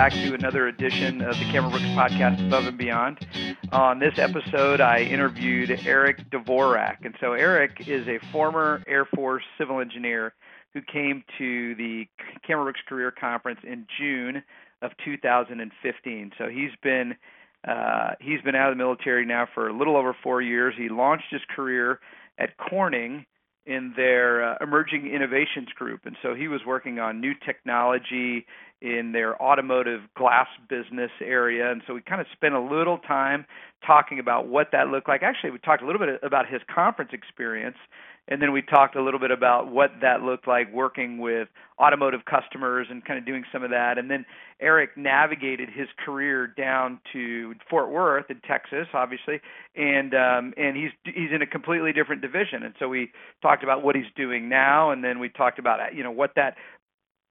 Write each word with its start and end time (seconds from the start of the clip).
back 0.00 0.12
to 0.12 0.32
another 0.32 0.66
edition 0.66 1.20
of 1.20 1.38
the 1.38 1.44
Cameron 1.52 1.72
Brooks 1.72 1.84
podcast, 1.88 2.46
Above 2.46 2.64
and 2.64 2.78
Beyond. 2.78 3.18
On 3.70 3.98
this 3.98 4.14
episode, 4.18 4.80
I 4.80 5.00
interviewed 5.00 5.78
Eric 5.84 6.30
Dvorak. 6.30 7.04
And 7.04 7.14
so, 7.20 7.34
Eric 7.34 7.86
is 7.86 8.08
a 8.08 8.18
former 8.32 8.82
Air 8.86 9.04
Force 9.04 9.42
civil 9.58 9.78
engineer 9.78 10.32
who 10.72 10.80
came 10.80 11.22
to 11.36 11.74
the 11.74 12.06
Cameron 12.46 12.64
Brooks 12.64 12.80
Career 12.88 13.10
Conference 13.10 13.60
in 13.62 13.86
June 13.98 14.42
of 14.80 14.92
2015. 15.04 16.32
So, 16.38 16.48
he's 16.48 16.70
been 16.82 17.14
uh, 17.68 18.12
he's 18.20 18.40
been 18.40 18.54
out 18.54 18.72
of 18.72 18.78
the 18.78 18.82
military 18.82 19.26
now 19.26 19.48
for 19.52 19.68
a 19.68 19.76
little 19.76 19.98
over 19.98 20.16
four 20.22 20.40
years. 20.40 20.72
He 20.78 20.88
launched 20.88 21.26
his 21.30 21.42
career 21.54 22.00
at 22.38 22.56
Corning 22.56 23.26
in 23.66 23.92
their 23.96 24.42
uh, 24.42 24.56
emerging 24.62 25.12
innovations 25.14 25.68
group. 25.76 26.06
And 26.06 26.16
so 26.22 26.34
he 26.34 26.48
was 26.48 26.62
working 26.66 26.98
on 26.98 27.20
new 27.20 27.34
technology 27.44 28.46
in 28.80 29.12
their 29.12 29.40
automotive 29.42 30.00
glass 30.16 30.46
business 30.68 31.10
area. 31.20 31.70
And 31.70 31.82
so 31.86 31.94
we 31.94 32.00
kind 32.00 32.20
of 32.20 32.26
spent 32.32 32.54
a 32.54 32.60
little 32.60 32.98
time 32.98 33.44
talking 33.86 34.18
about 34.18 34.46
what 34.48 34.68
that 34.72 34.88
looked 34.88 35.08
like. 35.08 35.22
Actually, 35.22 35.50
we 35.50 35.58
talked 35.58 35.82
a 35.82 35.86
little 35.86 36.04
bit 36.04 36.20
about 36.22 36.48
his 36.48 36.60
conference 36.72 37.10
experience 37.12 37.76
and 38.30 38.40
then 38.40 38.52
we 38.52 38.62
talked 38.62 38.94
a 38.94 39.02
little 39.02 39.18
bit 39.18 39.32
about 39.32 39.72
what 39.72 39.90
that 40.02 40.22
looked 40.22 40.46
like 40.46 40.72
working 40.72 41.18
with 41.18 41.48
automotive 41.80 42.20
customers 42.26 42.86
and 42.88 43.04
kind 43.04 43.18
of 43.18 43.26
doing 43.26 43.44
some 43.52 43.64
of 43.64 43.70
that. 43.70 43.98
And 43.98 44.08
then 44.08 44.24
Eric 44.60 44.90
navigated 44.96 45.68
his 45.68 45.88
career 46.04 46.46
down 46.46 47.00
to 47.12 47.54
Fort 47.68 47.90
Worth 47.90 48.30
in 48.30 48.40
Texas, 48.46 48.86
obviously, 48.94 49.40
and 49.74 50.14
um, 50.14 50.54
and 50.56 50.76
he's 50.76 50.90
he's 51.04 51.32
in 51.34 51.42
a 51.42 51.46
completely 51.46 51.92
different 51.92 52.22
division. 52.22 52.62
And 52.62 52.74
so 52.78 52.88
we 52.88 53.10
talked 53.42 53.64
about 53.64 53.82
what 53.82 53.96
he's 53.96 54.04
doing 54.14 54.48
now, 54.48 54.92
and 54.92 55.02
then 55.02 55.18
we 55.18 55.28
talked 55.28 55.58
about 55.58 55.94
you 55.94 56.04
know 56.04 56.12
what 56.12 56.34
that 56.36 56.56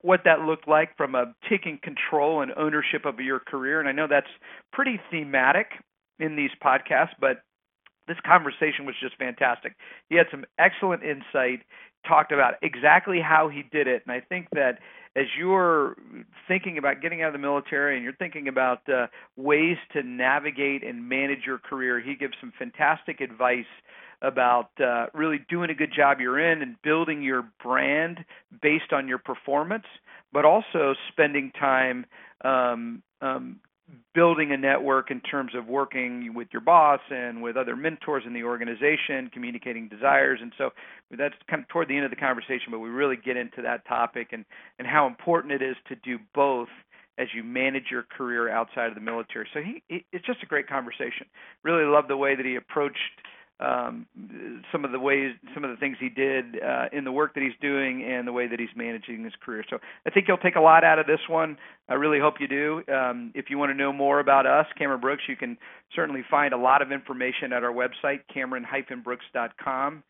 what 0.02 0.22
that 0.25 0.42
looked 0.42 0.67
like 0.67 0.95
from 0.95 1.16
a 1.16 1.33
taking 1.50 1.80
control 1.81 2.42
and 2.42 2.52
ownership 2.58 3.05
of 3.05 3.19
your 3.19 3.39
career. 3.39 3.80
And 3.80 3.89
I 3.89 3.92
know 3.92 4.08
that's 4.09 4.28
pretty 4.72 5.00
thematic 5.11 5.67
in 6.19 6.36
these 6.36 6.52
podcasts, 6.64 7.16
but 7.19 7.44
this 8.08 8.17
conversation 8.25 8.86
was 8.86 8.95
just 9.02 9.16
fantastic. 9.17 9.75
He 10.09 10.16
had 10.16 10.28
some 10.31 10.45
excellent 10.58 11.03
insight, 11.03 11.61
talked 12.08 12.31
about 12.31 12.56
exactly 12.61 13.19
how 13.22 13.50
he 13.50 13.64
did 13.72 13.88
it, 13.88 14.03
and 14.06 14.11
I 14.11 14.22
think 14.22 14.47
that 14.53 14.80
as 15.16 15.25
you're 15.38 15.95
thinking 16.47 16.78
about 16.78 17.02
getting 17.02 17.22
out 17.22 17.28
of 17.28 17.34
the 17.34 17.39
military 17.39 17.95
and 17.95 18.03
you're 18.03 18.16
thinking 18.16 18.47
about 18.47 18.88
uh, 18.88 19.08
ways 19.36 19.78
to 19.94 20.03
navigate 20.03 20.84
and 20.84 21.09
manage 21.09 21.45
your 21.45 21.58
career, 21.58 22.00
he 22.00 22.16
gives 22.16 22.34
some 22.39 22.53
fantastic 22.58 23.19
advice 23.19 23.66
about 24.22 24.70
uh, 24.84 25.08
really 25.14 25.39
doing 25.50 25.70
a 25.70 25.73
good 25.73 25.94
job 25.95 26.20
you're 26.20 26.39
in 26.39 26.62
and 26.62 26.75
building 26.81 27.22
your 27.22 27.45
brand 27.64 28.20
based 28.62 28.92
on 28.92 29.08
your 29.08 29.17
performance, 29.17 29.86
but 30.34 30.45
also 30.45 30.94
spending 31.12 31.52
time 31.59 32.06
um, 32.44 33.02
um, 33.22 33.59
building 34.14 34.52
a 34.52 34.58
network 34.58 35.12
in 35.12 35.20
terms 35.22 35.53
of 35.56 35.67
working 35.67 36.34
with 36.34 36.47
your 36.52 36.62
boss 36.62 37.00
and 37.09 37.42
with 37.42 37.58
other 37.58 37.75
mentors 37.75 38.23
in 38.25 38.34
the 38.34 38.44
organization, 38.44 39.30
communicating 39.34 39.88
desires. 39.88 40.40
And 40.42 40.53
so 40.58 40.72
that's 41.17 41.36
kind 41.50 41.64
of 41.64 41.67
toward 41.70 41.88
the 41.88 41.95
end 41.95 42.06
of 42.06 42.12
the 42.12 42.17
conversation, 42.17 42.72
but 42.72 42.80
we 42.80 42.90
really 42.90 43.17
get 43.17 43.38
into 43.38 43.62
that 43.64 43.88
topic 43.88 44.30
and, 44.31 44.45
and 44.78 44.88
how 44.88 45.08
important 45.08 45.53
it 45.53 45.62
is 45.62 45.75
to 45.88 45.95
do 45.95 46.20
both 46.36 46.70
as 47.17 47.28
you 47.34 47.44
manage 47.44 47.86
your 47.92 48.03
career 48.03 48.50
outside 48.50 48.88
of 48.88 48.95
the 48.95 49.02
military. 49.02 49.47
So 49.53 49.59
he, 49.62 49.84
he 49.88 50.06
it's 50.14 50.25
just 50.25 50.42
a 50.42 50.45
great 50.45 50.67
conversation. 50.67 51.28
Really 51.64 51.84
love 51.84 52.08
the 52.08 52.17
way 52.17 52.36
that 52.36 52.45
he 52.45 52.56
approached 52.56 52.97
um, 53.59 54.05
some 54.71 54.85
of 54.85 54.91
the 54.91 54.99
ways, 54.99 55.33
some 55.53 55.63
of 55.63 55.69
the 55.69 55.77
things 55.77 55.97
he 55.99 56.09
did 56.09 56.61
uh, 56.63 56.85
in 56.93 57.03
the 57.03 57.11
work 57.11 57.33
that 57.33 57.43
he's 57.43 57.57
doing, 57.61 58.03
and 58.03 58.27
the 58.27 58.31
way 58.31 58.47
that 58.47 58.59
he's 58.59 58.69
managing 58.75 59.23
his 59.23 59.33
career. 59.43 59.63
So 59.69 59.79
I 60.06 60.09
think 60.09 60.28
you'll 60.28 60.38
take 60.38 60.56
a 60.56 60.61
lot 60.61 60.84
out 60.84 61.00
of 61.00 61.07
this 61.07 61.19
one. 61.28 61.57
I 61.89 61.95
really 61.95 62.19
hope 62.19 62.35
you 62.39 62.47
do. 62.47 62.84
Um, 62.94 63.31
if 63.35 63.50
you 63.50 63.57
want 63.57 63.72
to 63.72 63.78
know 63.78 63.91
more 63.91 64.19
about 64.19 64.45
us, 64.45 64.66
Cameron 64.78 65.01
Brooks, 65.01 65.23
you 65.28 65.35
can 65.35 65.57
certainly 65.95 66.23
find 66.29 66.53
a 66.53 66.57
lot 66.57 66.81
of 66.81 66.91
information 66.91 67.51
at 67.51 67.63
our 67.63 67.73
website, 67.73 68.22
Cameron-Brooks.com. 68.34 70.03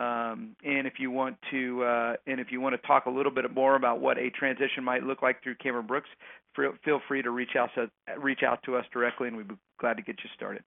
Um, 0.00 0.56
and 0.64 0.86
if 0.86 0.94
you 0.98 1.10
want 1.10 1.36
to, 1.50 1.84
uh, 1.84 2.12
and 2.26 2.40
if 2.40 2.46
you 2.50 2.58
want 2.58 2.80
to 2.80 2.86
talk 2.86 3.04
a 3.04 3.10
little 3.10 3.30
bit 3.30 3.44
more 3.54 3.76
about 3.76 4.00
what 4.00 4.16
a 4.16 4.30
transition 4.30 4.82
might 4.82 5.02
look 5.02 5.20
like 5.20 5.42
through 5.42 5.56
Cameron 5.56 5.86
Brooks, 5.86 6.08
feel 6.56 7.02
free 7.06 7.20
to 7.20 7.30
reach 7.30 7.50
out 7.54 7.68
to 7.74 7.90
reach 8.18 8.40
out 8.42 8.62
to 8.64 8.76
us 8.76 8.86
directly, 8.94 9.28
and 9.28 9.36
we'd 9.36 9.48
be 9.48 9.56
glad 9.78 9.98
to 9.98 10.02
get 10.02 10.16
you 10.24 10.30
started. 10.34 10.62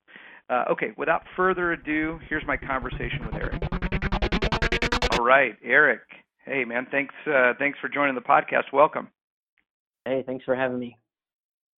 Uh, 0.52 0.66
okay, 0.72 0.92
without 0.98 1.24
further 1.36 1.72
ado, 1.72 2.20
here's 2.30 2.46
my 2.46 2.58
conversation 2.58 3.26
with 3.26 3.34
Eric. 3.34 3.64
All 5.14 5.26
right, 5.26 5.56
Eric. 5.64 6.02
Hey, 6.46 6.64
man, 6.64 6.86
thanks 6.92 7.16
uh, 7.26 7.54
thanks 7.58 7.80
for 7.80 7.90
joining 7.90 8.14
the 8.14 8.22
podcast. 8.22 8.72
Welcome. 8.72 9.08
Hey, 10.06 10.24
thanks 10.28 10.46
for 10.46 10.56
having 10.56 10.78
me. 10.78 10.96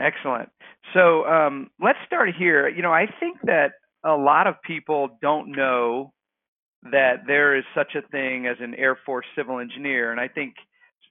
Excellent. 0.02 0.50
So 0.94 1.26
um, 1.26 1.70
let's 1.82 2.00
start 2.06 2.32
here. 2.38 2.68
You 2.68 2.82
know, 2.82 2.92
I 2.92 3.06
think 3.22 3.38
that 3.44 3.76
a 4.04 4.12
lot 4.12 4.46
of 4.46 4.56
people 4.62 5.18
don't 5.22 5.56
know 5.56 6.12
that 6.92 7.26
there 7.28 7.56
is 7.56 7.64
such 7.74 7.96
a 7.96 8.08
thing 8.10 8.46
as 8.48 8.58
an 8.60 8.76
Air 8.76 8.98
Force 9.06 9.26
civil 9.36 9.60
engineer, 9.60 10.12
and 10.12 10.20
I 10.20 10.28
think 10.28 10.56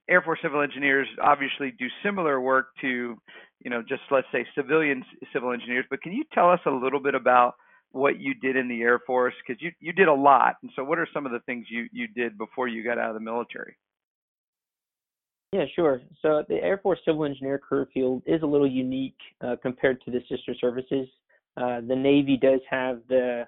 Air 0.09 0.23
Force 0.23 0.39
civil 0.43 0.63
engineers 0.63 1.09
obviously 1.23 1.73
do 1.79 1.87
similar 2.03 2.41
work 2.41 2.69
to, 2.83 3.17
you 3.61 3.71
know, 3.71 3.83
just 3.83 4.03
let's 4.11 4.27
say 4.33 4.47
civilian 4.55 5.05
civil 5.33 5.53
engineers. 5.53 5.87
But 5.91 6.03
can 6.03 6.13
you 6.13 6.25
tell 6.33 6.51
us 6.51 6.61
a 6.67 6.71
little 6.71 7.01
bit 7.01 7.15
about 7.15 7.55
what 7.91 8.21
you 8.21 8.35
did 8.35 8.57
in 8.57 8.69
the 8.69 8.83
Air 8.83 9.01
Force? 9.07 9.35
Because 9.47 9.61
you 9.63 9.73
you 9.81 9.93
did 9.93 10.09
a 10.09 10.15
lot, 10.15 10.57
and 10.63 10.71
so 10.77 10.85
what 10.85 10.99
are 10.99 11.09
some 11.13 11.27
of 11.27 11.33
the 11.33 11.41
things 11.41 11.67
you 11.69 11.89
you 11.93 12.07
did 12.09 12.39
before 12.39 12.69
you 12.69 12.85
got 12.85 12.99
out 12.99 13.11
of 13.11 13.15
the 13.15 13.21
military? 13.21 13.77
Yeah, 15.53 15.65
sure. 15.75 16.03
So 16.21 16.45
the 16.49 16.57
Air 16.57 16.79
Force 16.79 16.99
civil 17.05 17.25
engineer 17.25 17.59
career 17.59 17.89
field 17.95 18.23
is 18.27 18.43
a 18.43 18.47
little 18.47 18.71
unique 18.71 19.19
uh, 19.41 19.57
compared 19.63 20.03
to 20.03 20.11
the 20.11 20.21
sister 20.29 20.55
services. 20.61 21.09
Uh, 21.57 21.81
the 21.81 21.95
Navy 21.95 22.37
does 22.37 22.61
have 22.69 23.01
the 23.09 23.47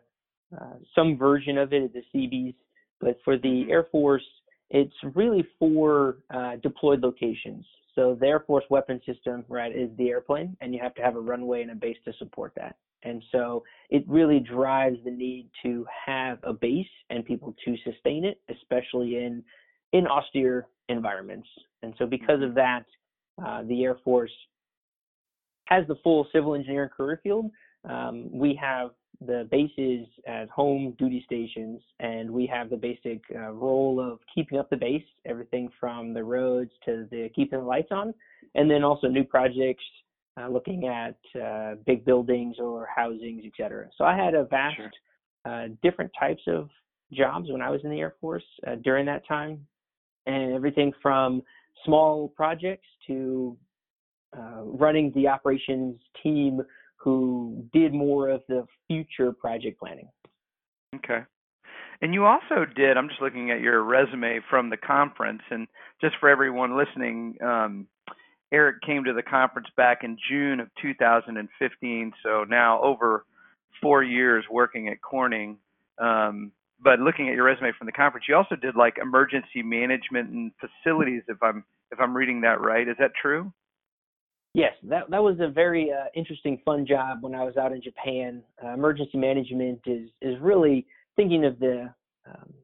uh, 0.55 0.75
some 0.95 1.17
version 1.17 1.59
of 1.59 1.73
it, 1.73 1.83
at 1.83 1.93
the 1.93 2.03
Seabees, 2.13 2.55
but 3.01 3.19
for 3.25 3.37
the 3.37 3.49
mm-hmm. 3.49 3.71
Air 3.71 3.87
Force, 3.91 4.25
it's 4.71 4.95
really 5.15 5.47
for 5.59 6.19
uh, 6.31 6.57
deployed 6.63 7.01
locations. 7.03 7.65
So 7.95 8.17
the 8.21 8.27
Air 8.27 8.41
Force 8.41 8.65
weapon 8.69 9.01
system, 9.07 9.45
right, 9.49 9.75
is 9.75 9.91
the 9.97 10.09
airplane, 10.09 10.57
and 10.61 10.75
you 10.75 10.81
have 10.83 10.95
to 10.97 11.03
have 11.03 11.17
a 11.17 11.21
runway 11.21 11.63
and 11.63 11.71
a 11.71 11.75
base 11.75 11.97
to 12.05 12.13
support 12.19 12.53
that. 12.57 12.77
And 13.03 13.23
so 13.33 13.63
it 13.91 14.05
really 14.09 14.41
drives 14.41 14.99
the 15.05 15.11
need 15.11 15.49
to 15.63 15.87
have 16.07 16.39
a 16.43 16.53
base 16.53 16.87
and 17.11 17.25
people 17.25 17.55
to 17.65 17.77
sustain 17.85 18.25
it, 18.25 18.41
especially 18.51 19.17
in 19.17 19.43
in 19.93 20.07
austere 20.07 20.67
environments. 20.89 21.49
And 21.83 21.95
so 21.97 22.07
because 22.07 22.43
of 22.43 22.55
that, 22.55 22.85
uh, 23.45 23.63
the 23.63 23.85
Air 23.85 23.99
Force 24.05 24.33
has 25.67 25.87
the 25.87 25.97
full 26.03 26.27
civil 26.33 26.55
engineering 26.55 26.91
career 26.95 27.21
field. 27.23 27.51
Um, 27.89 28.29
we 28.33 28.59
have 28.61 28.91
the 29.25 29.49
bases 29.51 30.07
as 30.27 30.49
home 30.55 30.95
duty 30.99 31.23
stations, 31.25 31.81
and 32.01 32.31
we 32.31 32.47
have 32.47 32.71
the 32.71 32.77
basic 32.77 33.23
uh, 33.35 33.51
role 33.51 34.01
of 34.01 34.19
keeping 34.35 34.59
up 34.59 34.69
the 34.71 34.77
base, 34.77 35.05
everything 35.25 35.69
from 35.79 36.13
the 36.13 36.23
roads 36.23 36.71
to 36.85 37.07
the 37.11 37.29
keeping 37.35 37.61
the 37.61 37.65
lights 37.65 37.89
on, 37.91 38.13
and 38.55 38.71
then 38.71 38.85
also 38.85 39.09
new 39.09 39.25
projects, 39.25 39.85
uh, 40.41 40.49
looking 40.49 40.87
at 40.87 41.17
uh, 41.41 41.75
big 41.87 42.05
buildings 42.05 42.57
or 42.59 42.89
housings, 42.95 43.45
etc. 43.47 43.89
So 43.97 44.05
I 44.05 44.17
had 44.17 44.35
a 44.35 44.45
vast, 44.45 44.77
sure. 44.77 44.91
Uh, 45.45 45.69
different 45.83 46.11
types 46.19 46.43
of 46.49 46.69
jobs 47.13 47.51
when 47.51 47.63
I 47.63 47.71
was 47.71 47.81
in 47.85 47.91
the 47.91 48.01
Air 48.01 48.15
Force 48.21 48.43
uh, 48.67 48.75
during 48.83 49.07
that 49.07 49.27
time, 49.27 49.65
and 50.27 50.53
everything 50.53 50.93
from 51.01 51.43
small 51.85 52.29
projects 52.29 52.87
to 53.07 53.57
uh, 54.37 54.63
running 54.63 55.13
the 55.15 55.29
operations 55.29 55.99
team 56.23 56.61
who 57.07 57.65
did 57.73 57.95
more 57.95 58.29
of 58.31 58.43
the 58.49 58.67
future 58.89 59.31
project 59.31 59.79
planning. 59.79 60.09
Okay. 60.97 61.21
And 62.03 62.13
you 62.13 62.25
also 62.25 62.67
did, 62.75 62.97
I'm 62.97 63.09
just 63.09 63.23
looking 63.23 63.53
at 63.53 63.61
your 63.61 63.81
resume 63.81 64.41
from 64.51 64.71
the 64.71 64.77
conference, 64.77 65.43
and 65.49 65.69
just 66.01 66.17
for 66.19 66.29
everyone 66.29 66.77
listening, 66.77 67.37
um, 67.41 67.87
Eric 68.53 68.83
came 68.85 69.05
to 69.05 69.13
the 69.13 69.23
conference 69.23 69.69
back 69.77 70.03
in 70.03 70.19
June 70.29 70.59
of 70.59 70.67
2015, 70.83 72.13
so 72.25 72.43
now 72.43 72.83
over 72.83 73.25
four 73.81 74.03
years 74.03 74.45
working 74.51 74.89
at 74.89 75.01
Corning. 75.01 75.59
Um, 75.99 76.51
but 76.83 76.99
looking 76.99 77.29
at 77.29 77.37
your 77.37 77.45
resume 77.45 77.71
from 77.79 77.87
the 77.87 77.93
conference, 77.93 78.27
you 78.29 78.35
also 78.35 78.57
did 78.57 78.75
like 78.75 78.99
emergency 79.01 79.63
management 79.63 80.31
and 80.31 80.51
facilities, 80.59 81.23
if 81.29 81.41
I'm 81.41 81.65
if 81.93 82.01
I'm 82.01 82.17
reading 82.17 82.41
that 82.41 82.61
right. 82.61 82.89
Is 82.89 82.97
that 82.99 83.13
true? 83.23 83.53
Yes, 84.57 84.73
that 84.85 85.11
that 85.11 85.23
was 85.23 85.37
a 85.39 85.49
very 85.49 85.93
uh, 85.93 86.07
interesting, 86.15 86.59
fun 86.65 86.87
job 86.87 87.19
when 87.21 87.35
I 87.35 87.45
was 87.45 87.59
out 87.59 87.73
in 87.73 87.83
Japan. 87.83 88.43
Uh, 88.65 88.71
emergency 88.71 89.19
management 89.19 89.81
is 89.85 90.09
is 90.23 90.41
really 90.41 90.87
thinking 91.15 91.45
of 91.45 91.59
the 91.59 91.93
um, 92.27 92.55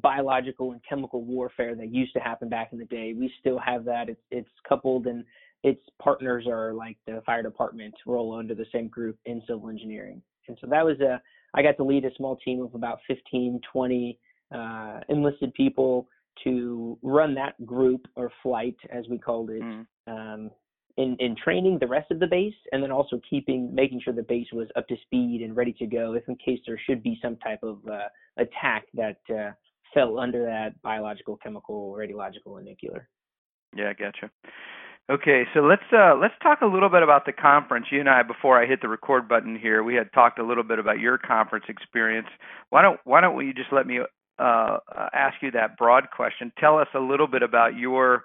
biological 0.00 0.72
and 0.72 0.80
chemical 0.88 1.22
warfare 1.22 1.74
that 1.74 1.92
used 1.92 2.14
to 2.14 2.18
happen 2.18 2.48
back 2.48 2.70
in 2.72 2.78
the 2.78 2.86
day. 2.86 3.12
We 3.12 3.30
still 3.40 3.58
have 3.58 3.84
that. 3.84 4.08
It's 4.08 4.22
it's 4.30 4.48
coupled 4.66 5.06
and 5.06 5.22
its 5.62 5.82
partners 6.02 6.46
are 6.48 6.72
like 6.72 6.96
the 7.06 7.22
fire 7.26 7.42
department 7.42 7.92
roll 8.06 8.34
under 8.34 8.54
the 8.54 8.64
same 8.72 8.88
group 8.88 9.18
in 9.26 9.42
civil 9.46 9.68
engineering. 9.68 10.22
And 10.48 10.56
so 10.62 10.66
that 10.68 10.82
was 10.82 10.98
a 11.00 11.20
I 11.52 11.60
got 11.60 11.76
to 11.76 11.84
lead 11.84 12.06
a 12.06 12.14
small 12.16 12.36
team 12.36 12.62
of 12.62 12.74
about 12.74 13.00
15, 13.06 13.60
20 13.70 14.18
uh, 14.50 15.00
enlisted 15.10 15.52
people 15.52 16.08
to 16.44 16.98
run 17.02 17.34
that 17.34 17.66
group 17.66 18.06
or 18.16 18.32
flight 18.42 18.76
as 18.90 19.04
we 19.10 19.18
called 19.18 19.50
it. 19.50 19.62
Mm. 19.62 19.86
Um, 20.06 20.50
in, 20.96 21.16
in 21.18 21.34
training 21.36 21.78
the 21.80 21.86
rest 21.86 22.10
of 22.10 22.20
the 22.20 22.26
base 22.26 22.54
and 22.72 22.82
then 22.82 22.92
also 22.92 23.20
keeping 23.28 23.74
making 23.74 24.00
sure 24.00 24.12
the 24.12 24.22
base 24.22 24.46
was 24.52 24.68
up 24.76 24.86
to 24.88 24.96
speed 25.02 25.42
and 25.42 25.56
ready 25.56 25.72
to 25.72 25.86
go 25.86 26.14
if 26.14 26.22
in 26.28 26.36
case 26.36 26.60
there 26.66 26.80
should 26.86 27.02
be 27.02 27.18
some 27.20 27.36
type 27.36 27.58
of 27.62 27.78
uh, 27.90 28.08
attack 28.36 28.86
that 28.94 29.18
uh, 29.30 29.50
fell 29.92 30.18
under 30.18 30.44
that 30.44 30.80
biological, 30.82 31.36
chemical, 31.36 31.92
radiological, 31.92 32.58
and 32.58 32.66
nuclear. 32.66 33.08
Yeah, 33.76 33.92
gotcha. 33.92 34.30
Okay, 35.10 35.44
so 35.52 35.60
let's 35.60 35.82
uh, 35.92 36.14
let's 36.14 36.34
talk 36.42 36.62
a 36.62 36.66
little 36.66 36.88
bit 36.88 37.02
about 37.02 37.26
the 37.26 37.32
conference. 37.32 37.86
You 37.90 38.00
and 38.00 38.08
I, 38.08 38.22
before 38.22 38.60
I 38.60 38.66
hit 38.66 38.80
the 38.80 38.88
record 38.88 39.28
button 39.28 39.58
here, 39.58 39.82
we 39.82 39.94
had 39.94 40.10
talked 40.14 40.38
a 40.38 40.46
little 40.46 40.64
bit 40.64 40.78
about 40.78 40.98
your 40.98 41.18
conference 41.18 41.66
experience. 41.68 42.28
Why 42.70 42.82
don't 42.82 42.98
Why 43.04 43.20
don't 43.20 43.46
you 43.46 43.52
just 43.52 43.70
let 43.70 43.86
me 43.86 44.00
uh, 44.38 44.78
ask 45.12 45.36
you 45.42 45.50
that 45.50 45.76
broad 45.76 46.08
question? 46.10 46.52
Tell 46.58 46.78
us 46.78 46.88
a 46.94 47.00
little 47.00 47.26
bit 47.26 47.42
about 47.42 47.76
your 47.76 48.24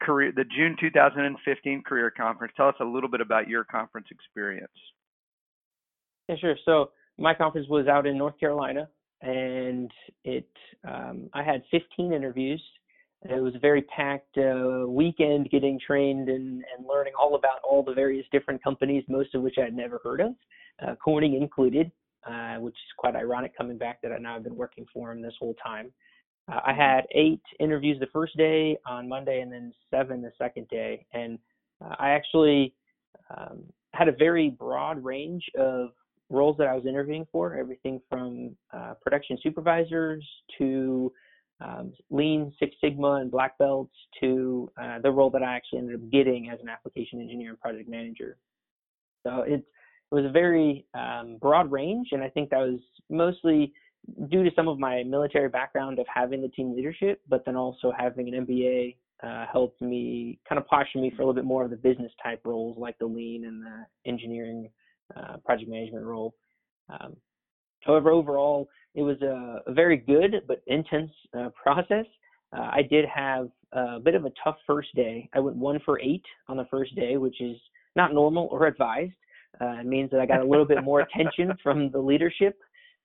career, 0.00 0.32
the 0.34 0.44
June 0.44 0.76
2015 0.80 1.82
career 1.82 2.10
conference. 2.10 2.52
Tell 2.56 2.68
us 2.68 2.74
a 2.80 2.84
little 2.84 3.10
bit 3.10 3.20
about 3.20 3.48
your 3.48 3.64
conference 3.64 4.08
experience. 4.10 4.72
Yeah, 6.28 6.36
sure. 6.40 6.56
So 6.64 6.90
my 7.18 7.34
conference 7.34 7.68
was 7.68 7.86
out 7.88 8.06
in 8.06 8.16
North 8.18 8.38
Carolina, 8.38 8.88
and 9.22 9.90
it 10.24 10.48
um, 10.86 11.28
I 11.34 11.42
had 11.42 11.62
15 11.70 12.12
interviews. 12.12 12.62
It 13.22 13.42
was 13.42 13.54
a 13.56 13.58
very 13.58 13.82
packed 13.82 14.38
uh, 14.38 14.86
weekend 14.86 15.50
getting 15.50 15.80
trained 15.84 16.28
and, 16.28 16.62
and 16.76 16.86
learning 16.88 17.14
all 17.20 17.34
about 17.34 17.58
all 17.68 17.82
the 17.82 17.92
various 17.92 18.24
different 18.30 18.62
companies, 18.62 19.02
most 19.08 19.34
of 19.34 19.42
which 19.42 19.56
I 19.58 19.64
had 19.64 19.74
never 19.74 20.00
heard 20.04 20.20
of, 20.20 20.34
uh, 20.86 20.94
Corning 21.02 21.34
included, 21.34 21.90
uh, 22.28 22.56
which 22.56 22.74
is 22.74 22.92
quite 22.96 23.16
ironic 23.16 23.56
coming 23.56 23.76
back 23.76 24.00
that 24.02 24.12
I 24.12 24.18
now 24.18 24.34
have 24.34 24.44
been 24.44 24.54
working 24.54 24.86
for 24.94 25.10
him 25.10 25.20
this 25.20 25.34
whole 25.40 25.54
time. 25.54 25.92
Uh, 26.50 26.60
I 26.66 26.72
had 26.72 27.02
eight 27.12 27.42
interviews 27.60 27.98
the 28.00 28.06
first 28.12 28.36
day 28.36 28.78
on 28.86 29.08
Monday 29.08 29.40
and 29.40 29.52
then 29.52 29.72
seven 29.90 30.22
the 30.22 30.32
second 30.38 30.68
day. 30.68 31.06
And 31.12 31.38
uh, 31.84 31.94
I 31.98 32.10
actually 32.10 32.74
um, 33.36 33.62
had 33.92 34.08
a 34.08 34.12
very 34.12 34.50
broad 34.50 35.02
range 35.02 35.44
of 35.58 35.90
roles 36.30 36.56
that 36.58 36.66
I 36.66 36.74
was 36.74 36.86
interviewing 36.86 37.26
for, 37.32 37.54
everything 37.54 38.00
from 38.10 38.56
uh, 38.72 38.94
production 39.02 39.38
supervisors 39.42 40.24
to 40.58 41.12
um, 41.60 41.92
Lean 42.10 42.52
Six 42.58 42.76
Sigma 42.80 43.14
and 43.14 43.30
black 43.30 43.58
belts 43.58 43.94
to 44.20 44.70
uh, 44.80 44.98
the 45.00 45.10
role 45.10 45.30
that 45.30 45.42
I 45.42 45.56
actually 45.56 45.80
ended 45.80 45.96
up 45.96 46.10
getting 46.10 46.50
as 46.50 46.60
an 46.60 46.68
application 46.68 47.20
engineer 47.20 47.50
and 47.50 47.60
project 47.60 47.88
manager. 47.88 48.36
So 49.26 49.42
it, 49.42 49.54
it 49.54 50.14
was 50.14 50.24
a 50.24 50.30
very 50.30 50.86
um, 50.94 51.38
broad 51.40 51.70
range, 51.72 52.08
and 52.12 52.22
I 52.22 52.28
think 52.28 52.50
that 52.50 52.58
was 52.58 52.78
mostly 53.10 53.72
due 54.28 54.42
to 54.42 54.50
some 54.56 54.68
of 54.68 54.78
my 54.78 55.02
military 55.02 55.48
background 55.48 55.98
of 55.98 56.06
having 56.12 56.42
the 56.42 56.48
team 56.48 56.74
leadership, 56.74 57.20
but 57.28 57.44
then 57.44 57.56
also 57.56 57.92
having 57.96 58.32
an 58.32 58.46
MBA 58.46 58.96
uh, 59.22 59.46
helped 59.50 59.80
me 59.82 60.38
kind 60.48 60.58
of 60.60 60.66
posture 60.66 60.98
me 60.98 61.10
for 61.10 61.22
a 61.22 61.26
little 61.26 61.34
bit 61.34 61.44
more 61.44 61.64
of 61.64 61.70
the 61.70 61.76
business 61.76 62.12
type 62.22 62.40
roles 62.44 62.78
like 62.78 62.96
the 62.98 63.06
lean 63.06 63.44
and 63.46 63.62
the 63.62 63.86
engineering 64.06 64.68
uh, 65.16 65.36
project 65.44 65.70
management 65.70 66.04
role. 66.04 66.34
Um, 66.88 67.16
however, 67.80 68.10
overall, 68.10 68.68
it 68.94 69.02
was 69.02 69.20
a, 69.22 69.60
a 69.66 69.72
very 69.72 69.96
good 69.96 70.42
but 70.46 70.62
intense 70.66 71.10
uh, 71.36 71.48
process. 71.60 72.06
Uh, 72.56 72.70
I 72.72 72.82
did 72.88 73.04
have 73.12 73.48
a 73.72 74.00
bit 74.00 74.14
of 74.14 74.24
a 74.24 74.32
tough 74.42 74.56
first 74.66 74.94
day. 74.94 75.28
I 75.34 75.40
went 75.40 75.56
one 75.56 75.80
for 75.84 76.00
eight 76.00 76.24
on 76.48 76.56
the 76.56 76.66
first 76.70 76.94
day, 76.94 77.16
which 77.16 77.40
is 77.40 77.56
not 77.96 78.14
normal 78.14 78.48
or 78.50 78.66
advised. 78.66 79.12
Uh, 79.60 79.80
it 79.80 79.86
means 79.86 80.10
that 80.10 80.20
I 80.20 80.26
got 80.26 80.40
a 80.40 80.44
little 80.44 80.64
bit 80.64 80.82
more 80.84 81.00
attention 81.12 81.52
from 81.62 81.90
the 81.90 81.98
leadership 81.98 82.58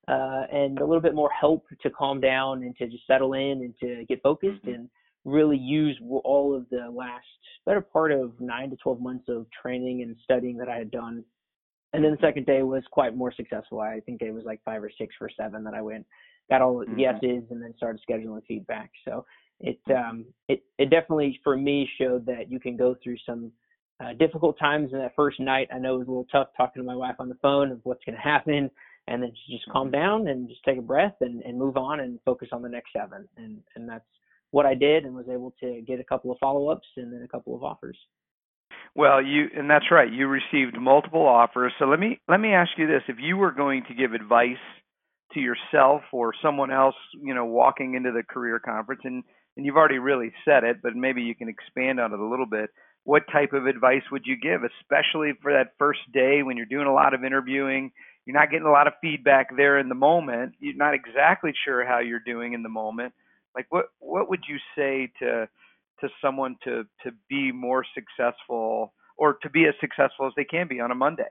uh, 0.08 0.42
and 0.52 0.78
a 0.78 0.84
little 0.84 1.00
bit 1.00 1.14
more 1.14 1.30
help 1.30 1.66
to 1.82 1.90
calm 1.90 2.20
down 2.20 2.62
and 2.62 2.76
to 2.76 2.86
just 2.86 3.06
settle 3.06 3.34
in 3.34 3.62
and 3.62 3.74
to 3.80 4.04
get 4.08 4.22
focused 4.22 4.64
mm-hmm. 4.64 4.74
and 4.74 4.90
really 5.24 5.56
use 5.56 5.98
all 6.24 6.54
of 6.54 6.68
the 6.70 6.90
last 6.92 7.24
better 7.64 7.80
part 7.80 8.12
of 8.12 8.38
nine 8.40 8.70
to 8.70 8.76
12 8.76 9.00
months 9.00 9.24
of 9.28 9.46
training 9.50 10.02
and 10.02 10.16
studying 10.22 10.56
that 10.58 10.68
I 10.68 10.76
had 10.76 10.90
done. 10.90 11.24
And 11.92 12.04
then 12.04 12.10
the 12.10 12.16
mm-hmm. 12.16 12.26
second 12.26 12.46
day 12.46 12.62
was 12.62 12.82
quite 12.90 13.16
more 13.16 13.32
successful. 13.32 13.80
I 13.80 14.00
think 14.00 14.20
it 14.20 14.32
was 14.32 14.44
like 14.44 14.60
five 14.64 14.82
or 14.82 14.90
six 14.98 15.14
for 15.18 15.30
seven 15.34 15.64
that 15.64 15.74
I 15.74 15.80
went, 15.80 16.04
got 16.50 16.60
all 16.60 16.78
the 16.78 16.86
mm-hmm. 16.86 16.98
yeses, 16.98 17.44
and 17.50 17.62
then 17.62 17.72
started 17.76 18.00
scheduling 18.08 18.42
feedback. 18.46 18.90
So 19.06 19.24
it 19.60 19.78
um, 19.90 20.26
it 20.48 20.64
it 20.78 20.90
definitely 20.90 21.40
for 21.44 21.56
me 21.56 21.88
showed 21.98 22.26
that 22.26 22.50
you 22.50 22.58
can 22.58 22.76
go 22.76 22.96
through 23.02 23.16
some 23.24 23.52
uh, 24.00 24.12
difficult 24.18 24.58
times 24.58 24.92
in 24.92 24.98
that 24.98 25.14
first 25.14 25.38
night. 25.40 25.68
I 25.72 25.78
know 25.78 25.94
it 25.94 25.98
was 25.98 26.08
a 26.08 26.10
little 26.10 26.26
tough 26.30 26.48
talking 26.56 26.82
to 26.82 26.86
my 26.86 26.96
wife 26.96 27.14
on 27.20 27.28
the 27.28 27.36
phone 27.36 27.70
of 27.70 27.80
what's 27.84 28.04
going 28.04 28.16
to 28.16 28.20
happen, 28.20 28.70
and 29.06 29.22
then 29.22 29.32
just 29.50 29.68
calm 29.70 29.90
down 29.90 30.28
and 30.28 30.48
just 30.48 30.64
take 30.64 30.78
a 30.78 30.82
breath 30.82 31.14
and, 31.20 31.42
and 31.42 31.58
move 31.58 31.76
on 31.76 32.00
and 32.00 32.18
focus 32.24 32.48
on 32.52 32.62
the 32.62 32.68
next 32.68 32.92
seven. 32.96 33.28
And 33.36 33.58
and 33.76 33.88
that's 33.88 34.04
what 34.50 34.66
I 34.66 34.74
did 34.74 35.04
and 35.04 35.14
was 35.14 35.28
able 35.28 35.54
to 35.60 35.82
get 35.86 36.00
a 36.00 36.04
couple 36.04 36.30
of 36.30 36.38
follow 36.38 36.68
ups 36.68 36.86
and 36.96 37.12
then 37.12 37.22
a 37.22 37.28
couple 37.28 37.54
of 37.54 37.62
offers. 37.62 37.98
Well, 38.94 39.20
you 39.20 39.46
and 39.56 39.68
that's 39.68 39.90
right. 39.90 40.10
You 40.10 40.28
received 40.28 40.78
multiple 40.80 41.26
offers. 41.26 41.72
So 41.78 41.86
let 41.86 41.98
me 41.98 42.20
let 42.28 42.40
me 42.40 42.52
ask 42.52 42.70
you 42.76 42.86
this: 42.86 43.02
if 43.08 43.16
you 43.20 43.36
were 43.36 43.50
going 43.50 43.84
to 43.88 43.94
give 43.94 44.12
advice 44.12 44.56
to 45.32 45.40
yourself 45.40 46.02
or 46.12 46.32
someone 46.40 46.70
else, 46.70 46.94
you 47.20 47.34
know, 47.34 47.44
walking 47.44 47.94
into 47.94 48.12
the 48.12 48.22
career 48.22 48.60
conference, 48.60 49.02
and 49.04 49.24
and 49.56 49.66
you've 49.66 49.76
already 49.76 49.98
really 49.98 50.32
said 50.44 50.64
it, 50.64 50.78
but 50.82 50.94
maybe 50.94 51.22
you 51.22 51.34
can 51.34 51.48
expand 51.48 52.00
on 52.00 52.12
it 52.12 52.18
a 52.18 52.24
little 52.24 52.46
bit. 52.46 52.70
What 53.04 53.24
type 53.30 53.52
of 53.52 53.66
advice 53.66 54.02
would 54.10 54.22
you 54.24 54.36
give, 54.40 54.62
especially 54.62 55.32
for 55.42 55.52
that 55.52 55.74
first 55.78 56.00
day 56.12 56.42
when 56.42 56.56
you're 56.56 56.66
doing 56.66 56.86
a 56.86 56.94
lot 56.94 57.14
of 57.14 57.24
interviewing? 57.24 57.92
You're 58.26 58.34
not 58.34 58.50
getting 58.50 58.66
a 58.66 58.70
lot 58.70 58.86
of 58.86 58.94
feedback 59.00 59.54
there 59.56 59.78
in 59.78 59.88
the 59.88 59.94
moment. 59.94 60.54
You're 60.58 60.76
not 60.76 60.94
exactly 60.94 61.52
sure 61.64 61.86
how 61.86 61.98
you're 61.98 62.20
doing 62.20 62.54
in 62.54 62.62
the 62.62 62.68
moment. 62.68 63.12
Like 63.54 63.66
what 63.70 63.86
what 64.00 64.28
would 64.28 64.44
you 64.48 64.56
say 64.76 65.12
to 65.20 65.48
to 66.00 66.08
someone 66.22 66.56
to 66.64 66.84
to 67.02 67.12
be 67.28 67.52
more 67.52 67.84
successful 67.94 68.92
or 69.16 69.34
to 69.42 69.50
be 69.50 69.66
as 69.66 69.74
successful 69.80 70.26
as 70.26 70.32
they 70.36 70.44
can 70.44 70.68
be 70.68 70.80
on 70.80 70.90
a 70.90 70.94
Monday? 70.94 71.28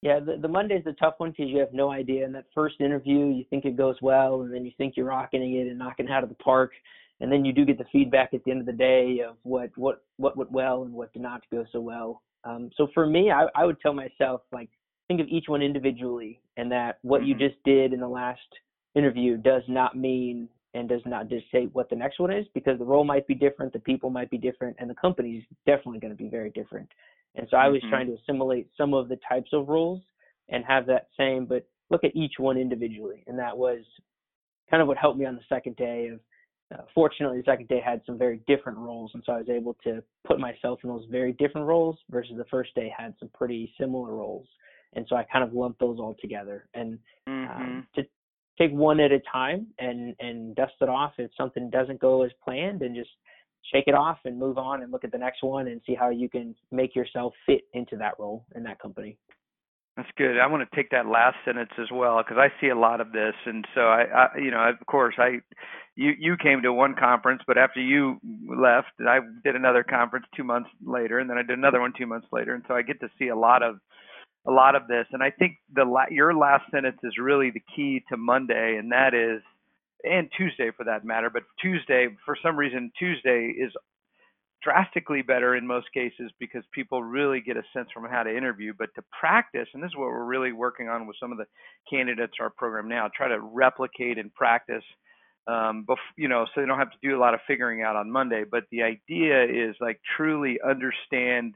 Yeah, 0.00 0.20
the, 0.20 0.36
the 0.36 0.46
Monday's 0.48 0.84
the 0.84 0.92
tough 0.92 1.14
one 1.18 1.30
because 1.30 1.48
you 1.48 1.58
have 1.58 1.72
no 1.72 1.90
idea. 1.90 2.24
In 2.24 2.32
that 2.32 2.44
first 2.54 2.80
interview, 2.80 3.26
you 3.26 3.44
think 3.50 3.64
it 3.64 3.76
goes 3.76 3.96
well, 4.00 4.42
and 4.42 4.54
then 4.54 4.64
you 4.64 4.70
think 4.78 4.96
you're 4.96 5.06
rocking 5.06 5.42
it 5.56 5.66
and 5.66 5.76
knocking 5.76 6.06
it 6.06 6.12
out 6.12 6.22
of 6.22 6.28
the 6.28 6.36
park, 6.36 6.70
and 7.20 7.32
then 7.32 7.44
you 7.44 7.52
do 7.52 7.64
get 7.64 7.78
the 7.78 7.84
feedback 7.90 8.32
at 8.32 8.44
the 8.44 8.52
end 8.52 8.60
of 8.60 8.66
the 8.66 8.72
day 8.72 9.20
of 9.28 9.36
what 9.42 9.70
what 9.76 10.04
what 10.16 10.36
went 10.36 10.52
well 10.52 10.84
and 10.84 10.92
what 10.92 11.12
did 11.12 11.22
not 11.22 11.42
go 11.50 11.64
so 11.72 11.80
well. 11.80 12.22
Um, 12.44 12.70
so 12.76 12.86
for 12.94 13.06
me, 13.06 13.32
I, 13.32 13.46
I 13.56 13.64
would 13.64 13.80
tell 13.80 13.92
myself 13.92 14.42
like 14.52 14.70
think 15.08 15.20
of 15.20 15.26
each 15.28 15.48
one 15.48 15.62
individually 15.62 16.40
and 16.56 16.70
that 16.70 16.98
what 17.02 17.24
you 17.24 17.34
mm-hmm. 17.34 17.44
just 17.44 17.56
did 17.64 17.92
in 17.92 18.00
the 18.00 18.08
last 18.08 18.40
interview 18.94 19.36
does 19.36 19.62
not 19.66 19.96
mean 19.96 20.48
and 20.74 20.88
does 20.88 21.00
not 21.06 21.28
dictate 21.28 21.74
what 21.74 21.88
the 21.88 21.96
next 21.96 22.20
one 22.20 22.32
is 22.32 22.46
because 22.54 22.78
the 22.78 22.84
role 22.84 23.04
might 23.04 23.26
be 23.26 23.34
different, 23.34 23.72
the 23.72 23.78
people 23.78 24.10
might 24.10 24.30
be 24.30 24.38
different, 24.38 24.76
and 24.78 24.88
the 24.88 24.94
company 24.94 25.36
is 25.36 25.44
definitely 25.66 25.98
going 25.98 26.12
to 26.12 26.22
be 26.22 26.28
very 26.28 26.50
different. 26.50 26.88
And 27.34 27.46
so 27.50 27.56
I 27.56 27.68
was 27.68 27.80
mm-hmm. 27.80 27.90
trying 27.90 28.06
to 28.08 28.16
assimilate 28.22 28.68
some 28.76 28.92
of 28.94 29.08
the 29.08 29.18
types 29.28 29.50
of 29.52 29.68
roles 29.68 30.02
and 30.50 30.64
have 30.66 30.86
that 30.86 31.08
same, 31.16 31.46
but 31.46 31.66
look 31.90 32.04
at 32.04 32.14
each 32.14 32.34
one 32.38 32.58
individually. 32.58 33.24
And 33.26 33.38
that 33.38 33.56
was 33.56 33.80
kind 34.70 34.82
of 34.82 34.88
what 34.88 34.98
helped 34.98 35.18
me 35.18 35.24
on 35.24 35.36
the 35.36 35.42
second 35.48 35.76
day 35.76 36.08
of 36.08 36.20
uh, 36.74 36.82
fortunately 36.94 37.38
the 37.38 37.50
second 37.50 37.66
day 37.68 37.80
had 37.82 38.02
some 38.04 38.18
very 38.18 38.42
different 38.46 38.76
roles 38.76 39.10
and 39.14 39.22
so 39.24 39.32
i 39.32 39.38
was 39.38 39.48
able 39.48 39.74
to 39.82 40.02
put 40.26 40.38
myself 40.38 40.78
in 40.84 40.90
those 40.90 41.06
very 41.10 41.32
different 41.32 41.66
roles 41.66 41.96
versus 42.10 42.34
the 42.36 42.44
first 42.50 42.74
day 42.74 42.92
had 42.94 43.14
some 43.18 43.30
pretty 43.32 43.72
similar 43.80 44.12
roles 44.12 44.46
and 44.94 45.06
so 45.08 45.16
I 45.16 45.24
kind 45.24 45.44
of 45.44 45.52
lump 45.52 45.78
those 45.78 45.98
all 45.98 46.16
together 46.20 46.68
and 46.74 46.98
um, 47.26 47.32
mm-hmm. 47.32 47.62
um, 47.62 47.86
to 47.96 48.02
take 48.58 48.72
one 48.72 49.00
at 49.00 49.12
a 49.12 49.20
time 49.32 49.68
and 49.78 50.14
and 50.18 50.54
dust 50.56 50.74
it 50.80 50.88
off 50.88 51.12
if 51.18 51.30
something 51.36 51.70
doesn't 51.70 52.00
go 52.00 52.22
as 52.22 52.30
planned 52.44 52.82
and 52.82 52.94
just 52.94 53.10
shake 53.72 53.84
it 53.86 53.94
off 53.94 54.18
and 54.24 54.38
move 54.38 54.58
on 54.58 54.82
and 54.82 54.92
look 54.92 55.04
at 55.04 55.12
the 55.12 55.18
next 55.18 55.42
one 55.42 55.68
and 55.68 55.80
see 55.86 55.94
how 55.94 56.10
you 56.10 56.28
can 56.28 56.54
make 56.70 56.94
yourself 56.94 57.34
fit 57.46 57.62
into 57.74 57.96
that 57.96 58.14
role 58.18 58.44
in 58.54 58.62
that 58.62 58.80
company. 58.80 59.18
That's 59.96 60.08
good. 60.16 60.38
I 60.38 60.46
want 60.46 60.68
to 60.68 60.76
take 60.76 60.90
that 60.90 61.06
last 61.06 61.36
sentence 61.44 61.72
as 61.76 61.88
well 61.92 62.18
because 62.18 62.36
I 62.38 62.52
see 62.60 62.68
a 62.68 62.78
lot 62.78 63.00
of 63.00 63.10
this, 63.10 63.34
and 63.46 63.66
so 63.74 63.80
I, 63.80 64.04
I, 64.04 64.38
you 64.38 64.52
know, 64.52 64.60
of 64.60 64.86
course, 64.86 65.16
I, 65.18 65.40
you, 65.96 66.12
you 66.16 66.36
came 66.40 66.62
to 66.62 66.72
one 66.72 66.94
conference, 66.94 67.42
but 67.48 67.58
after 67.58 67.80
you 67.80 68.20
left, 68.46 68.92
I 69.00 69.18
did 69.42 69.56
another 69.56 69.82
conference 69.82 70.26
two 70.36 70.44
months 70.44 70.70
later, 70.86 71.18
and 71.18 71.28
then 71.28 71.36
I 71.36 71.42
did 71.42 71.58
another 71.58 71.80
one 71.80 71.92
two 71.98 72.06
months 72.06 72.28
later, 72.30 72.54
and 72.54 72.62
so 72.68 72.74
I 72.74 72.82
get 72.82 73.00
to 73.00 73.08
see 73.18 73.26
a 73.26 73.36
lot 73.36 73.64
of 73.64 73.80
a 74.48 74.52
lot 74.52 74.74
of 74.74 74.88
this. 74.88 75.06
And 75.12 75.22
I 75.22 75.30
think 75.30 75.56
the 75.74 75.84
la- 75.84 76.10
your 76.10 76.34
last 76.34 76.70
sentence 76.72 76.98
is 77.04 77.14
really 77.20 77.50
the 77.50 77.62
key 77.76 78.02
to 78.10 78.16
Monday, 78.16 78.76
and 78.78 78.92
that 78.92 79.14
is, 79.14 79.42
and 80.04 80.30
Tuesday 80.36 80.70
for 80.76 80.84
that 80.84 81.04
matter. 81.04 81.30
But 81.30 81.44
Tuesday, 81.60 82.08
for 82.24 82.36
some 82.42 82.56
reason, 82.56 82.90
Tuesday 82.98 83.54
is 83.58 83.72
drastically 84.62 85.22
better 85.22 85.56
in 85.56 85.66
most 85.66 85.86
cases 85.92 86.30
because 86.40 86.64
people 86.72 87.02
really 87.02 87.40
get 87.40 87.56
a 87.56 87.62
sense 87.74 87.88
from 87.94 88.04
how 88.10 88.22
to 88.22 88.36
interview. 88.36 88.72
But 88.76 88.90
to 88.96 89.02
practice, 89.18 89.68
and 89.74 89.82
this 89.82 89.90
is 89.90 89.96
what 89.96 90.08
we're 90.08 90.24
really 90.24 90.52
working 90.52 90.88
on 90.88 91.06
with 91.06 91.16
some 91.20 91.32
of 91.32 91.38
the 91.38 91.46
candidates 91.90 92.34
our 92.40 92.50
program 92.50 92.88
now, 92.88 93.08
try 93.14 93.28
to 93.28 93.40
replicate 93.40 94.18
and 94.18 94.34
practice. 94.34 94.84
Um, 95.46 95.86
bef- 95.88 95.96
you 96.16 96.28
know, 96.28 96.46
so 96.46 96.60
they 96.60 96.66
don't 96.66 96.78
have 96.78 96.90
to 96.90 96.98
do 97.02 97.16
a 97.16 97.20
lot 97.20 97.34
of 97.34 97.40
figuring 97.46 97.82
out 97.82 97.96
on 97.96 98.10
Monday. 98.10 98.44
But 98.50 98.64
the 98.70 98.82
idea 98.82 99.44
is 99.44 99.76
like 99.80 100.00
truly 100.16 100.58
understand 100.66 101.54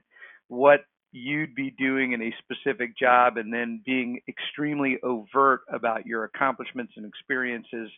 what 0.48 0.80
you'd 1.12 1.54
be 1.54 1.70
doing 1.70 2.12
in 2.12 2.22
a 2.22 2.34
specific 2.42 2.96
job 2.96 3.36
and 3.36 3.52
then 3.52 3.82
being 3.84 4.20
extremely 4.28 4.98
overt 5.02 5.60
about 5.72 6.06
your 6.06 6.24
accomplishments 6.24 6.94
and 6.96 7.06
experiences 7.06 7.90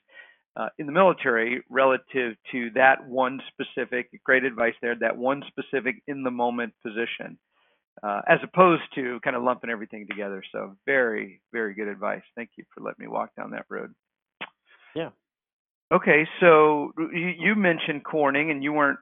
uh, 0.57 0.69
in 0.79 0.87
the 0.87 0.93
military 0.93 1.63
relative 1.71 2.37
to 2.53 2.71
that 2.75 3.07
one 3.07 3.41
specific, 3.49 4.09
great 4.25 4.45
advice 4.45 4.75
there, 4.83 4.95
that 5.01 5.17
one 5.17 5.43
specific 5.49 6.03
in 6.07 6.23
the 6.23 6.31
moment 6.31 6.73
position, 6.85 7.39
uh, 8.03 8.21
as 8.29 8.39
opposed 8.43 8.83
to 8.95 9.19
kind 9.25 9.37
of 9.37 9.43
lumping 9.43 9.71
everything 9.71 10.07
together. 10.09 10.43
So, 10.53 10.77
very, 10.87 11.41
very 11.53 11.75
good 11.75 11.89
advice. 11.89 12.23
Thank 12.37 12.51
you 12.57 12.65
for 12.73 12.83
letting 12.83 13.05
me 13.05 13.09
walk 13.09 13.31
down 13.37 13.51
that 13.51 13.67
road. 13.69 13.95
Yeah. 14.95 15.11
Okay, 15.95 16.27
so 16.41 16.93
you 17.13 17.55
mentioned 17.55 18.03
Corning, 18.03 18.51
and 18.51 18.65
you 18.65 18.73
weren't 18.73 18.99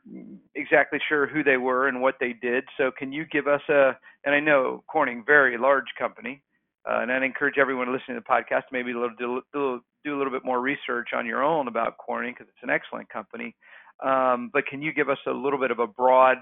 exactly 0.54 0.98
sure 1.08 1.26
who 1.26 1.42
they 1.42 1.56
were 1.56 1.88
and 1.88 2.02
what 2.02 2.16
they 2.20 2.34
did. 2.34 2.64
So, 2.76 2.90
can 2.90 3.12
you 3.12 3.24
give 3.24 3.46
us 3.46 3.62
a? 3.70 3.92
And 4.26 4.34
I 4.34 4.40
know 4.40 4.84
Corning, 4.88 5.24
very 5.26 5.56
large 5.56 5.86
company, 5.98 6.42
uh, 6.86 6.98
and 7.00 7.10
I'd 7.10 7.22
encourage 7.22 7.56
everyone 7.56 7.90
listening 7.90 8.18
to 8.18 8.20
the 8.20 8.30
podcast 8.30 8.64
maybe 8.72 8.92
do, 8.92 9.40
do, 9.54 9.80
do 10.04 10.14
a 10.14 10.18
little 10.18 10.32
bit 10.32 10.44
more 10.44 10.60
research 10.60 11.08
on 11.16 11.24
your 11.24 11.42
own 11.42 11.66
about 11.66 11.96
Corning 11.96 12.34
because 12.34 12.48
it's 12.48 12.62
an 12.62 12.68
excellent 12.68 13.08
company. 13.08 13.56
Um, 14.04 14.50
but 14.52 14.66
can 14.66 14.82
you 14.82 14.92
give 14.92 15.08
us 15.08 15.18
a 15.26 15.30
little 15.32 15.58
bit 15.58 15.70
of 15.70 15.78
a 15.78 15.86
broad? 15.86 16.36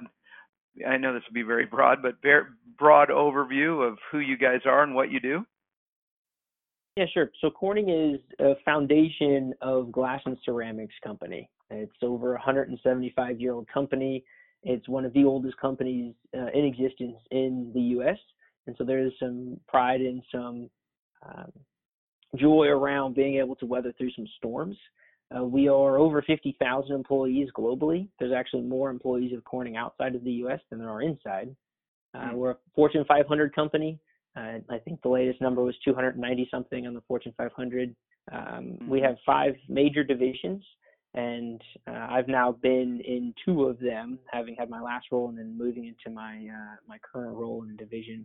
I 0.85 0.97
know 0.97 1.15
this 1.15 1.23
will 1.29 1.35
be 1.35 1.43
very 1.43 1.67
broad, 1.67 2.03
but 2.03 2.15
very 2.25 2.45
broad 2.77 3.11
overview 3.11 3.87
of 3.87 3.99
who 4.11 4.19
you 4.19 4.37
guys 4.37 4.63
are 4.65 4.83
and 4.83 4.97
what 4.97 5.13
you 5.13 5.21
do. 5.21 5.45
Yeah, 7.01 7.07
sure. 7.15 7.31
So 7.41 7.49
Corning 7.49 7.89
is 7.89 8.21
a 8.41 8.57
foundation 8.63 9.55
of 9.63 9.91
glass 9.91 10.21
and 10.27 10.37
ceramics 10.45 10.93
company. 11.03 11.49
It's 11.71 11.97
over 12.03 12.33
a 12.33 12.35
175 12.35 13.41
year 13.41 13.55
old 13.55 13.67
company. 13.73 14.23
It's 14.65 14.87
one 14.87 15.07
of 15.07 15.15
the 15.15 15.25
oldest 15.25 15.57
companies 15.57 16.15
uh, 16.37 16.49
in 16.53 16.67
existence 16.67 17.17
in 17.31 17.71
the 17.75 17.81
U.S. 17.97 18.19
And 18.67 18.77
so 18.77 18.85
there's 18.85 19.15
some 19.19 19.59
pride 19.67 20.03
and 20.03 20.23
some 20.31 20.69
um, 21.27 21.51
joy 22.37 22.67
around 22.67 23.15
being 23.15 23.37
able 23.37 23.57
to 23.57 23.65
weather 23.65 23.95
through 23.97 24.11
some 24.15 24.27
storms. 24.37 24.77
Uh, 25.35 25.45
we 25.45 25.69
are 25.69 25.97
over 25.97 26.21
50,000 26.21 26.95
employees 26.95 27.49
globally. 27.57 28.09
There's 28.19 28.35
actually 28.35 28.65
more 28.65 28.91
employees 28.91 29.33
of 29.35 29.43
Corning 29.45 29.79
outside 29.79 30.15
of 30.15 30.23
the 30.23 30.33
U.S. 30.33 30.61
than 30.69 30.79
there 30.79 30.91
are 30.91 31.01
inside. 31.01 31.57
Uh, 32.13 32.29
hmm. 32.29 32.37
we're 32.37 32.51
a 32.51 32.57
Fortune 32.75 33.07
500 33.09 33.55
company. 33.55 33.99
Uh, 34.37 34.59
I 34.69 34.79
think 34.79 35.03
the 35.03 35.09
latest 35.09 35.41
number 35.41 35.63
was 35.63 35.75
290 35.85 36.49
something 36.51 36.87
on 36.87 36.95
the 36.95 37.03
Fortune 37.09 37.35
500. 37.37 37.95
Um, 38.33 38.79
we 38.87 38.99
mm-hmm. 38.99 39.07
have 39.07 39.17
five 39.27 39.55
major 39.69 40.05
divisions, 40.05 40.65
and 41.15 41.61
uh, 41.89 42.07
I've 42.11 42.29
now 42.29 42.53
been 42.53 43.01
in 43.05 43.35
two 43.45 43.65
of 43.65 43.81
them, 43.81 44.19
having 44.31 44.55
had 44.57 44.71
my 44.71 44.81
last 44.81 45.07
role 45.11 45.29
and 45.29 45.39
then 45.39 45.57
moving 45.59 45.87
into 45.87 46.15
my 46.15 46.37
uh, 46.37 46.77
my 46.87 46.99
current 46.99 47.35
role 47.35 47.63
in 47.63 47.71
the 47.71 47.77
division. 47.77 48.25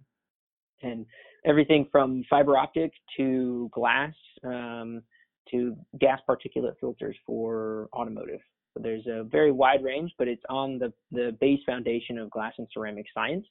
And 0.84 1.06
everything 1.46 1.88
from 1.92 2.24
fiber 2.30 2.58
optic 2.58 2.92
to 3.18 3.70
glass 3.74 4.14
um, 4.44 5.02
to 5.50 5.76
gas 6.00 6.20
particulate 6.30 6.76
filters 6.80 7.16
for 7.26 7.88
automotive. 7.94 8.42
So 8.74 8.84
there's 8.84 9.08
a 9.08 9.24
very 9.24 9.52
wide 9.52 9.84
range, 9.84 10.12
but 10.18 10.28
it's 10.28 10.44
on 10.50 10.78
the, 10.78 10.92
the 11.12 11.36
base 11.40 11.62
foundation 11.66 12.18
of 12.18 12.30
glass 12.30 12.54
and 12.58 12.68
ceramic 12.74 13.06
science 13.14 13.46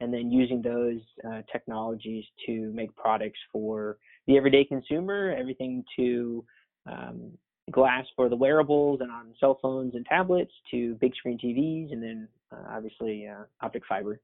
and 0.00 0.12
then 0.12 0.30
using 0.30 0.62
those 0.62 1.00
uh, 1.26 1.42
technologies 1.50 2.24
to 2.46 2.72
make 2.72 2.94
products 2.96 3.38
for 3.52 3.98
the 4.26 4.36
everyday 4.36 4.64
consumer, 4.64 5.34
everything 5.36 5.84
to 5.96 6.44
um, 6.86 7.32
glass 7.70 8.04
for 8.16 8.28
the 8.28 8.36
wearables 8.36 9.00
and 9.00 9.10
on 9.10 9.34
cell 9.40 9.58
phones 9.60 9.94
and 9.94 10.06
tablets 10.06 10.52
to 10.70 10.94
big 11.00 11.14
screen 11.16 11.38
TVs, 11.38 11.92
and 11.92 12.02
then 12.02 12.28
uh, 12.52 12.76
obviously 12.76 13.26
uh, 13.26 13.44
optic 13.60 13.82
fiber. 13.88 14.20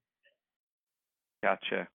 Gotcha. 1.43 1.89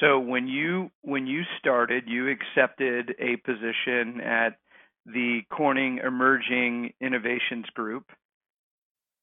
So 0.00 0.18
when 0.18 0.46
you 0.46 0.90
when 1.02 1.26
you 1.26 1.42
started, 1.58 2.04
you 2.06 2.28
accepted 2.28 3.14
a 3.18 3.36
position 3.36 4.20
at 4.20 4.58
the 5.06 5.40
Corning 5.50 6.00
Emerging 6.06 6.92
Innovations 7.00 7.66
Group. 7.74 8.04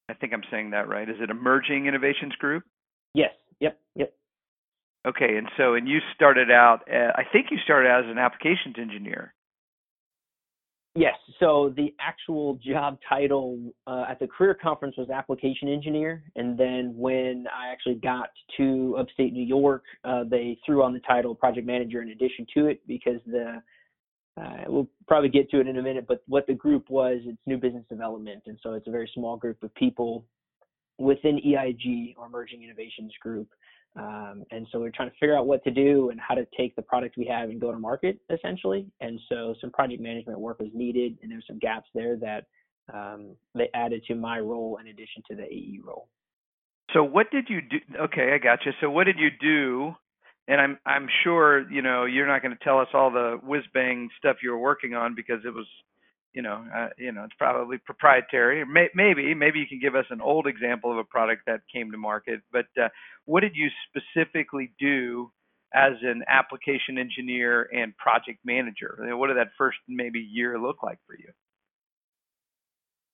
I 0.08 0.14
think 0.14 0.32
I'm 0.32 0.42
saying 0.50 0.70
that 0.70 0.88
right. 0.88 1.08
Is 1.08 1.16
it 1.20 1.30
Emerging 1.30 1.86
Innovations 1.86 2.34
Group? 2.36 2.64
Yes. 3.14 3.30
Yep. 3.60 3.80
Yep. 3.96 4.14
Okay, 5.06 5.36
and 5.36 5.48
so 5.56 5.74
and 5.74 5.88
you 5.88 5.98
started 6.14 6.50
out. 6.50 6.80
Uh, 6.92 7.12
I 7.14 7.22
think 7.32 7.46
you 7.50 7.58
started 7.64 7.88
out 7.88 8.04
as 8.04 8.10
an 8.10 8.18
applications 8.18 8.76
engineer. 8.78 9.34
Yes. 10.94 11.14
So 11.38 11.72
the 11.76 11.94
actual 12.00 12.54
job 12.56 12.98
title 13.08 13.72
uh, 13.86 14.06
at 14.08 14.18
the 14.18 14.26
career 14.26 14.54
conference 14.60 14.96
was 14.96 15.10
application 15.10 15.68
engineer, 15.68 16.24
and 16.34 16.58
then 16.58 16.92
when 16.96 17.46
I 17.56 17.70
actually 17.70 17.96
got 17.96 18.30
to 18.56 18.96
upstate 18.98 19.32
New 19.32 19.44
York, 19.44 19.84
uh, 20.04 20.24
they 20.28 20.58
threw 20.66 20.82
on 20.82 20.92
the 20.92 21.00
title 21.00 21.36
project 21.36 21.66
manager 21.66 22.02
in 22.02 22.08
addition 22.08 22.46
to 22.54 22.66
it 22.66 22.80
because 22.88 23.20
the 23.26 23.62
uh, 24.36 24.64
we'll 24.66 24.88
probably 25.06 25.28
get 25.28 25.50
to 25.50 25.60
it 25.60 25.66
in 25.66 25.78
a 25.78 25.82
minute, 25.82 26.06
but 26.06 26.22
what 26.26 26.46
the 26.46 26.54
group 26.54 26.90
was, 26.90 27.18
it's 27.24 27.38
new 27.46 27.58
business 27.58 27.84
development, 27.88 28.42
and 28.46 28.58
so 28.62 28.74
it's 28.74 28.86
a 28.86 28.90
very 28.90 29.10
small 29.14 29.36
group 29.36 29.60
of 29.62 29.74
people 29.74 30.24
within 30.98 31.38
EIG 31.38 32.14
or 32.18 32.26
Emerging 32.26 32.62
Innovations 32.62 33.12
Group. 33.22 33.48
Um, 33.96 34.44
and 34.50 34.66
so 34.70 34.78
we're 34.78 34.90
trying 34.90 35.10
to 35.10 35.16
figure 35.18 35.36
out 35.36 35.46
what 35.46 35.64
to 35.64 35.70
do 35.70 36.10
and 36.10 36.20
how 36.20 36.34
to 36.34 36.46
take 36.56 36.76
the 36.76 36.82
product 36.82 37.16
we 37.16 37.26
have 37.26 37.48
and 37.50 37.60
go 37.60 37.72
to 37.72 37.78
market 37.78 38.18
essentially. 38.30 38.86
And 39.00 39.18
so 39.28 39.54
some 39.60 39.70
project 39.70 40.00
management 40.00 40.38
work 40.38 40.60
was 40.60 40.68
needed, 40.74 41.18
and 41.22 41.32
there's 41.32 41.44
some 41.46 41.58
gaps 41.58 41.88
there 41.94 42.16
that 42.18 42.44
um, 42.92 43.34
they 43.54 43.68
added 43.74 44.04
to 44.08 44.14
my 44.14 44.38
role 44.38 44.78
in 44.80 44.88
addition 44.88 45.22
to 45.30 45.36
the 45.36 45.44
AE 45.44 45.80
role. 45.84 46.08
So 46.94 47.02
what 47.02 47.30
did 47.30 47.48
you 47.48 47.60
do? 47.60 47.78
Okay, 48.04 48.32
I 48.34 48.38
got 48.38 48.64
you. 48.64 48.72
So 48.80 48.90
what 48.90 49.04
did 49.04 49.18
you 49.18 49.28
do? 49.40 49.94
And 50.46 50.60
I'm 50.60 50.78
I'm 50.86 51.06
sure 51.22 51.70
you 51.70 51.82
know 51.82 52.06
you're 52.06 52.26
not 52.26 52.40
going 52.40 52.56
to 52.56 52.64
tell 52.64 52.78
us 52.78 52.88
all 52.94 53.10
the 53.10 53.38
whiz 53.42 53.64
bang 53.74 54.08
stuff 54.18 54.36
you 54.42 54.50
were 54.50 54.58
working 54.58 54.94
on 54.94 55.14
because 55.14 55.40
it 55.44 55.52
was 55.52 55.66
you 56.32 56.42
know, 56.42 56.64
uh, 56.74 56.88
you 56.98 57.12
know, 57.12 57.24
it's 57.24 57.34
probably 57.38 57.78
proprietary. 57.78 58.64
May, 58.64 58.88
maybe, 58.94 59.34
maybe 59.34 59.58
you 59.58 59.66
can 59.66 59.80
give 59.80 59.94
us 59.94 60.04
an 60.10 60.20
old 60.20 60.46
example 60.46 60.92
of 60.92 60.98
a 60.98 61.04
product 61.04 61.42
that 61.46 61.60
came 61.72 61.90
to 61.90 61.98
market. 61.98 62.40
But 62.52 62.66
uh, 62.80 62.88
what 63.24 63.40
did 63.40 63.52
you 63.54 63.68
specifically 63.88 64.72
do 64.78 65.30
as 65.74 65.92
an 66.02 66.22
application 66.28 66.98
engineer 66.98 67.68
and 67.72 67.96
project 67.96 68.38
manager? 68.44 68.98
What 69.16 69.28
did 69.28 69.36
that 69.36 69.48
first 69.56 69.78
maybe 69.88 70.20
year 70.20 70.58
look 70.58 70.82
like 70.82 70.98
for 71.06 71.16
you? 71.18 71.30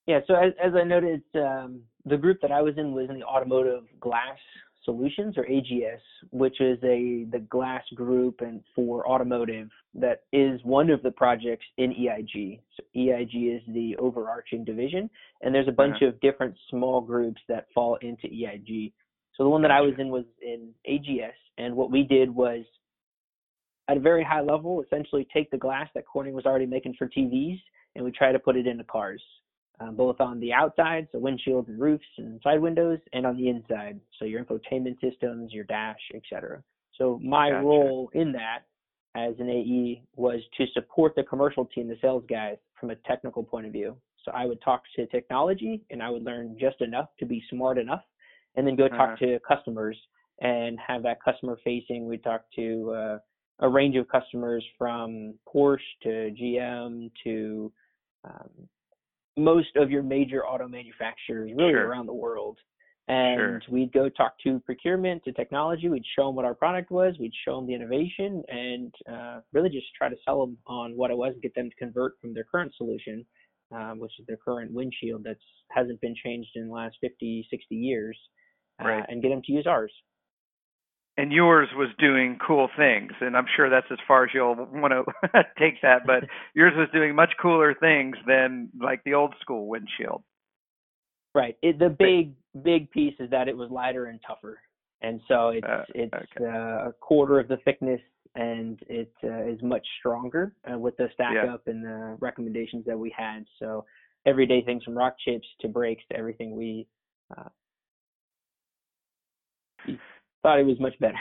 Yeah, 0.06 0.21
so 0.26 0.35
as, 0.35 0.52
as 0.62 0.73
I 0.75 0.85
noted, 0.85 1.23
um, 1.35 1.80
the 2.04 2.18
group 2.18 2.38
that 2.42 2.52
I 2.52 2.61
was 2.61 2.75
in 2.76 2.92
was 2.92 3.09
in 3.09 3.18
the 3.18 3.25
automotive 3.25 3.85
glass 4.00 4.38
Solutions 4.84 5.36
or 5.36 5.44
AGS, 5.44 6.00
which 6.30 6.60
is 6.60 6.78
a 6.82 7.26
the 7.30 7.44
glass 7.48 7.82
group 7.94 8.40
and 8.40 8.62
for 8.74 9.08
automotive 9.08 9.68
that 9.94 10.22
is 10.32 10.60
one 10.64 10.90
of 10.90 11.02
the 11.02 11.10
projects 11.10 11.64
in 11.78 11.92
EIG. 11.92 12.60
So 12.76 12.84
EIG 12.94 13.56
is 13.56 13.62
the 13.68 13.96
overarching 13.98 14.64
division, 14.64 15.08
and 15.42 15.54
there's 15.54 15.68
a 15.68 15.72
bunch 15.72 15.96
uh-huh. 15.96 16.08
of 16.08 16.20
different 16.20 16.54
small 16.70 17.00
groups 17.00 17.40
that 17.48 17.66
fall 17.74 17.96
into 18.02 18.26
EIG. 18.26 18.92
So 19.36 19.42
the 19.42 19.48
one 19.48 19.62
that 19.62 19.70
I 19.70 19.80
was 19.80 19.94
in 19.98 20.10
was 20.10 20.24
in 20.42 20.70
AGS, 20.88 21.32
and 21.58 21.74
what 21.74 21.90
we 21.90 22.02
did 22.02 22.30
was 22.30 22.64
at 23.88 23.96
a 23.96 24.00
very 24.00 24.24
high 24.24 24.40
level, 24.40 24.82
essentially 24.82 25.26
take 25.32 25.50
the 25.50 25.58
glass 25.58 25.88
that 25.94 26.06
Corning 26.06 26.34
was 26.34 26.46
already 26.46 26.66
making 26.66 26.94
for 26.98 27.08
TVs, 27.08 27.60
and 27.94 28.04
we 28.04 28.10
try 28.10 28.32
to 28.32 28.38
put 28.38 28.56
it 28.56 28.66
into 28.66 28.84
cars 28.84 29.22
um, 29.81 29.97
both 29.97 30.21
on 30.21 30.40
the 30.40 30.52
outside, 30.52 31.09
so 31.11 31.19
windshields 31.19 31.69
and 31.69 31.81
roofs 31.81 32.04
and 32.19 32.40
side 32.43 32.61
windows, 32.61 32.99
and 33.12 33.26
on 33.26 33.37
the 33.37 33.49
inside, 33.49 33.99
so 34.19 34.25
your 34.25 34.45
infotainment 34.45 35.00
systems, 35.00 35.52
your 35.52 35.64
dash, 35.64 36.00
etc. 36.14 36.62
So 36.97 37.19
my 37.23 37.50
gotcha. 37.50 37.64
role 37.64 38.11
in 38.14 38.33
that 38.33 38.61
as 39.16 39.35
an 39.38 39.49
AE 39.49 40.02
was 40.16 40.40
to 40.57 40.66
support 40.75 41.14
the 41.14 41.23
commercial 41.25 41.64
team, 41.66 41.88
the 41.88 41.97
sales 42.00 42.25
guys, 42.28 42.57
from 42.78 42.90
a 42.90 42.97
technical 43.07 43.43
point 43.43 43.66
of 43.66 43.73
view. 43.73 43.97
So 44.25 44.33
I 44.33 44.47
would 44.47 44.62
talk 44.62 44.83
to 44.97 45.07
technology, 45.07 45.83
and 45.90 46.02
I 46.02 46.11
would 46.11 46.25
learn 46.25 46.57
just 46.59 46.81
enough 46.81 47.09
to 47.19 47.26
be 47.26 47.43
smart 47.50 47.78
enough, 47.78 48.02
and 48.57 48.66
then 48.66 48.76
go 48.76 48.88
talk 48.88 49.11
uh-huh. 49.11 49.26
to 49.26 49.38
customers 49.47 49.97
and 50.40 50.78
have 50.85 51.02
that 51.02 51.23
customer 51.23 51.59
facing. 51.64 52.07
We 52.07 52.19
talk 52.19 52.45
to 52.57 52.93
uh, 52.93 53.19
a 53.61 53.69
range 53.69 53.97
of 53.97 54.09
customers 54.09 54.64
from 54.78 55.35
Porsche 55.52 55.78
to 56.02 56.35
GM 56.40 57.11
to 57.25 57.73
um, 58.25 58.50
most 59.36 59.76
of 59.76 59.90
your 59.90 60.02
major 60.02 60.46
auto 60.46 60.68
manufacturers 60.68 61.50
really 61.56 61.72
sure. 61.72 61.86
around 61.86 62.06
the 62.06 62.14
world. 62.14 62.58
And 63.06 63.62
sure. 63.62 63.74
we'd 63.74 63.92
go 63.92 64.08
talk 64.08 64.34
to 64.44 64.60
procurement, 64.60 65.24
to 65.24 65.32
technology. 65.32 65.88
We'd 65.88 66.04
show 66.16 66.28
them 66.28 66.36
what 66.36 66.46
our 66.46 66.54
product 66.54 66.90
was. 66.90 67.14
We'd 67.20 67.34
show 67.44 67.56
them 67.56 67.66
the 67.66 67.74
innovation 67.74 68.42
and 68.48 68.94
uh, 69.12 69.40
really 69.52 69.68
just 69.68 69.86
try 69.96 70.08
to 70.08 70.16
sell 70.24 70.40
them 70.40 70.56
on 70.66 70.96
what 70.96 71.10
it 71.10 71.16
was 71.16 71.34
and 71.34 71.42
get 71.42 71.54
them 71.54 71.68
to 71.68 71.76
convert 71.76 72.18
from 72.18 72.32
their 72.32 72.44
current 72.44 72.72
solution, 72.76 73.26
um, 73.72 73.98
which 73.98 74.12
is 74.18 74.26
their 74.26 74.38
current 74.38 74.72
windshield 74.72 75.24
that 75.24 75.36
hasn't 75.70 76.00
been 76.00 76.14
changed 76.24 76.50
in 76.54 76.68
the 76.68 76.72
last 76.72 76.96
50, 77.02 77.46
60 77.50 77.74
years, 77.74 78.18
uh, 78.82 78.88
right. 78.88 79.04
and 79.08 79.20
get 79.20 79.28
them 79.28 79.42
to 79.44 79.52
use 79.52 79.66
ours 79.66 79.92
and 81.16 81.33
yours 81.33 81.68
was 81.76 81.88
doing 81.99 82.38
cool 82.44 82.68
things 82.76 83.12
and 83.21 83.37
i'm 83.37 83.47
sure 83.56 83.71
that's 83.71 83.87
as 83.90 83.99
far 84.06 84.25
as 84.25 84.30
you'll 84.35 84.54
want 84.73 84.92
to 84.92 85.44
take 85.59 85.80
that 85.83 86.06
but 86.06 86.25
yours 86.54 86.73
was 86.76 86.88
doing 86.92 87.14
much 87.14 87.30
cooler 87.40 87.75
things 87.75 88.16
than 88.26 88.68
like 88.80 89.02
the 89.04 89.14
old 89.14 89.35
school 89.40 89.66
windshield 89.68 90.23
right 91.35 91.56
it, 91.62 91.78
the 91.78 91.88
big 91.88 92.35
big 92.62 92.90
piece 92.90 93.14
is 93.21 93.30
that 93.30 93.49
it 93.49 93.56
was 93.56 93.71
lighter 93.71 94.06
and 94.06 94.21
tougher 94.26 94.59
and 95.02 95.21
so 95.28 95.50
it's 95.50 95.66
uh, 95.66 95.85
it's 95.94 96.14
okay. 96.14 96.44
uh, 96.44 96.88
a 96.88 96.92
quarter 97.00 97.38
of 97.38 97.49
the 97.49 97.59
thickness 97.64 98.00
and 98.35 98.80
it 98.88 99.12
uh, 99.23 99.44
is 99.44 99.62
much 99.62 99.87
stronger 99.99 100.54
uh, 100.71 100.78
with 100.78 100.97
the 100.97 101.09
stack 101.14 101.35
Yeah. 101.35 101.54
up 101.54 101.66
and 101.66 101.85
the 101.85 102.16
recommendations 102.21 102.85
that 102.87 102.99
we 102.99 103.11
had. 103.16 103.44
So 103.59 103.85
everyday 104.26 104.62
things 104.62 104.83
from 104.83 104.97
rock 104.97 105.16
chips 105.25 105.47
to 105.61 105.68
breaks 105.68 106.02
to 106.11 106.16
everything 106.16 106.56
we, 106.56 106.88
uh, 107.37 107.49
we 109.87 109.99
thought 110.44 110.60
it 110.60 110.66
was 110.66 110.78
much 110.78 110.94
better. 111.00 111.18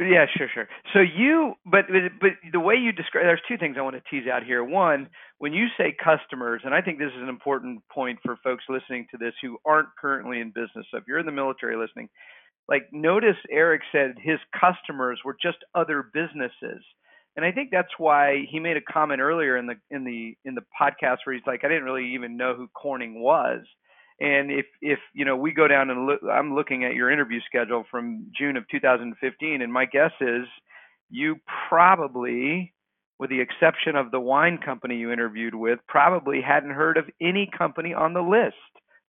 Yeah, 0.00 0.24
sure, 0.34 0.48
sure. 0.52 0.68
So 0.94 1.00
you, 1.00 1.54
but 1.66 1.84
but 2.20 2.30
the 2.52 2.60
way 2.60 2.74
you 2.74 2.90
describe, 2.90 3.24
there's 3.24 3.40
two 3.46 3.58
things 3.58 3.76
I 3.78 3.82
want 3.82 3.96
to 3.96 4.02
tease 4.10 4.26
out 4.26 4.44
here. 4.44 4.64
One, 4.64 5.08
when 5.38 5.52
you 5.52 5.66
say 5.76 5.94
customers, 6.02 6.62
and 6.64 6.74
I 6.74 6.80
think 6.80 6.98
this 6.98 7.12
is 7.14 7.22
an 7.22 7.28
important 7.28 7.82
point 7.92 8.18
for 8.24 8.38
folks 8.42 8.64
listening 8.70 9.06
to 9.10 9.18
this 9.18 9.34
who 9.42 9.58
aren't 9.66 9.88
currently 10.00 10.40
in 10.40 10.48
business. 10.48 10.86
So 10.90 10.96
if 10.96 11.04
you're 11.06 11.18
in 11.18 11.26
the 11.26 11.32
military 11.32 11.76
listening, 11.76 12.08
like 12.66 12.84
notice 12.92 13.36
Eric 13.50 13.82
said 13.92 14.14
his 14.18 14.38
customers 14.58 15.20
were 15.22 15.36
just 15.40 15.58
other 15.74 16.10
businesses. 16.14 16.82
And 17.36 17.44
I 17.44 17.52
think 17.52 17.68
that's 17.70 17.92
why 17.98 18.46
he 18.50 18.58
made 18.58 18.78
a 18.78 18.92
comment 18.92 19.20
earlier 19.20 19.58
in 19.58 19.66
the 19.66 19.74
in 19.90 20.04
the 20.04 20.34
in 20.46 20.54
the 20.54 20.64
podcast 20.80 21.18
where 21.24 21.34
he's 21.34 21.46
like, 21.46 21.60
I 21.62 21.68
didn't 21.68 21.84
really 21.84 22.14
even 22.14 22.38
know 22.38 22.54
who 22.54 22.68
Corning 22.68 23.20
was. 23.20 23.60
And 24.20 24.50
if 24.50 24.66
if 24.82 24.98
you 25.14 25.24
know 25.24 25.36
we 25.36 25.52
go 25.52 25.66
down 25.66 25.88
and 25.88 26.06
look, 26.06 26.20
I'm 26.30 26.54
looking 26.54 26.84
at 26.84 26.94
your 26.94 27.10
interview 27.10 27.40
schedule 27.46 27.84
from 27.90 28.26
June 28.38 28.56
of 28.56 28.68
2015, 28.70 29.62
and 29.62 29.72
my 29.72 29.86
guess 29.86 30.12
is 30.20 30.46
you 31.08 31.36
probably, 31.68 32.74
with 33.18 33.30
the 33.30 33.40
exception 33.40 33.96
of 33.96 34.10
the 34.10 34.20
wine 34.20 34.58
company 34.58 34.96
you 34.96 35.10
interviewed 35.10 35.54
with, 35.54 35.78
probably 35.88 36.40
hadn't 36.42 36.70
heard 36.70 36.98
of 36.98 37.06
any 37.20 37.50
company 37.56 37.94
on 37.94 38.12
the 38.12 38.20
list. 38.20 38.56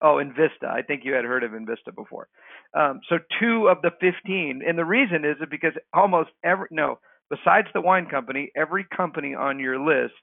Oh, 0.01 0.15
Invista. 0.15 0.67
I 0.67 0.81
think 0.81 1.01
you 1.03 1.13
had 1.13 1.25
heard 1.25 1.43
of 1.43 1.51
Invista 1.51 1.93
before. 1.95 2.27
Um, 2.73 3.01
so 3.07 3.17
two 3.39 3.67
of 3.67 3.81
the 3.83 3.91
15, 3.99 4.61
and 4.65 4.77
the 4.77 4.85
reason 4.85 5.25
is 5.25 5.35
because 5.49 5.73
almost 5.93 6.29
every 6.43 6.67
no, 6.71 6.99
besides 7.29 7.67
the 7.73 7.81
wine 7.81 8.07
company, 8.07 8.49
every 8.55 8.85
company 8.95 9.35
on 9.35 9.59
your 9.59 9.79
list 9.79 10.13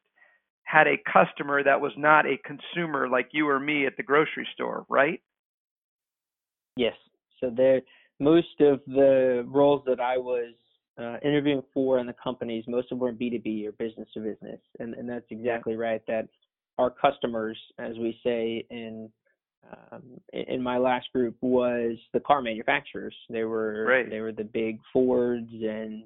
had 0.69 0.87
a 0.87 0.99
customer 1.11 1.63
that 1.65 1.81
was 1.81 1.93
not 1.97 2.27
a 2.27 2.37
consumer 2.45 3.09
like 3.09 3.31
you 3.33 3.49
or 3.49 3.59
me 3.59 3.87
at 3.87 3.97
the 3.97 4.03
grocery 4.03 4.47
store, 4.53 4.85
right? 4.91 5.23
Yes. 6.77 6.93
So 7.41 7.51
there, 7.57 7.81
most 8.21 8.61
of 8.61 8.81
the 8.87 9.47
roles 9.49 9.83
that 9.87 9.99
I 9.99 10.19
was 10.19 10.53
uh, 11.01 11.17
interviewing 11.25 11.63
for 11.73 11.99
in 12.01 12.07
the 12.07 12.15
companies, 12.23 12.65
most 12.69 12.93
of 12.93 12.99
them 12.99 12.99
were 12.99 13.13
B2B 13.13 13.67
or 13.67 13.73
business 13.73 14.09
to 14.13 14.21
business, 14.21 14.61
and 14.79 14.93
and 14.95 15.09
that's 15.09 15.25
exactly 15.31 15.75
right. 15.75 16.03
That 16.07 16.29
our 16.77 16.91
customers, 16.91 17.59
as 17.79 17.97
we 17.97 18.19
say 18.23 18.67
in 18.69 19.09
um, 19.73 20.03
in 20.35 20.63
my 20.63 20.77
last 20.77 21.07
group, 21.15 21.37
was 21.41 21.97
the 22.13 22.21
car 22.21 22.43
manufacturers. 22.43 23.15
They 23.31 23.45
were 23.45 23.87
Right. 23.89 24.11
they 24.11 24.21
were 24.21 24.33
the 24.33 24.45
big 24.45 24.81
Fords 24.93 25.51
and 25.51 26.05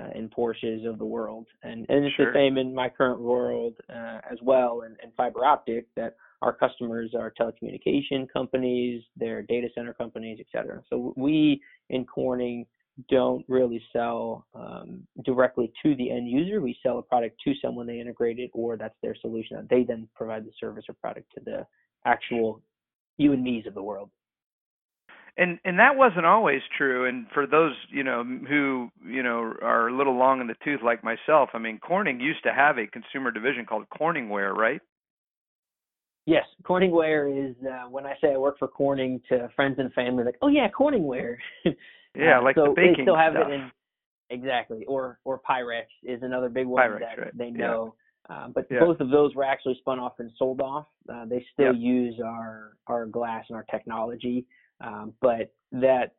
uh, 0.00 0.08
and 0.14 0.30
Porsches 0.30 0.88
of 0.88 0.98
the 0.98 1.04
world, 1.04 1.46
and 1.62 1.86
and 1.88 2.04
it's 2.04 2.14
Sure. 2.16 2.32
the 2.32 2.36
same 2.36 2.58
in 2.58 2.74
my 2.74 2.88
current 2.88 3.20
world 3.20 3.74
uh, 3.88 4.20
as 4.30 4.38
well. 4.42 4.82
And, 4.82 4.96
and 5.02 5.12
fiber 5.14 5.44
optic 5.44 5.86
that 5.96 6.16
our 6.42 6.52
customers 6.52 7.14
are 7.14 7.32
telecommunication 7.40 8.28
companies, 8.30 9.02
they're 9.16 9.42
data 9.42 9.68
center 9.74 9.94
companies, 9.94 10.38
et 10.40 10.46
cetera. 10.52 10.82
So 10.90 11.14
we 11.16 11.60
in 11.90 12.04
Corning 12.04 12.66
don't 13.08 13.44
really 13.48 13.82
sell 13.92 14.46
um, 14.54 15.02
directly 15.24 15.72
to 15.82 15.94
the 15.96 16.10
end 16.10 16.28
user. 16.28 16.60
We 16.60 16.76
sell 16.82 16.98
a 16.98 17.02
product 17.02 17.40
to 17.44 17.52
someone 17.62 17.86
they 17.86 17.98
integrate 17.98 18.38
it, 18.38 18.50
or 18.52 18.76
that's 18.76 18.94
their 19.02 19.16
solution. 19.20 19.66
They 19.70 19.84
then 19.84 20.08
provide 20.14 20.44
the 20.44 20.52
service 20.60 20.84
or 20.88 20.94
product 20.94 21.32
to 21.34 21.40
the 21.44 21.66
actual 22.04 22.60
you 23.16 23.32
and 23.32 23.42
me's 23.42 23.66
of 23.66 23.74
the 23.74 23.82
world. 23.82 24.10
And 25.36 25.58
and 25.64 25.78
that 25.78 25.96
wasn't 25.96 26.24
always 26.24 26.62
true 26.76 27.06
and 27.06 27.26
for 27.34 27.46
those 27.46 27.74
you 27.90 28.04
know 28.04 28.22
who 28.48 28.90
you 29.06 29.22
know 29.22 29.54
are 29.62 29.88
a 29.88 29.96
little 29.96 30.16
long 30.16 30.40
in 30.40 30.46
the 30.46 30.54
tooth 30.64 30.80
like 30.82 31.02
myself 31.02 31.50
i 31.54 31.58
mean 31.58 31.78
corning 31.78 32.20
used 32.20 32.42
to 32.42 32.52
have 32.52 32.78
a 32.78 32.86
consumer 32.86 33.30
division 33.30 33.64
called 33.66 33.84
corningware 33.90 34.54
right 34.54 34.80
Yes, 36.26 36.44
Corningware 36.62 37.50
is 37.50 37.54
uh, 37.66 37.88
when 37.90 38.06
I 38.06 38.14
say 38.20 38.32
I 38.32 38.38
work 38.38 38.58
for 38.58 38.66
Corning 38.66 39.20
to 39.28 39.48
friends 39.54 39.78
and 39.78 39.92
family, 39.92 40.24
like, 40.24 40.38
oh 40.40 40.48
yeah, 40.48 40.68
Corningware. 40.70 41.36
yeah 42.16 42.38
Uh, 42.38 42.42
like 42.42 42.56
so 42.56 42.68
the 42.68 42.72
baking 42.76 42.94
they 42.94 43.02
still 43.02 43.16
have 43.16 43.32
stuff 43.32 43.48
it 43.48 43.52
in 43.52 43.70
exactly, 44.30 44.84
or 44.86 45.18
or 45.24 45.40
Pyrex 45.40 45.84
is 46.02 46.22
another 46.22 46.48
big 46.48 46.66
one 46.66 46.80
Pyrex, 46.80 47.00
that 47.00 47.18
right. 47.18 47.36
they 47.36 47.50
Yeah. 47.50 47.58
know. 47.58 47.94
Uh, 48.30 48.48
but 48.48 48.66
Yeah. 48.70 48.80
both 48.80 49.00
of 49.00 49.10
those 49.10 49.34
were 49.34 49.44
actually 49.44 49.74
spun 49.80 49.98
off 49.98 50.18
and 50.18 50.30
sold 50.38 50.62
off. 50.62 50.86
Uh, 51.12 51.26
they 51.26 51.44
still 51.52 51.66
Yep. 51.66 51.74
use 51.74 52.20
our 52.24 52.78
our 52.86 53.04
glass 53.04 53.44
and 53.50 53.56
our 53.56 53.64
technology, 53.64 54.46
um, 54.84 55.14
but 55.20 55.52
that 55.72 56.14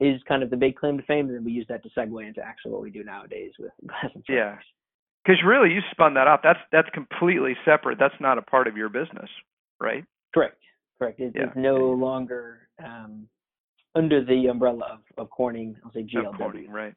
is 0.00 0.20
kind 0.26 0.42
of 0.42 0.50
the 0.50 0.56
big 0.56 0.76
claim 0.76 0.96
to 0.96 1.02
fame, 1.04 1.26
and 1.26 1.34
then 1.34 1.44
we 1.44 1.52
use 1.52 1.66
that 1.68 1.82
to 1.82 1.90
segue 1.96 2.26
into 2.26 2.40
actually 2.40 2.72
what 2.72 2.82
we 2.82 2.90
do 2.90 3.04
nowadays 3.04 3.52
with 3.58 3.72
glass 3.86 4.10
and 4.14 4.24
Yeah. 4.28 4.56
because 5.24 5.42
really 5.44 5.72
you 5.72 5.80
spun 5.90 6.14
that 6.14 6.26
off 6.28 6.40
that's 6.42 6.60
that's 6.72 6.88
completely 6.90 7.56
separate 7.64 7.98
that's 7.98 8.14
not 8.20 8.38
a 8.38 8.42
part 8.42 8.68
of 8.68 8.76
your 8.76 8.88
business 8.88 9.30
right 9.80 10.04
Correct. 10.34 10.60
Correct. 10.98 11.20
It, 11.20 11.32
Yeah. 11.34 11.44
It's 11.44 11.56
no 11.56 11.76
longer 11.76 12.68
um, 12.84 13.28
under 13.94 14.24
the 14.24 14.46
umbrella 14.46 14.98
of, 15.18 15.24
of 15.24 15.30
Corning, 15.30 15.76
I'll 15.84 15.92
say 15.92 16.06
of 16.16 16.36
Corning, 16.36 16.70
right 16.70 16.94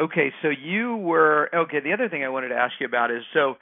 okay 0.00 0.32
so 0.42 0.48
you 0.48 0.96
were 0.96 1.50
okay 1.54 1.80
the 1.80 1.92
other 1.92 2.08
thing 2.08 2.24
i 2.24 2.28
wanted 2.28 2.48
to 2.48 2.54
ask 2.54 2.74
you 2.80 2.86
about 2.86 3.10
is 3.10 3.22
so 3.34 3.56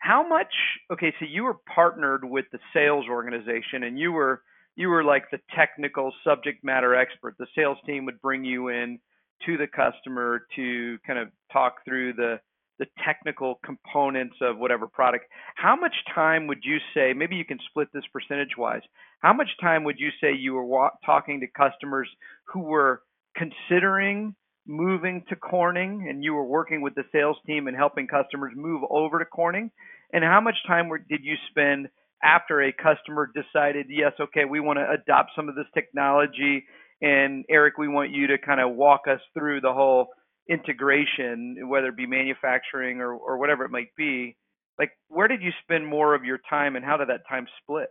how 0.00 0.26
much 0.26 0.52
okay 0.92 1.12
so 1.18 1.26
you 1.28 1.44
were 1.44 1.56
partnered 1.74 2.24
with 2.24 2.44
the 2.52 2.58
sales 2.72 3.06
organization 3.08 3.82
and 3.82 3.98
you 3.98 4.12
were 4.12 4.42
you 4.80 4.88
were 4.88 5.04
like 5.04 5.30
the 5.30 5.38
technical 5.54 6.12
subject 6.24 6.64
matter 6.64 6.94
expert 6.94 7.36
the 7.38 7.46
sales 7.54 7.78
team 7.86 8.04
would 8.06 8.20
bring 8.20 8.44
you 8.44 8.68
in 8.68 8.98
to 9.46 9.56
the 9.56 9.66
customer 9.66 10.46
to 10.56 10.98
kind 11.06 11.18
of 11.18 11.28
talk 11.52 11.76
through 11.84 12.12
the 12.14 12.40
the 12.78 12.86
technical 13.04 13.60
components 13.62 14.36
of 14.40 14.58
whatever 14.58 14.86
product 14.86 15.26
how 15.54 15.76
much 15.76 15.94
time 16.14 16.46
would 16.46 16.62
you 16.62 16.78
say 16.94 17.12
maybe 17.12 17.36
you 17.36 17.44
can 17.44 17.58
split 17.68 17.88
this 17.92 18.04
percentage 18.12 18.56
wise 18.56 18.82
how 19.20 19.32
much 19.32 19.48
time 19.60 19.84
would 19.84 19.98
you 19.98 20.08
say 20.20 20.32
you 20.32 20.54
were 20.54 20.64
wa- 20.64 20.90
talking 21.04 21.40
to 21.40 21.46
customers 21.46 22.08
who 22.44 22.60
were 22.60 23.02
considering 23.36 24.34
moving 24.66 25.24
to 25.28 25.36
Corning 25.36 26.06
and 26.08 26.22
you 26.22 26.34
were 26.34 26.44
working 26.44 26.80
with 26.80 26.94
the 26.94 27.04
sales 27.12 27.36
team 27.46 27.66
and 27.66 27.76
helping 27.76 28.06
customers 28.06 28.52
move 28.56 28.82
over 28.90 29.18
to 29.18 29.24
Corning? 29.24 29.70
And 30.12 30.24
how 30.24 30.40
much 30.40 30.56
time 30.66 30.88
were, 30.88 30.98
did 30.98 31.20
you 31.22 31.34
spend 31.50 31.88
after 32.22 32.62
a 32.62 32.72
customer 32.72 33.30
decided, 33.34 33.86
yes, 33.88 34.12
okay, 34.20 34.44
we 34.44 34.60
want 34.60 34.78
to 34.78 34.90
adopt 34.90 35.30
some 35.34 35.48
of 35.48 35.54
this 35.54 35.66
technology? 35.74 36.64
And 37.00 37.44
Eric, 37.48 37.78
we 37.78 37.88
want 37.88 38.10
you 38.10 38.26
to 38.28 38.38
kind 38.38 38.60
of 38.60 38.74
walk 38.74 39.02
us 39.10 39.20
through 39.34 39.62
the 39.62 39.72
whole 39.72 40.08
integration, 40.48 41.68
whether 41.68 41.88
it 41.88 41.96
be 41.96 42.06
manufacturing 42.06 43.00
or, 43.00 43.14
or 43.14 43.38
whatever 43.38 43.64
it 43.64 43.70
might 43.70 43.94
be. 43.96 44.36
Like, 44.78 44.90
where 45.08 45.28
did 45.28 45.42
you 45.42 45.50
spend 45.62 45.86
more 45.86 46.14
of 46.14 46.24
your 46.24 46.38
time 46.48 46.76
and 46.76 46.84
how 46.84 46.96
did 46.96 47.08
that 47.08 47.28
time 47.28 47.46
split? 47.62 47.88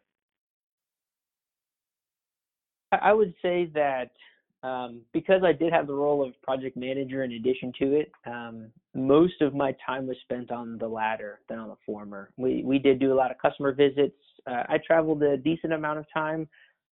I 2.91 3.13
would 3.13 3.33
say 3.41 3.69
that 3.75 4.09
um, 4.63 5.01
because 5.13 5.41
I 5.43 5.53
did 5.53 5.71
have 5.71 5.87
the 5.87 5.93
role 5.93 6.25
of 6.25 6.39
project 6.41 6.75
manager 6.75 7.23
in 7.23 7.33
addition 7.33 7.71
to 7.79 7.93
it, 7.95 8.11
um, 8.25 8.67
most 8.93 9.41
of 9.41 9.53
my 9.53 9.73
time 9.85 10.07
was 10.07 10.17
spent 10.23 10.51
on 10.51 10.77
the 10.77 10.87
latter 10.87 11.39
than 11.47 11.59
on 11.59 11.69
the 11.69 11.77
former. 11.85 12.31
We 12.37 12.63
we 12.65 12.79
did 12.79 12.99
do 12.99 13.13
a 13.13 13.15
lot 13.15 13.31
of 13.31 13.37
customer 13.37 13.71
visits. 13.73 14.17
Uh, 14.45 14.63
I 14.67 14.77
traveled 14.85 15.23
a 15.23 15.37
decent 15.37 15.73
amount 15.73 15.99
of 15.99 16.05
time. 16.13 16.47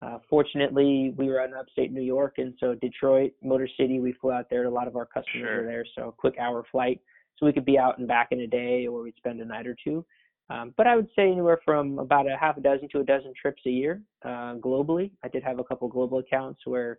Uh, 0.03 0.18
fortunately, 0.29 1.14
we 1.16 1.29
were 1.29 1.42
in 1.42 1.55
upstate 1.55 1.90
New 1.90 2.03
York, 2.03 2.35
and 2.37 2.53
so 2.61 2.74
Detroit, 2.74 3.33
Motor 3.42 3.68
City, 3.79 4.00
we 4.00 4.12
flew 4.12 4.33
out 4.33 4.50
there. 4.50 4.64
A 4.64 4.70
lot 4.70 4.87
of 4.87 4.96
our 4.96 5.07
customers 5.07 5.48
Sure. 5.48 5.61
were 5.62 5.66
there, 5.66 5.87
so 5.96 6.09
a 6.09 6.12
quick 6.12 6.37
hour 6.38 6.64
flight, 6.70 7.00
so 7.37 7.46
we 7.46 7.53
could 7.53 7.64
be 7.64 7.79
out 7.79 7.96
and 7.96 8.07
back 8.07 8.29
in 8.31 8.40
a 8.40 8.46
day, 8.46 8.87
or 8.87 9.03
we'd 9.03 9.16
spend 9.16 9.40
a 9.40 9.44
night 9.44 9.66
or 9.66 9.77
two. 9.83 10.05
Um, 10.50 10.74
but 10.77 10.87
I 10.87 10.94
would 10.94 11.09
say 11.16 11.31
anywhere 11.31 11.61
from 11.64 11.98
about 11.98 12.31
a 12.31 12.37
half 12.37 12.59
a 12.59 12.61
dozen 12.61 12.88
to 12.90 13.00
a 13.00 13.05
dozen 13.05 13.33
trips 13.40 13.62
a 13.64 13.70
year 13.70 14.03
uh, 14.27 14.57
globally. 14.57 15.11
I 15.22 15.29
did 15.29 15.42
have 15.42 15.59
a 15.59 15.64
couple 15.64 15.88
global 15.88 16.18
accounts 16.18 16.61
where 16.66 16.98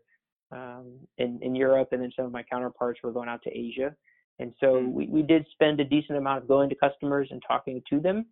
um, 0.52 0.94
in, 1.18 1.40
in 1.42 1.56
Europe 1.56 1.90
and 1.92 2.02
then 2.02 2.12
some 2.16 2.26
of 2.26 2.32
my 2.32 2.44
counterparts 2.44 3.00
were 3.04 3.12
going 3.12 3.30
out 3.30 3.42
to 3.44 3.58
Asia. 3.58 3.96
And 4.40 4.54
so 4.60 4.76
Mm. 4.76 4.92
we, 4.92 5.06
we 5.08 5.22
did 5.22 5.46
spend 5.52 5.80
a 5.80 5.86
decent 5.86 6.18
amount 6.18 6.42
of 6.42 6.48
going 6.48 6.70
to 6.70 6.76
customers 6.76 7.30
and 7.32 7.42
talking 7.48 7.82
to 7.90 8.00
them. 8.00 8.26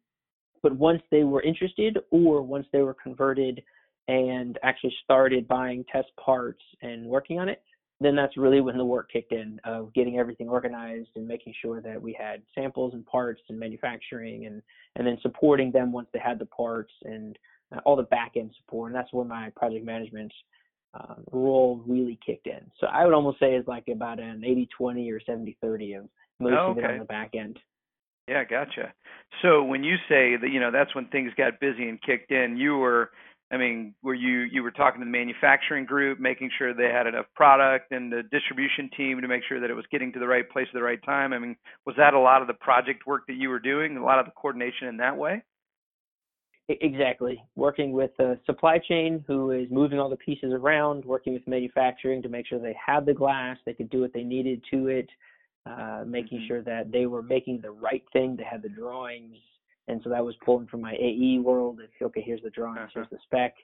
But 0.61 0.75
once 0.75 1.01
they 1.11 1.23
were 1.23 1.41
interested 1.41 1.97
or 2.11 2.41
once 2.41 2.67
they 2.71 2.81
were 2.81 2.93
converted 2.93 3.63
and 4.07 4.59
actually 4.63 4.93
started 5.03 5.47
buying 5.47 5.85
test 5.91 6.09
parts 6.17 6.61
and 6.81 7.05
working 7.05 7.39
on 7.39 7.49
it, 7.49 7.61
then 8.01 8.15
that's 8.15 8.35
really 8.35 8.59
when 8.59 8.77
the 8.77 8.83
work 8.83 9.09
kicked 9.11 9.31
in 9.31 9.59
of 9.63 9.93
getting 9.93 10.19
everything 10.19 10.49
organized 10.49 11.09
and 11.15 11.25
making 11.25 11.53
sure 11.61 11.79
that 11.81 12.01
we 12.01 12.11
had 12.13 12.41
samples 12.53 12.93
and 12.93 13.05
parts 13.05 13.41
and 13.47 13.57
manufacturing 13.57 14.45
and 14.45 14.61
and 14.95 15.07
then 15.07 15.17
supporting 15.21 15.71
them 15.71 15.91
once 15.91 16.07
they 16.11 16.19
had 16.19 16.37
the 16.37 16.45
parts 16.47 16.91
and 17.03 17.37
uh, 17.73 17.79
all 17.85 17.95
the 17.95 18.03
back 18.03 18.33
end 18.35 18.51
support. 18.57 18.91
And 18.91 18.95
that's 18.95 19.13
where 19.13 19.25
my 19.25 19.49
project 19.55 19.85
management 19.85 20.33
uh, 20.93 21.15
role 21.31 21.81
really 21.87 22.19
kicked 22.25 22.47
in. 22.47 22.69
So 22.79 22.87
I 22.87 23.05
would 23.05 23.13
almost 23.13 23.39
say 23.39 23.55
it's 23.55 23.67
like 23.67 23.85
about 23.91 24.19
an 24.19 24.41
80-20 24.41 25.11
or 25.11 25.19
70-30 25.27 25.99
of 25.99 26.09
most 26.39 26.53
Oh, 26.57 26.71
of 26.71 26.77
it 26.77 26.85
on 26.85 26.99
the 26.99 27.05
back 27.05 27.31
end. 27.35 27.59
Yeah, 28.27 28.43
gotcha. 28.45 28.93
So 29.41 29.63
when 29.63 29.83
you 29.83 29.95
say 30.07 30.37
that, 30.37 30.49
you 30.51 30.59
know, 30.59 30.71
that's 30.71 30.95
when 30.95 31.07
things 31.07 31.31
got 31.37 31.59
busy 31.59 31.89
and 31.89 32.01
kicked 32.01 32.31
in, 32.31 32.55
you 32.57 32.77
were, 32.77 33.11
I 33.51 33.57
mean, 33.57 33.93
were 34.01 34.13
you 34.13 34.39
you 34.41 34.63
were 34.63 34.71
talking 34.71 35.01
to 35.01 35.05
the 35.05 35.11
manufacturing 35.11 35.85
group, 35.85 36.19
making 36.19 36.49
sure 36.57 36.73
they 36.73 36.89
had 36.89 37.05
enough 37.05 37.25
product, 37.35 37.91
and 37.91 38.11
the 38.11 38.23
distribution 38.31 38.89
team 38.95 39.19
to 39.21 39.27
make 39.27 39.43
sure 39.47 39.59
that 39.59 39.69
it 39.69 39.73
was 39.73 39.85
getting 39.91 40.13
to 40.13 40.19
the 40.19 40.27
right 40.27 40.49
place 40.49 40.67
at 40.69 40.73
the 40.73 40.81
right 40.81 41.03
time? 41.03 41.33
I 41.33 41.39
mean, 41.39 41.55
was 41.85 41.95
that 41.97 42.13
a 42.13 42.19
lot 42.19 42.41
of 42.41 42.47
the 42.47 42.53
project 42.53 43.05
work 43.05 43.23
that 43.27 43.35
you 43.35 43.49
were 43.49 43.59
doing, 43.59 43.97
a 43.97 44.03
lot 44.03 44.19
of 44.19 44.25
the 44.25 44.31
coordination 44.31 44.87
in 44.87 44.97
that 44.97 45.17
way? 45.17 45.43
Exactly. 46.69 47.43
Working 47.55 47.91
with 47.91 48.11
the 48.17 48.39
supply 48.45 48.79
chain 48.79 49.23
who 49.27 49.51
is 49.51 49.67
moving 49.69 49.99
all 49.99 50.09
the 50.09 50.15
pieces 50.15 50.53
around, 50.53 51.03
working 51.03 51.33
with 51.33 51.45
manufacturing 51.45 52.21
to 52.21 52.29
make 52.29 52.47
sure 52.47 52.57
they 52.57 52.75
had 52.85 53.05
the 53.05 53.13
glass, 53.13 53.57
they 53.65 53.73
could 53.73 53.89
do 53.89 53.99
what 53.99 54.13
they 54.13 54.23
needed 54.23 54.63
to 54.71 54.87
it, 54.87 55.09
uh, 55.65 56.03
making 56.07 56.39
mm-hmm. 56.39 56.47
sure 56.47 56.61
that 56.61 56.89
they 56.91 57.05
were 57.05 57.21
making 57.21 57.59
the 57.61 57.71
right 57.71 58.03
thing, 58.13 58.37
they 58.37 58.43
had 58.43 58.61
the 58.61 58.69
drawings, 58.69 59.35
and 59.89 59.99
so 60.03 60.09
that 60.09 60.23
was 60.23 60.35
pulling 60.45 60.67
from 60.67 60.79
my 60.79 60.93
AE 60.93 61.39
world. 61.39 61.79
If 61.83 61.89
okay, 62.01 62.21
here's 62.21 62.41
the 62.41 62.49
drawings, 62.49 62.79
uh-huh. 62.79 62.89
here's 62.93 63.09
the 63.09 63.17
spec, 63.23 63.55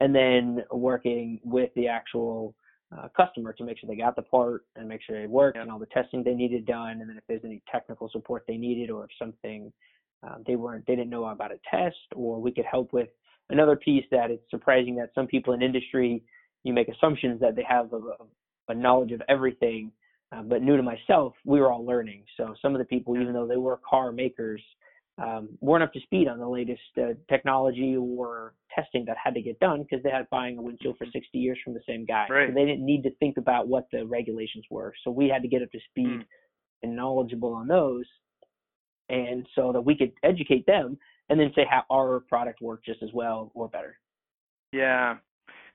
and 0.00 0.14
then 0.14 0.64
working 0.70 1.40
with 1.44 1.70
the 1.74 1.86
actual 1.86 2.54
uh, 2.96 3.08
customer 3.14 3.52
to 3.52 3.64
make 3.64 3.78
sure 3.78 3.88
they 3.88 3.96
got 3.96 4.16
the 4.16 4.22
part 4.22 4.64
and 4.74 4.88
make 4.88 5.02
sure 5.02 5.16
it 5.16 5.28
worked 5.28 5.58
and 5.58 5.70
all 5.70 5.78
the 5.78 5.86
testing 5.86 6.24
they 6.24 6.34
needed 6.34 6.64
done, 6.64 7.02
and 7.02 7.10
then 7.10 7.18
if 7.18 7.24
there's 7.28 7.44
any 7.44 7.60
technical 7.70 8.08
support 8.10 8.44
they 8.48 8.56
needed 8.56 8.90
or 8.90 9.04
if 9.04 9.10
something 9.18 9.70
uh, 10.26 10.36
they 10.46 10.56
weren't 10.56 10.84
they 10.86 10.96
didn't 10.96 11.10
know 11.10 11.24
about 11.26 11.52
a 11.52 11.58
test 11.70 11.96
or 12.14 12.40
we 12.40 12.52
could 12.52 12.64
help 12.64 12.92
with 12.92 13.08
another 13.50 13.76
piece 13.76 14.04
that 14.10 14.30
it's 14.30 14.50
surprising 14.50 14.96
that 14.96 15.10
some 15.14 15.26
people 15.26 15.52
in 15.54 15.62
industry 15.62 16.22
you 16.64 16.72
make 16.72 16.88
assumptions 16.88 17.40
that 17.40 17.56
they 17.56 17.64
have 17.68 17.92
a, 17.92 18.00
a 18.68 18.74
knowledge 18.74 19.12
of 19.12 19.22
everything 19.28 19.92
uh, 20.32 20.42
but 20.42 20.62
new 20.62 20.76
to 20.76 20.82
myself 20.82 21.34
we 21.44 21.60
were 21.60 21.72
all 21.72 21.84
learning 21.84 22.24
so 22.36 22.54
some 22.60 22.74
of 22.74 22.78
the 22.78 22.84
people 22.84 23.16
even 23.16 23.32
though 23.32 23.46
they 23.46 23.56
were 23.56 23.80
car 23.88 24.12
makers 24.12 24.62
um, 25.18 25.48
weren't 25.60 25.82
up 25.82 25.92
to 25.92 26.00
speed 26.00 26.28
on 26.28 26.38
the 26.38 26.48
latest 26.48 26.80
uh, 26.96 27.14
technology 27.28 27.96
or 27.96 28.54
testing 28.74 29.04
that 29.06 29.16
had 29.22 29.34
to 29.34 29.42
get 29.42 29.58
done 29.58 29.82
because 29.82 30.02
they 30.02 30.10
had 30.10 30.28
buying 30.30 30.58
a 30.58 30.62
windshield 30.62 30.96
for 30.96 31.06
60 31.12 31.36
years 31.36 31.58
from 31.64 31.74
the 31.74 31.80
same 31.88 32.04
guy. 32.04 32.26
Right. 32.30 32.48
So 32.48 32.54
they 32.54 32.64
didn't 32.64 32.86
need 32.86 33.02
to 33.02 33.10
think 33.16 33.36
about 33.36 33.66
what 33.66 33.88
the 33.90 34.06
regulations 34.06 34.64
were. 34.70 34.92
So 35.02 35.10
we 35.10 35.28
had 35.28 35.42
to 35.42 35.48
get 35.48 35.62
up 35.62 35.72
to 35.72 35.78
speed 35.90 36.20
mm. 36.20 36.24
and 36.82 36.94
knowledgeable 36.94 37.52
on 37.52 37.66
those, 37.66 38.04
and 39.08 39.46
so 39.54 39.72
that 39.72 39.80
we 39.80 39.96
could 39.96 40.12
educate 40.22 40.66
them 40.66 40.98
and 41.28 41.38
then 41.38 41.52
say 41.54 41.66
how 41.68 41.84
our 41.92 42.20
product 42.20 42.60
worked 42.60 42.86
just 42.86 43.02
as 43.02 43.10
well 43.12 43.50
or 43.54 43.68
better. 43.68 43.98
Yeah. 44.72 45.16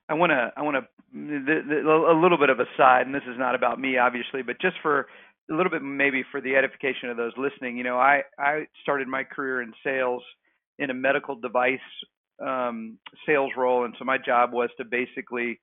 I 0.10 0.14
want 0.16 0.32
to 0.32 0.52
I 0.56 0.62
want 0.62 0.78
to 0.78 0.88
a 1.16 2.20
little 2.20 2.38
bit 2.38 2.50
of 2.50 2.60
a 2.60 2.66
side, 2.76 3.06
and 3.06 3.14
this 3.14 3.24
is 3.30 3.38
not 3.38 3.56
about 3.56 3.80
me, 3.80 3.98
obviously, 3.98 4.42
but 4.42 4.60
just 4.60 4.76
for 4.82 5.08
a 5.50 5.54
little 5.56 5.70
bit 5.70 5.82
maybe 5.82 6.24
for 6.32 6.42
the 6.42 6.56
edification 6.56 7.10
of 7.10 7.18
those 7.18 7.34
listening. 7.38 7.78
You 7.78 7.84
know, 7.84 7.98
I 7.98 8.24
I 8.38 8.68
started 8.82 9.08
my 9.08 9.24
career 9.24 9.62
in 9.62 9.74
sales 9.84 10.24
in 10.80 10.90
a 10.90 10.94
medical 10.94 11.36
device 11.36 11.80
um, 12.42 12.98
sales 13.26 13.52
role, 13.58 13.86
and 13.86 13.96
so 13.98 14.06
my 14.06 14.18
job 14.18 14.52
was 14.52 14.70
to 14.78 14.86
basically 14.86 15.60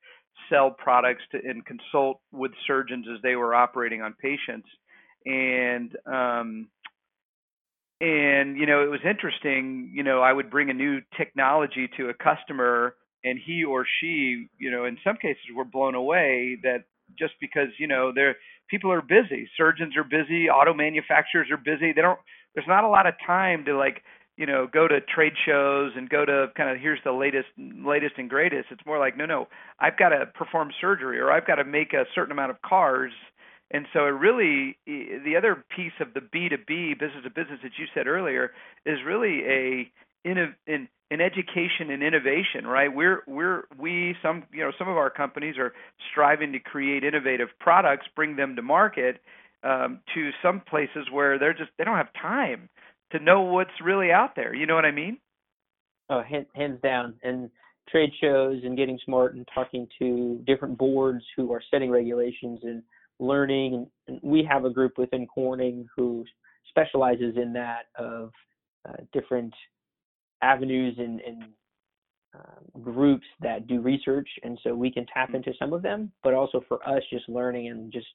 sell 0.48 0.70
products 0.70 1.22
to 1.32 1.38
and 1.44 1.64
consult 1.66 2.20
with 2.32 2.52
surgeons 2.66 3.06
as 3.12 3.20
they 3.22 3.36
were 3.36 3.54
operating 3.54 4.02
on 4.02 4.14
patients. 4.14 4.68
And 5.26 5.94
um, 6.06 6.68
and 8.00 8.56
you 8.56 8.66
know, 8.66 8.82
it 8.82 8.90
was 8.90 9.00
interesting. 9.04 9.92
You 9.94 10.02
know, 10.02 10.20
I 10.20 10.32
would 10.32 10.50
bring 10.50 10.70
a 10.70 10.74
new 10.74 11.00
technology 11.16 11.88
to 11.96 12.08
a 12.08 12.14
customer, 12.14 12.94
and 13.24 13.38
he 13.44 13.64
or 13.64 13.86
she, 14.00 14.48
you 14.58 14.70
know, 14.70 14.84
in 14.84 14.98
some 15.04 15.16
cases 15.16 15.42
were 15.54 15.64
blown 15.64 15.94
away 15.94 16.58
that 16.62 16.84
just 17.18 17.34
because 17.40 17.68
you 17.78 17.86
know 17.86 18.12
they're 18.14 18.36
people 18.68 18.90
are 18.92 19.02
busy. 19.02 19.48
Surgeons 19.56 19.96
are 19.96 20.04
busy. 20.04 20.48
Auto 20.48 20.72
manufacturers 20.72 21.48
are 21.50 21.56
busy. 21.56 21.92
They 21.92 22.02
don't. 22.02 22.18
There's 22.54 22.68
not 22.68 22.84
a 22.84 22.88
lot 22.88 23.06
of 23.06 23.14
time 23.26 23.64
to 23.66 23.76
like 23.76 24.02
you 24.36 24.46
know 24.46 24.66
go 24.72 24.88
to 24.88 25.00
trade 25.02 25.34
shows 25.46 25.92
and 25.96 26.08
go 26.08 26.24
to 26.24 26.46
kind 26.56 26.70
of 26.70 26.78
here's 26.80 27.00
the 27.04 27.12
latest 27.12 27.48
latest 27.58 28.14
and 28.16 28.30
greatest. 28.30 28.68
It's 28.70 28.86
more 28.86 28.98
like 28.98 29.16
no 29.16 29.26
no 29.26 29.48
I've 29.78 29.98
got 29.98 30.10
to 30.10 30.26
perform 30.26 30.70
surgery 30.80 31.18
or 31.20 31.30
I've 31.30 31.46
got 31.46 31.56
to 31.56 31.64
make 31.64 31.92
a 31.92 32.04
certain 32.14 32.32
amount 32.32 32.50
of 32.52 32.62
cars. 32.62 33.12
And 33.72 33.86
so 33.92 34.06
it 34.06 34.10
really 34.10 34.76
the 34.86 35.34
other 35.36 35.64
piece 35.76 35.92
of 36.00 36.12
the 36.14 36.20
B2B 36.20 36.98
business 36.98 37.22
to 37.22 37.30
business 37.30 37.60
that 37.62 37.72
you 37.78 37.86
said 37.94 38.06
earlier 38.06 38.52
is 38.84 38.98
really 39.06 39.42
a 39.46 39.92
in, 40.24 40.54
in 40.66 40.88
in 41.10 41.20
education 41.20 41.90
and 41.90 42.02
innovation, 42.02 42.66
right? 42.66 42.92
We're 42.92 43.22
we're 43.26 43.64
we 43.78 44.16
some 44.22 44.44
you 44.52 44.62
know 44.62 44.72
some 44.78 44.88
of 44.88 44.96
our 44.96 45.10
companies 45.10 45.56
are 45.58 45.72
striving 46.10 46.52
to 46.52 46.58
create 46.58 47.04
innovative 47.04 47.48
products, 47.58 48.06
bring 48.14 48.36
them 48.36 48.56
to 48.56 48.62
market 48.62 49.20
um, 49.62 50.00
to 50.14 50.30
some 50.42 50.60
places 50.60 51.06
where 51.12 51.38
they're 51.38 51.54
just 51.54 51.70
they 51.78 51.84
don't 51.84 51.96
have 51.96 52.12
time 52.20 52.68
to 53.12 53.18
know 53.18 53.42
what's 53.42 53.70
really 53.84 54.10
out 54.10 54.36
there. 54.36 54.54
You 54.54 54.66
know 54.66 54.74
what 54.74 54.84
I 54.84 54.92
mean? 54.92 55.18
Oh, 56.08 56.22
hands 56.54 56.78
down. 56.82 57.14
And 57.22 57.50
trade 57.88 58.10
shows 58.20 58.60
and 58.64 58.76
getting 58.76 58.98
smart 59.04 59.34
and 59.34 59.46
talking 59.54 59.86
to 59.98 60.42
different 60.46 60.78
boards 60.78 61.24
who 61.36 61.52
are 61.52 61.62
setting 61.70 61.90
regulations 61.90 62.60
and 62.62 62.82
learning. 63.20 63.86
And 64.08 64.18
we 64.22 64.42
have 64.44 64.64
a 64.64 64.70
group 64.70 64.98
within 64.98 65.26
Corning 65.26 65.86
who 65.96 66.24
specializes 66.68 67.36
in 67.36 67.52
that 67.52 67.86
of 67.96 68.32
uh, 68.88 68.96
different 69.12 69.52
avenues 70.42 70.96
and, 70.98 71.20
and 71.20 71.44
uh, 72.34 72.80
groups 72.80 73.26
that 73.40 73.66
do 73.66 73.80
research, 73.80 74.28
and 74.42 74.58
so 74.62 74.74
we 74.74 74.90
can 74.90 75.04
tap 75.12 75.34
into 75.34 75.52
some 75.58 75.72
of 75.72 75.82
them. 75.82 76.12
But 76.22 76.34
also 76.34 76.62
for 76.68 76.86
us, 76.88 77.02
just 77.10 77.28
learning 77.28 77.68
and 77.68 77.92
just 77.92 78.06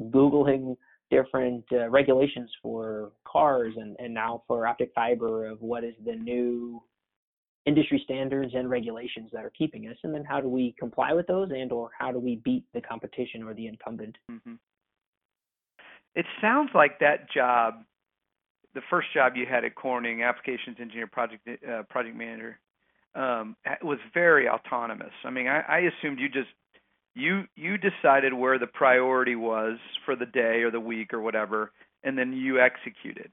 googling 0.00 0.76
different 1.10 1.64
uh, 1.72 1.88
regulations 1.88 2.50
for 2.62 3.12
cars, 3.26 3.74
and 3.76 3.96
and 3.98 4.12
now 4.12 4.42
for 4.46 4.66
optic 4.66 4.92
fiber 4.94 5.46
of 5.46 5.60
what 5.60 5.84
is 5.84 5.94
the 6.04 6.14
new 6.14 6.82
industry 7.64 8.00
standards 8.04 8.52
and 8.54 8.68
regulations 8.68 9.30
that 9.32 9.44
are 9.44 9.52
keeping 9.56 9.88
us, 9.88 9.96
and 10.02 10.14
then 10.14 10.24
how 10.24 10.40
do 10.40 10.48
we 10.48 10.74
comply 10.78 11.12
with 11.12 11.26
those, 11.26 11.50
and 11.50 11.72
or 11.72 11.90
how 11.98 12.10
do 12.10 12.18
we 12.18 12.36
beat 12.36 12.64
the 12.74 12.80
competition 12.80 13.42
or 13.42 13.54
the 13.54 13.66
incumbent? 13.66 14.16
Mm-hmm. 14.30 14.54
It 16.14 16.26
sounds 16.40 16.70
like 16.74 16.98
that 16.98 17.30
job 17.30 17.84
the 18.74 18.80
first 18.90 19.08
job 19.12 19.32
you 19.36 19.46
had 19.48 19.64
at 19.64 19.74
Corning, 19.74 20.22
applications 20.22 20.76
engineer, 20.80 21.06
project 21.06 21.46
uh, 21.48 21.82
project 21.84 22.16
manager, 22.16 22.58
um, 23.14 23.56
was 23.82 23.98
very 24.14 24.48
autonomous. 24.48 25.12
I 25.24 25.30
mean, 25.30 25.46
I, 25.46 25.60
I 25.60 25.78
assumed 25.80 26.18
you 26.18 26.28
just 26.28 26.48
you 27.14 27.44
you 27.54 27.76
decided 27.78 28.32
where 28.32 28.58
the 28.58 28.66
priority 28.66 29.36
was 29.36 29.78
for 30.04 30.16
the 30.16 30.26
day 30.26 30.62
or 30.62 30.70
the 30.70 30.80
week 30.80 31.12
or 31.12 31.20
whatever, 31.20 31.72
and 32.02 32.16
then 32.16 32.32
you 32.32 32.60
executed. 32.60 33.30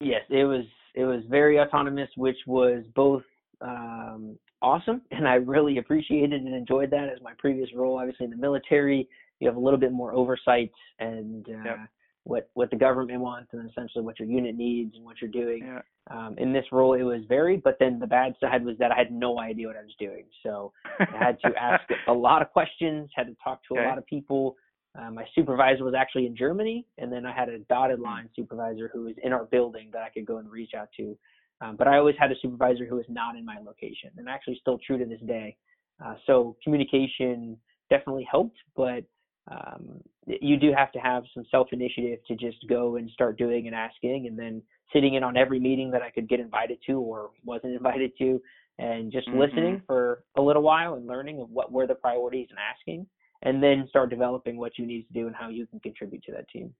Yes, 0.00 0.22
it 0.28 0.44
was 0.44 0.64
it 0.94 1.04
was 1.04 1.22
very 1.28 1.58
autonomous, 1.58 2.08
which 2.16 2.38
was 2.46 2.84
both 2.94 3.22
um, 3.60 4.38
awesome, 4.62 5.02
and 5.10 5.26
I 5.26 5.34
really 5.34 5.78
appreciated 5.78 6.42
and 6.42 6.54
enjoyed 6.54 6.90
that 6.90 7.08
as 7.08 7.20
my 7.22 7.32
previous 7.38 7.68
role. 7.74 7.98
Obviously, 7.98 8.24
in 8.24 8.30
the 8.30 8.36
military, 8.36 9.08
you 9.40 9.48
have 9.48 9.56
a 9.56 9.60
little 9.60 9.80
bit 9.80 9.92
more 9.92 10.12
oversight 10.14 10.70
and 10.98 11.46
uh, 11.48 11.64
yep 11.64 11.78
what 12.24 12.48
what 12.54 12.70
the 12.70 12.76
government 12.76 13.20
wants 13.20 13.50
and 13.52 13.70
essentially 13.70 14.02
what 14.02 14.18
your 14.18 14.28
unit 14.28 14.56
needs 14.56 14.96
and 14.96 15.04
what 15.04 15.16
you're 15.20 15.30
doing. 15.30 15.62
Yeah. 15.62 15.80
Um, 16.10 16.34
in 16.38 16.52
this 16.52 16.64
role, 16.72 16.94
it 16.94 17.02
was 17.02 17.22
varied, 17.28 17.62
but 17.62 17.76
then 17.78 17.98
the 17.98 18.06
bad 18.06 18.34
side 18.40 18.64
was 18.64 18.76
that 18.78 18.90
I 18.90 18.98
had 18.98 19.12
no 19.12 19.38
idea 19.38 19.68
what 19.68 19.76
I 19.76 19.82
was 19.82 19.94
doing. 19.98 20.24
So 20.42 20.72
I 20.98 21.16
had 21.16 21.38
to 21.40 21.52
ask 21.60 21.84
a 22.08 22.12
lot 22.12 22.42
of 22.42 22.50
questions, 22.50 23.10
had 23.14 23.26
to 23.26 23.36
talk 23.42 23.60
to 23.68 23.74
okay. 23.74 23.84
a 23.84 23.88
lot 23.88 23.98
of 23.98 24.06
people. 24.06 24.56
Uh, 24.96 25.10
my 25.10 25.24
supervisor 25.34 25.84
was 25.84 25.94
actually 25.94 26.26
in 26.26 26.36
Germany, 26.36 26.86
and 26.98 27.12
then 27.12 27.26
I 27.26 27.32
had 27.32 27.48
a 27.48 27.58
dotted 27.60 27.98
hmm. 27.98 28.04
line 28.04 28.28
supervisor 28.34 28.90
who 28.92 29.04
was 29.04 29.14
in 29.22 29.32
our 29.32 29.44
building 29.44 29.90
that 29.92 30.02
I 30.02 30.10
could 30.10 30.26
go 30.26 30.38
and 30.38 30.50
reach 30.50 30.72
out 30.76 30.88
to. 30.96 31.16
Um, 31.60 31.76
but 31.76 31.86
I 31.86 31.98
always 31.98 32.16
had 32.18 32.30
a 32.32 32.34
supervisor 32.42 32.84
who 32.84 32.96
was 32.96 33.06
not 33.08 33.36
in 33.36 33.44
my 33.44 33.58
location, 33.64 34.10
and 34.16 34.28
actually 34.28 34.58
still 34.60 34.78
true 34.84 34.98
to 34.98 35.04
this 35.04 35.20
day. 35.26 35.56
Uh, 36.04 36.14
so 36.26 36.56
communication 36.62 37.56
definitely 37.90 38.26
helped, 38.30 38.56
but 38.76 39.04
um, 39.50 40.00
you 40.26 40.56
do 40.56 40.72
have 40.76 40.90
to 40.92 40.98
have 40.98 41.24
some 41.34 41.44
self 41.50 41.68
initiative 41.72 42.18
to 42.26 42.34
just 42.34 42.58
go 42.68 42.96
and 42.96 43.10
start 43.10 43.38
doing 43.38 43.66
and 43.66 43.74
asking, 43.74 44.26
and 44.26 44.38
then 44.38 44.62
sitting 44.92 45.14
in 45.14 45.22
on 45.22 45.36
every 45.36 45.60
meeting 45.60 45.90
that 45.90 46.02
I 46.02 46.10
could 46.10 46.28
get 46.28 46.40
invited 46.40 46.78
to 46.86 46.94
or 46.94 47.30
wasn't 47.44 47.74
invited 47.76 48.12
to, 48.18 48.40
and 48.78 49.12
just 49.12 49.28
mm-hmm. 49.28 49.38
listening 49.38 49.82
for 49.86 50.24
a 50.36 50.42
little 50.42 50.62
while 50.62 50.94
and 50.94 51.06
learning 51.06 51.40
of 51.40 51.50
what 51.50 51.70
were 51.70 51.86
the 51.86 51.94
priorities 51.94 52.48
and 52.50 52.58
asking, 52.58 53.06
and 53.44 53.62
then 53.62 53.86
start 53.88 54.10
developing 54.10 54.56
what 54.56 54.78
you 54.78 54.86
need 54.86 55.06
to 55.06 55.12
do 55.12 55.26
and 55.26 55.36
how 55.36 55.48
you 55.48 55.66
can 55.66 55.78
contribute 55.80 56.24
to 56.24 56.32
that 56.32 56.48
team. 56.48 56.74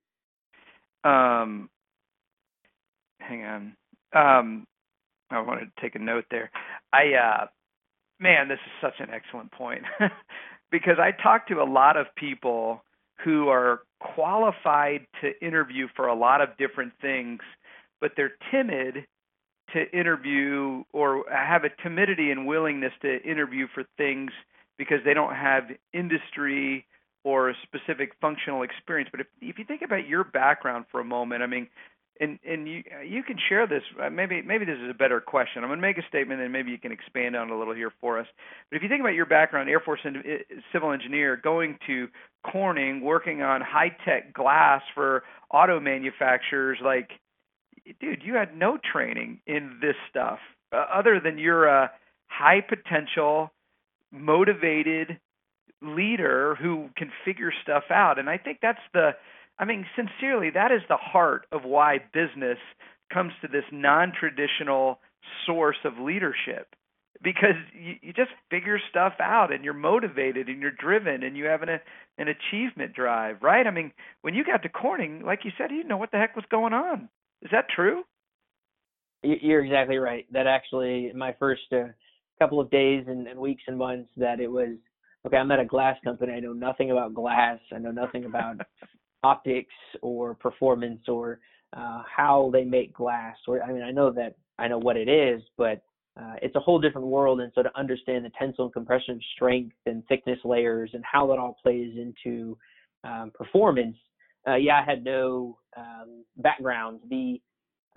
Um, 1.04 1.68
hang 3.20 3.44
on. 3.44 3.76
Um, 4.14 4.66
I 5.30 5.40
wanted 5.40 5.66
to 5.66 5.82
take 5.82 5.94
a 5.94 5.98
note 5.98 6.24
there. 6.30 6.50
I, 6.92 7.14
uh, 7.14 7.46
man, 8.18 8.48
this 8.48 8.58
is 8.64 8.72
such 8.80 8.94
an 9.00 9.08
excellent 9.12 9.52
point. 9.52 9.82
because 10.70 10.96
I 10.98 11.10
talk 11.22 11.46
to 11.48 11.60
a 11.60 11.68
lot 11.70 11.96
of 11.96 12.06
people 12.16 12.82
who 13.24 13.48
are 13.48 13.82
qualified 14.00 15.06
to 15.20 15.46
interview 15.46 15.86
for 15.94 16.08
a 16.08 16.14
lot 16.14 16.40
of 16.40 16.48
different 16.58 16.92
things, 17.00 17.40
but 18.00 18.12
they're 18.16 18.34
timid 18.50 19.06
to 19.72 19.98
interview 19.98 20.82
or 20.92 21.24
have 21.30 21.64
a 21.64 21.70
timidity 21.82 22.30
and 22.30 22.46
willingness 22.46 22.92
to 23.02 23.22
interview 23.22 23.66
for 23.74 23.84
things 23.96 24.30
because 24.78 24.98
they 25.04 25.14
don't 25.14 25.34
have 25.34 25.64
industry 25.92 26.86
or 27.24 27.54
specific 27.62 28.12
functional 28.20 28.62
experience. 28.62 29.08
But 29.10 29.20
if 29.20 29.26
if 29.40 29.58
you 29.58 29.64
think 29.64 29.82
about 29.82 30.06
your 30.06 30.24
background 30.24 30.86
for 30.90 31.00
a 31.00 31.04
moment, 31.04 31.42
I 31.42 31.46
mean, 31.46 31.68
and 32.20 32.38
and 32.46 32.68
you 32.68 32.82
you 33.06 33.22
can 33.22 33.36
share 33.48 33.66
this. 33.66 33.82
Uh, 34.00 34.10
maybe 34.10 34.42
maybe 34.42 34.64
this 34.64 34.78
is 34.82 34.90
a 34.90 34.94
better 34.94 35.20
question. 35.20 35.62
I'm 35.62 35.70
going 35.70 35.78
to 35.78 35.86
make 35.86 35.98
a 35.98 36.06
statement, 36.08 36.40
and 36.40 36.52
maybe 36.52 36.70
you 36.70 36.78
can 36.78 36.92
expand 36.92 37.34
on 37.34 37.48
it 37.48 37.52
a 37.52 37.56
little 37.56 37.74
here 37.74 37.92
for 38.00 38.18
us. 38.18 38.26
But 38.70 38.76
if 38.76 38.82
you 38.82 38.88
think 38.88 39.00
about 39.00 39.14
your 39.14 39.26
background, 39.26 39.68
Air 39.68 39.80
Force 39.80 40.00
civil 40.72 40.92
engineer, 40.92 41.36
going 41.36 41.78
to 41.86 42.08
Corning, 42.50 43.00
working 43.00 43.42
on 43.42 43.62
high 43.62 43.96
tech 44.04 44.34
glass 44.34 44.82
for 44.94 45.24
auto 45.50 45.80
manufacturers, 45.80 46.78
like, 46.84 47.10
dude, 48.00 48.22
you 48.22 48.34
had 48.34 48.56
no 48.56 48.78
training 48.92 49.40
in 49.46 49.78
this 49.80 49.96
stuff 50.10 50.38
uh, 50.72 50.84
other 50.92 51.20
than 51.20 51.38
you're 51.38 51.66
a 51.66 51.90
high 52.26 52.60
potential, 52.60 53.50
motivated 54.14 55.18
leader 55.82 56.56
who 56.60 56.88
can 56.96 57.10
figure 57.24 57.52
stuff 57.62 57.84
out. 57.90 58.18
And 58.18 58.30
I 58.30 58.38
think 58.38 58.58
that's 58.62 58.78
the 58.92 59.10
I 59.58 59.64
mean, 59.64 59.86
sincerely, 59.94 60.50
that 60.50 60.72
is 60.72 60.82
the 60.88 60.96
heart 60.96 61.46
of 61.52 61.64
why 61.64 61.98
business 62.12 62.58
comes 63.12 63.32
to 63.40 63.48
this 63.48 63.64
non 63.70 64.12
traditional 64.18 64.98
source 65.46 65.76
of 65.84 65.98
leadership 65.98 66.74
because 67.22 67.54
you, 67.72 67.94
you 68.02 68.12
just 68.12 68.30
figure 68.50 68.80
stuff 68.90 69.14
out 69.20 69.52
and 69.52 69.64
you're 69.64 69.72
motivated 69.72 70.48
and 70.48 70.60
you're 70.60 70.72
driven 70.72 71.22
and 71.22 71.36
you 71.36 71.44
have 71.44 71.62
an 71.62 71.68
an 72.18 72.28
achievement 72.28 72.94
drive, 72.94 73.42
right? 73.42 73.66
I 73.66 73.70
mean, 73.70 73.92
when 74.22 74.34
you 74.34 74.44
got 74.44 74.62
to 74.62 74.68
Corning, 74.68 75.22
like 75.24 75.44
you 75.44 75.52
said, 75.56 75.70
you 75.70 75.78
didn't 75.78 75.88
know 75.88 75.96
what 75.96 76.10
the 76.10 76.18
heck 76.18 76.36
was 76.36 76.44
going 76.50 76.72
on. 76.72 77.08
Is 77.42 77.50
that 77.52 77.66
true? 77.74 78.02
You're 79.22 79.64
exactly 79.64 79.96
right. 79.96 80.26
That 80.32 80.46
actually, 80.46 81.12
my 81.14 81.34
first 81.38 81.62
uh, 81.72 81.88
couple 82.38 82.60
of 82.60 82.70
days 82.70 83.04
and, 83.06 83.26
and 83.26 83.38
weeks 83.38 83.62
and 83.66 83.78
months, 83.78 84.10
that 84.16 84.40
it 84.40 84.50
was 84.50 84.76
okay. 85.26 85.36
I'm 85.36 85.50
at 85.50 85.60
a 85.60 85.64
glass 85.64 85.96
company. 86.04 86.32
I 86.32 86.40
know 86.40 86.52
nothing 86.52 86.90
about 86.90 87.14
glass. 87.14 87.58
I 87.72 87.78
know 87.78 87.90
nothing 87.90 88.24
about 88.24 88.56
optics 89.22 89.74
or 90.02 90.34
performance 90.34 91.02
or 91.08 91.40
uh, 91.76 92.02
how 92.04 92.50
they 92.52 92.64
make 92.64 92.92
glass. 92.92 93.36
Or 93.46 93.62
I 93.62 93.72
mean, 93.72 93.82
I 93.82 93.90
know 93.90 94.10
that 94.12 94.36
I 94.58 94.68
know 94.68 94.78
what 94.78 94.96
it 94.96 95.08
is, 95.08 95.42
but 95.56 95.82
uh, 96.20 96.34
it's 96.42 96.54
a 96.54 96.60
whole 96.60 96.80
different 96.80 97.06
world. 97.06 97.40
And 97.40 97.50
so 97.54 97.62
to 97.62 97.76
understand 97.76 98.24
the 98.24 98.30
tensile 98.38 98.66
and 98.66 98.72
compression 98.72 99.20
strength 99.34 99.76
and 99.86 100.06
thickness 100.06 100.38
layers 100.44 100.90
and 100.92 101.02
how 101.04 101.26
that 101.28 101.38
all 101.38 101.56
plays 101.62 101.92
into 101.96 102.56
um, 103.02 103.32
performance, 103.34 103.96
uh, 104.46 104.54
yeah, 104.54 104.80
I 104.80 104.84
had 104.84 105.04
no 105.04 105.58
um, 105.76 106.24
background. 106.36 107.00
The 107.10 107.40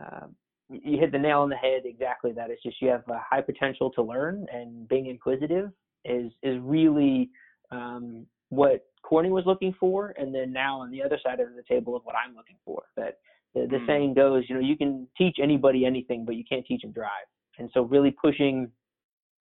uh, 0.03 0.27
you 0.69 0.99
hit 0.99 1.11
the 1.11 1.19
nail 1.19 1.41
on 1.41 1.49
the 1.49 1.55
head 1.55 1.83
exactly 1.85 2.31
that. 2.33 2.49
It's 2.49 2.63
just 2.63 2.81
you 2.81 2.89
have 2.89 3.03
a 3.09 3.19
high 3.19 3.41
potential 3.41 3.89
to 3.91 4.01
learn, 4.01 4.45
and 4.51 4.87
being 4.87 5.07
inquisitive 5.07 5.71
is 6.05 6.31
is 6.43 6.57
really 6.61 7.29
um, 7.71 8.25
what 8.49 8.85
Corning 9.03 9.31
was 9.31 9.45
looking 9.45 9.73
for, 9.79 10.13
and 10.17 10.33
then 10.33 10.51
now 10.51 10.79
on 10.79 10.91
the 10.91 11.01
other 11.01 11.17
side 11.23 11.39
of 11.39 11.47
the 11.55 11.63
table 11.67 11.95
of 11.95 12.03
what 12.03 12.15
I'm 12.15 12.35
looking 12.35 12.57
for. 12.65 12.83
That 12.95 13.19
the, 13.53 13.61
the 13.61 13.77
mm. 13.77 13.87
saying 13.87 14.13
goes, 14.13 14.43
you 14.47 14.55
know, 14.55 14.61
you 14.61 14.77
can 14.77 15.07
teach 15.17 15.37
anybody 15.41 15.85
anything, 15.85 16.25
but 16.25 16.35
you 16.35 16.43
can't 16.47 16.65
teach 16.65 16.81
them 16.81 16.91
drive. 16.91 17.27
And 17.59 17.69
so 17.73 17.83
really 17.83 18.11
pushing 18.11 18.69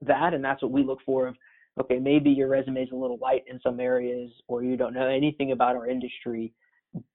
that, 0.02 0.32
and 0.34 0.44
that's 0.44 0.62
what 0.62 0.70
we 0.70 0.84
look 0.84 1.00
for. 1.04 1.26
Of 1.26 1.36
okay, 1.80 1.98
maybe 1.98 2.30
your 2.30 2.48
resume 2.48 2.82
is 2.82 2.90
a 2.92 2.96
little 2.96 3.18
light 3.18 3.44
in 3.50 3.60
some 3.62 3.80
areas, 3.80 4.30
or 4.46 4.62
you 4.62 4.76
don't 4.76 4.94
know 4.94 5.08
anything 5.08 5.52
about 5.52 5.76
our 5.76 5.88
industry, 5.88 6.52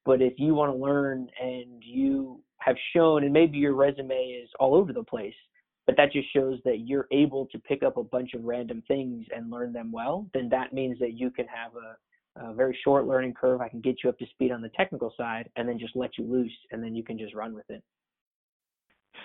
but 0.06 0.22
if 0.22 0.34
you 0.38 0.54
want 0.54 0.72
to 0.72 0.78
learn 0.78 1.28
and 1.42 1.82
you 1.84 2.42
have 2.62 2.76
shown, 2.96 3.24
and 3.24 3.34
maybe 3.34 3.58
your 3.58 3.74
resume 3.74 4.16
is 4.16 4.50
all 4.60 4.76
over 4.76 4.94
the 4.94 5.04
place, 5.04 5.34
but 5.86 5.98
that 5.98 6.12
just 6.12 6.32
shows 6.34 6.60
that 6.66 6.82
you're 6.86 7.08
able 7.12 7.48
to 7.48 7.60
pick 7.60 7.84
up 7.84 7.98
a 7.98 8.04
bunch 8.04 8.34
of 8.34 8.44
random 8.44 8.84
things 8.88 9.26
and 9.36 9.50
learn 9.50 9.74
them 9.74 9.92
well, 9.92 10.28
then 10.34 10.50
that 10.50 10.74
means 10.74 11.00
that 11.00 11.14
you 11.14 11.30
can 11.30 11.46
have 11.48 11.76
a 11.76 11.98
a 12.38 12.54
very 12.54 12.78
short 12.84 13.06
learning 13.06 13.34
curve. 13.34 13.62
I 13.62 13.70
can 13.70 13.82
get 13.82 13.98
you 14.04 14.10
up 14.10 14.18
to 14.20 14.26
speed 14.28 14.52
on 14.52 14.62
the 14.62 14.70
technical 14.70 15.14
side 15.18 15.50
and 15.56 15.68
then 15.68 15.78
just 15.78 15.96
let 15.96 16.18
you 16.18 16.26
loose 16.26 16.56
and 16.72 16.84
then 16.84 16.96
you 16.96 17.04
can 17.04 17.18
just 17.18 17.36
run 17.36 17.54
with 17.54 17.70
it. 17.70 17.84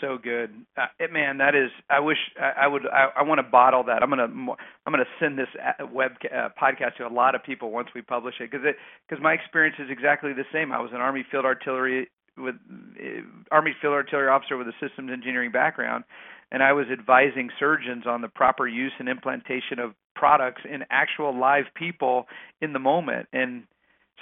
So 0.00 0.18
good, 0.22 0.50
uh, 0.76 0.86
man. 1.10 1.38
That 1.38 1.54
is. 1.54 1.70
I 1.88 2.00
wish 2.00 2.18
I, 2.38 2.64
I 2.64 2.66
would. 2.66 2.82
I, 2.86 3.08
I 3.16 3.22
want 3.22 3.38
to 3.38 3.44
bottle 3.44 3.82
that. 3.84 4.02
I'm 4.02 4.10
gonna. 4.10 4.24
I'm 4.24 4.92
gonna 4.92 5.04
send 5.18 5.38
this 5.38 5.48
uh, 5.56 5.86
web 5.86 6.12
uh, 6.24 6.48
podcast 6.60 6.96
to 6.96 7.06
a 7.06 7.08
lot 7.08 7.34
of 7.34 7.42
people 7.42 7.70
once 7.70 7.88
we 7.94 8.02
publish 8.02 8.34
it 8.40 8.50
because 8.50 8.66
it 8.66 8.76
because 9.08 9.22
my 9.22 9.32
experience 9.32 9.76
is 9.78 9.88
exactly 9.88 10.34
the 10.34 10.44
same. 10.52 10.70
I 10.70 10.80
was 10.80 10.90
an 10.92 11.00
Army 11.00 11.24
Field 11.30 11.46
Artillery 11.46 12.08
with 12.36 12.54
uh, 12.54 13.22
Army 13.50 13.74
Field 13.80 13.94
Artillery 13.94 14.28
officer 14.28 14.56
with 14.56 14.68
a 14.68 14.74
systems 14.80 15.10
engineering 15.12 15.52
background, 15.52 16.04
and 16.52 16.62
I 16.62 16.72
was 16.72 16.86
advising 16.92 17.50
surgeons 17.58 18.04
on 18.06 18.20
the 18.20 18.28
proper 18.28 18.68
use 18.68 18.92
and 18.98 19.08
implantation 19.08 19.78
of 19.78 19.94
products 20.14 20.62
in 20.68 20.84
actual 20.90 21.38
live 21.38 21.64
people 21.74 22.26
in 22.60 22.72
the 22.72 22.78
moment. 22.78 23.28
And 23.32 23.64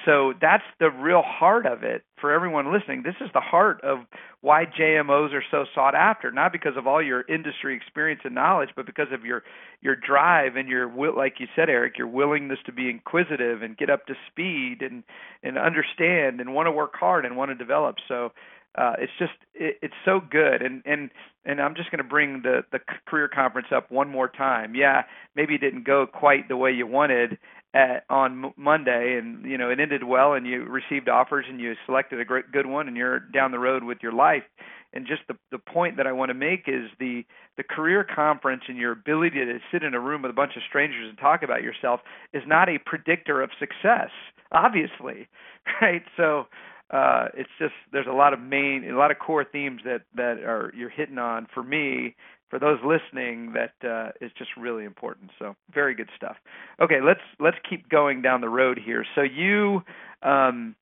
so 0.04 0.35
that's 0.40 0.64
the 0.80 0.90
real 0.90 1.22
heart 1.22 1.66
of 1.66 1.83
it 1.83 2.04
for 2.20 2.33
everyone 2.33 2.72
listening. 2.72 3.02
This 3.04 3.14
is 3.20 3.30
the 3.33 3.40
heart 3.40 3.80
of 3.83 4.00
why 4.40 4.66
JMOs 4.66 5.33
are 5.33 5.44
so 5.50 5.64
sought 5.74 5.94
after, 5.94 6.33
not 6.33 6.52
because 6.52 6.76
of 6.76 6.87
all 6.87 7.02
your 7.02 7.22
industry 7.28 7.76
experience 7.76 8.20
and 8.24 8.35
knowledge, 8.35 8.70
but 8.74 8.87
because 8.87 9.09
of 9.12 9.24
your 9.24 9.44
your 9.80 9.94
drive 9.96 10.57
and 10.57 10.68
your 10.68 10.88
will, 10.88 11.16
like 11.16 11.35
you 11.38 11.46
said, 11.54 11.70
Eric, 11.70 11.96
your 11.96 12.09
willingness 12.09 12.59
to 12.66 12.72
be 12.72 12.90
inquisitive 12.90 13.62
and 13.62 13.76
get 13.76 13.88
up 13.88 14.07
to 14.07 14.14
speed 14.30 14.78
and 14.83 15.04
and 15.42 15.57
understand 15.57 16.40
and 16.40 16.54
want 16.54 16.66
to 16.66 16.72
work 16.72 16.94
hard 16.96 17.24
and 17.24 17.37
want 17.37 17.50
to 17.50 17.54
develop. 17.54 17.96
So 18.09 18.33
uh, 18.76 18.94
it's 18.98 19.12
just 19.18 19.33
it, 19.54 19.78
it's 19.80 19.94
so 20.04 20.20
good 20.20 20.61
and 20.61 20.83
and 20.85 21.11
and 21.46 21.61
I'm 21.61 21.74
just 21.74 21.90
going 21.90 21.98
to 21.98 22.09
bring 22.09 22.42
the 22.42 22.64
the 22.72 22.80
career 23.07 23.28
conference 23.28 23.68
up 23.74 23.90
one 23.90 24.11
more 24.11 24.28
time. 24.28 24.74
Yeah, 24.74 25.02
maybe 25.37 25.54
it 25.54 25.61
didn't 25.61 25.85
go 25.87 26.07
quite 26.07 26.48
the 26.48 26.57
way 26.57 26.72
you 26.72 26.87
wanted 26.87 27.38
at, 27.74 28.04
on 28.08 28.52
Monday, 28.56 29.18
and 29.18 29.44
you 29.44 29.58
know 29.58 29.68
it 29.68 29.80
ended 29.80 30.04
well, 30.04 30.34
and 30.34 30.46
you 30.46 30.62
received 30.64 31.08
offers, 31.08 31.44
and 31.48 31.60
you 31.60 31.74
selected 31.87 32.20
a 32.20 32.24
great 32.24 32.50
good 32.52 32.66
one, 32.66 32.88
and 32.88 32.96
you're 32.96 33.18
down 33.18 33.50
the 33.50 33.58
road 33.58 33.82
with 33.84 33.98
your 34.02 34.12
life. 34.12 34.44
And 34.92 35.06
just 35.06 35.22
the 35.28 35.34
the 35.50 35.58
point 35.58 35.96
that 35.96 36.06
I 36.06 36.12
want 36.12 36.30
to 36.30 36.34
make 36.34 36.64
is 36.68 36.88
the 37.00 37.24
the 37.56 37.64
career 37.64 38.04
conference 38.04 38.62
and 38.68 38.78
your 38.78 38.92
ability 38.92 39.44
to 39.44 39.58
sit 39.72 39.82
in 39.82 39.94
a 39.94 40.00
room 40.00 40.22
with 40.22 40.30
a 40.30 40.34
bunch 40.34 40.52
of 40.56 40.62
strangers 40.68 41.08
and 41.08 41.18
talk 41.18 41.42
about 41.42 41.62
yourself 41.62 42.00
is 42.32 42.42
not 42.46 42.68
a 42.68 42.78
predictor 42.78 43.42
of 43.42 43.50
success, 43.58 44.10
obviously, 44.52 45.28
right? 45.82 46.02
So 46.16 46.46
uh, 46.90 47.26
it's 47.34 47.50
just 47.58 47.74
there's 47.92 48.06
a 48.06 48.12
lot 48.12 48.32
of 48.32 48.40
main 48.40 48.88
a 48.88 48.96
lot 48.96 49.10
of 49.10 49.18
core 49.18 49.44
themes 49.44 49.80
that 49.84 50.02
that 50.14 50.44
are 50.44 50.72
you're 50.76 50.90
hitting 50.90 51.18
on 51.18 51.48
for 51.52 51.64
me 51.64 52.14
for 52.54 52.60
those 52.60 52.78
listening 52.84 53.52
that 53.52 53.72
uh, 53.88 54.12
is 54.20 54.30
just 54.38 54.50
really 54.56 54.84
important 54.84 55.28
so 55.40 55.56
very 55.74 55.92
good 55.92 56.08
stuff 56.14 56.36
okay 56.80 57.00
let's 57.04 57.20
let's 57.40 57.56
keep 57.68 57.88
going 57.88 58.22
down 58.22 58.40
the 58.40 58.48
road 58.48 58.78
here 58.78 59.04
so 59.16 59.22
you 59.22 59.82
um, 60.22 60.76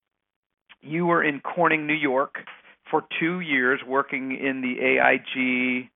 you 0.83 1.07
were 1.07 1.25
in 1.25 1.41
corning 1.41 1.87
new 1.87 1.95
york 1.95 2.35
for 2.91 3.05
two 3.19 3.41
years 3.41 3.81
working 3.87 4.33
in 4.33 4.61
the 4.61 4.83
aig 4.83 5.89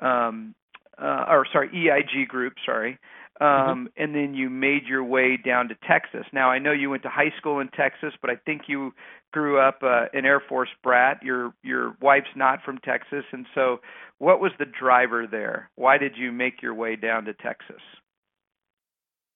um, 0.00 0.54
uh, 1.02 1.24
or 1.28 1.44
sorry 1.52 1.68
eig 1.70 2.28
group 2.28 2.54
sorry. 2.64 2.96
Um, 3.40 3.48
mm-hmm. 3.48 3.84
and 3.96 4.14
then 4.14 4.34
you 4.34 4.48
made 4.48 4.86
your 4.86 5.02
way 5.02 5.36
down 5.36 5.68
to 5.68 5.74
Texas. 5.86 6.24
Now 6.32 6.50
I 6.50 6.58
know 6.58 6.72
you 6.72 6.90
went 6.90 7.02
to 7.02 7.08
high 7.08 7.32
school 7.38 7.60
in 7.60 7.68
Texas, 7.68 8.12
but 8.20 8.30
I 8.30 8.36
think 8.46 8.62
you 8.68 8.92
grew 9.32 9.58
up 9.58 9.78
uh, 9.82 10.06
an 10.12 10.24
Air 10.24 10.40
Force 10.48 10.68
brat. 10.82 11.22
Your 11.22 11.52
your 11.62 11.96
wife's 12.00 12.26
not 12.36 12.60
from 12.64 12.78
Texas, 12.78 13.24
and 13.32 13.46
so 13.54 13.80
what 14.18 14.40
was 14.40 14.52
the 14.58 14.66
driver 14.66 15.26
there? 15.26 15.70
Why 15.74 15.98
did 15.98 16.12
you 16.16 16.30
make 16.30 16.62
your 16.62 16.74
way 16.74 16.96
down 16.96 17.24
to 17.24 17.34
Texas? 17.34 17.82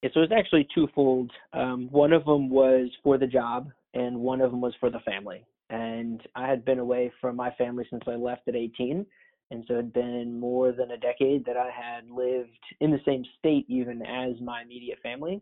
Yeah, 0.02 0.10
so 0.14 0.20
it 0.20 0.30
was 0.30 0.38
actually 0.38 0.68
twofold. 0.72 1.32
Um, 1.52 1.88
one 1.90 2.12
of 2.12 2.24
them 2.24 2.50
was 2.50 2.88
for 3.02 3.18
the 3.18 3.26
job, 3.26 3.68
and 3.94 4.20
one 4.20 4.40
of 4.40 4.52
them 4.52 4.60
was 4.60 4.74
for 4.78 4.90
the 4.90 5.00
family. 5.00 5.44
And 5.70 6.22
I 6.36 6.48
had 6.48 6.64
been 6.64 6.78
away 6.78 7.12
from 7.20 7.36
my 7.36 7.50
family 7.58 7.84
since 7.90 8.04
I 8.06 8.12
left 8.12 8.46
at 8.48 8.54
18 8.54 9.04
and 9.50 9.64
so 9.66 9.74
it 9.74 9.76
had 9.76 9.92
been 9.92 10.38
more 10.38 10.72
than 10.72 10.90
a 10.90 10.98
decade 10.98 11.44
that 11.46 11.56
I 11.56 11.70
had 11.70 12.10
lived 12.10 12.58
in 12.80 12.90
the 12.90 13.00
same 13.04 13.24
state 13.38 13.64
even 13.68 14.02
as 14.02 14.40
my 14.40 14.62
immediate 14.62 14.98
family. 15.02 15.40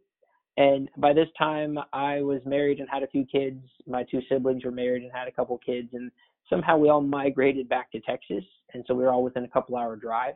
And 0.56 0.88
by 0.96 1.12
this 1.12 1.28
time, 1.36 1.78
I 1.92 2.22
was 2.22 2.40
married 2.46 2.78
and 2.78 2.88
had 2.88 3.02
a 3.02 3.08
few 3.08 3.26
kids. 3.26 3.62
My 3.86 4.04
two 4.04 4.20
siblings 4.28 4.64
were 4.64 4.70
married 4.70 5.02
and 5.02 5.12
had 5.12 5.28
a 5.28 5.32
couple 5.32 5.58
kids, 5.58 5.88
and 5.92 6.10
somehow 6.48 6.78
we 6.78 6.88
all 6.88 7.02
migrated 7.02 7.68
back 7.68 7.92
to 7.92 8.00
Texas. 8.00 8.44
And 8.72 8.84
so 8.86 8.94
we 8.94 9.02
were 9.02 9.12
all 9.12 9.24
within 9.24 9.44
a 9.44 9.48
couple 9.48 9.76
hour 9.76 9.96
drive. 9.96 10.34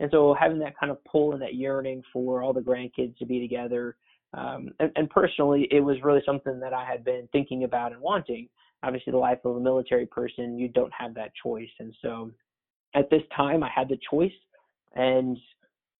And 0.00 0.10
so 0.10 0.34
having 0.38 0.58
that 0.60 0.78
kind 0.78 0.90
of 0.90 1.02
pull 1.04 1.34
and 1.34 1.42
that 1.42 1.54
yearning 1.54 2.02
for 2.12 2.42
all 2.42 2.52
the 2.52 2.60
grandkids 2.60 3.16
to 3.18 3.26
be 3.26 3.38
together, 3.38 3.96
um, 4.32 4.70
and, 4.80 4.90
and 4.96 5.10
personally, 5.10 5.68
it 5.70 5.80
was 5.80 5.96
really 6.02 6.22
something 6.24 6.58
that 6.60 6.72
I 6.72 6.84
had 6.84 7.04
been 7.04 7.28
thinking 7.32 7.64
about 7.64 7.92
and 7.92 8.00
wanting. 8.00 8.48
Obviously, 8.82 9.10
the 9.10 9.18
life 9.18 9.38
of 9.44 9.56
a 9.56 9.60
military 9.60 10.06
person, 10.06 10.58
you 10.58 10.68
don't 10.68 10.92
have 10.92 11.14
that 11.14 11.32
choice. 11.42 11.68
And 11.80 11.94
so 12.00 12.30
at 12.94 13.10
this 13.10 13.22
time, 13.36 13.62
I 13.62 13.70
had 13.74 13.88
the 13.88 13.98
choice, 14.10 14.32
and 14.94 15.36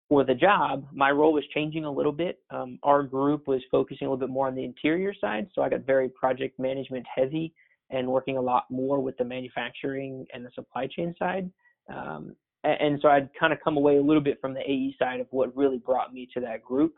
for 0.09 0.25
the 0.25 0.35
job, 0.35 0.87
my 0.93 1.11
role 1.11 1.33
was 1.33 1.45
changing 1.55 1.85
a 1.85 1.91
little 1.91 2.13
bit. 2.13 2.41
Um, 2.51 2.79
our 2.83 3.03
group 3.03 3.47
was 3.47 3.61
focusing 3.71 4.09
a 4.09 4.11
little 4.11 4.27
bit 4.27 4.33
more 4.33 4.49
on 4.49 4.57
the 4.57 4.65
interior 4.65 5.15
side, 5.21 5.49
so 5.55 5.63
I 5.63 5.69
got 5.69 5.83
very 5.87 6.09
project 6.09 6.59
management 6.59 7.07
heavy 7.15 7.55
and 7.91 8.09
working 8.09 8.37
a 8.37 8.41
lot 8.41 8.65
more 8.71 9.01
with 9.01 9.17
the 9.19 9.25
manufacturing 9.25 10.27
and 10.35 10.45
the 10.45 10.51
supply 10.55 10.89
chain 10.89 11.15
side. 11.19 11.51
Um, 11.89 12.35
and, 12.63 12.99
so 13.01 13.09
I'd 13.09 13.31
kind 13.39 13.53
of 13.53 13.59
come 13.65 13.77
away 13.77 13.97
a 13.97 14.03
little 14.03 14.23
bit 14.23 14.39
from 14.41 14.53
the 14.53 14.61
AE 14.61 14.95
side 14.99 15.21
of 15.21 15.27
what 15.31 15.57
really 15.57 15.79
brought 15.79 16.13
me 16.13 16.29
to 16.35 16.41
that 16.41 16.63
group. 16.63 16.95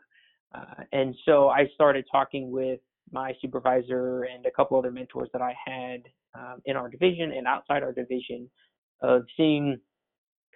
Uh, 0.53 0.83
and 0.91 1.15
so 1.25 1.49
I 1.49 1.67
started 1.73 2.05
talking 2.11 2.51
with 2.51 2.79
my 3.11 3.33
supervisor 3.41 4.23
and 4.23 4.45
a 4.45 4.51
couple 4.51 4.77
other 4.77 4.91
mentors 4.91 5.29
that 5.33 5.41
I 5.41 5.55
had 5.65 6.03
um, 6.35 6.61
in 6.65 6.75
our 6.75 6.89
division 6.89 7.31
and 7.31 7.47
outside 7.47 7.81
our 7.81 7.93
division 7.93 8.49
of 9.03 9.23
seeing 9.37 9.77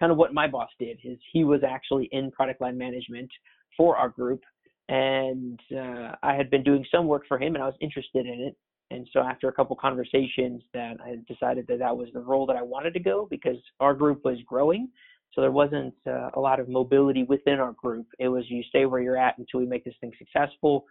kind 0.00 0.10
of 0.10 0.18
what 0.18 0.34
my 0.34 0.48
boss 0.48 0.70
did. 0.78 0.98
Is 1.04 1.18
he 1.32 1.44
was 1.44 1.60
actually 1.66 2.08
in 2.12 2.30
product 2.30 2.60
line 2.60 2.76
management 2.76 3.30
for 3.76 3.96
our 3.96 4.08
group, 4.08 4.42
and 4.88 5.60
uh, 5.72 6.16
I 6.22 6.34
had 6.34 6.50
been 6.50 6.64
doing 6.64 6.84
some 6.90 7.06
work 7.06 7.22
for 7.28 7.38
him, 7.38 7.54
and 7.54 7.62
I 7.62 7.66
was 7.66 7.76
interested 7.80 8.26
in 8.26 8.40
it. 8.40 8.56
And 8.90 9.06
so 9.12 9.20
after 9.20 9.48
a 9.48 9.52
couple 9.52 9.76
conversations, 9.76 10.62
that 10.72 10.96
I 11.04 11.16
decided 11.30 11.66
that 11.68 11.78
that 11.80 11.96
was 11.96 12.08
the 12.14 12.20
role 12.20 12.46
that 12.46 12.56
I 12.56 12.62
wanted 12.62 12.94
to 12.94 13.00
go 13.00 13.28
because 13.30 13.58
our 13.80 13.92
group 13.92 14.24
was 14.24 14.38
growing. 14.46 14.88
So 15.34 15.42
there 15.42 15.52
wasn't 15.52 15.94
uh, 16.06 16.30
a 16.34 16.40
lot 16.40 16.58
of 16.58 16.70
mobility 16.70 17.24
within 17.24 17.60
our 17.60 17.72
group. 17.72 18.06
It 18.18 18.28
was 18.28 18.44
you 18.48 18.62
stay 18.62 18.86
where 18.86 19.00
you're 19.00 19.18
at 19.18 19.36
until 19.36 19.60
we 19.60 19.66
make 19.66 19.84
this 19.84 19.94
thing 20.00 20.12
successful, 20.18 20.86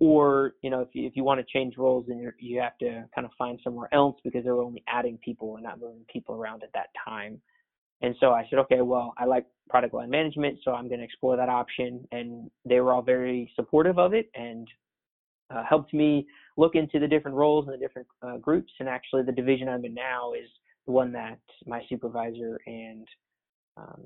or 0.00 0.52
you 0.62 0.70
know 0.70 0.80
if 0.80 0.88
you 0.92 1.06
if 1.06 1.16
you 1.16 1.24
want 1.24 1.40
to 1.40 1.46
change 1.52 1.76
roles, 1.76 2.06
then 2.08 2.18
you 2.18 2.32
you 2.38 2.60
have 2.60 2.78
to 2.78 3.04
kind 3.14 3.24
of 3.24 3.30
find 3.36 3.58
somewhere 3.64 3.88
else 3.92 4.16
because 4.24 4.44
they're 4.44 4.60
only 4.60 4.82
adding 4.88 5.18
people 5.24 5.56
and 5.56 5.64
not 5.64 5.80
moving 5.80 6.04
people 6.12 6.34
around 6.34 6.62
at 6.62 6.72
that 6.74 6.88
time. 7.04 7.40
And 8.00 8.14
so 8.20 8.30
I 8.30 8.46
said, 8.48 8.60
okay, 8.60 8.80
well, 8.80 9.12
I 9.18 9.24
like 9.24 9.44
product 9.68 9.92
line 9.92 10.10
management, 10.10 10.58
so 10.64 10.72
I'm 10.72 10.86
going 10.86 11.00
to 11.00 11.04
explore 11.04 11.36
that 11.36 11.48
option. 11.48 12.06
And 12.12 12.48
they 12.64 12.80
were 12.80 12.92
all 12.92 13.02
very 13.02 13.50
supportive 13.56 13.98
of 13.98 14.14
it 14.14 14.30
and 14.36 14.68
uh, 15.50 15.64
helped 15.68 15.92
me 15.92 16.26
look 16.56 16.74
into 16.76 17.00
the 17.00 17.08
different 17.08 17.36
roles 17.36 17.66
and 17.66 17.74
the 17.74 17.78
different 17.78 18.06
uh, 18.22 18.36
groups. 18.36 18.72
And 18.78 18.88
actually, 18.88 19.22
the 19.22 19.32
division 19.32 19.68
I'm 19.68 19.84
in 19.84 19.94
now 19.94 20.32
is 20.32 20.48
the 20.86 20.92
one 20.92 21.12
that 21.12 21.40
my 21.66 21.82
supervisor 21.88 22.60
and 22.66 23.06
um, 23.76 24.02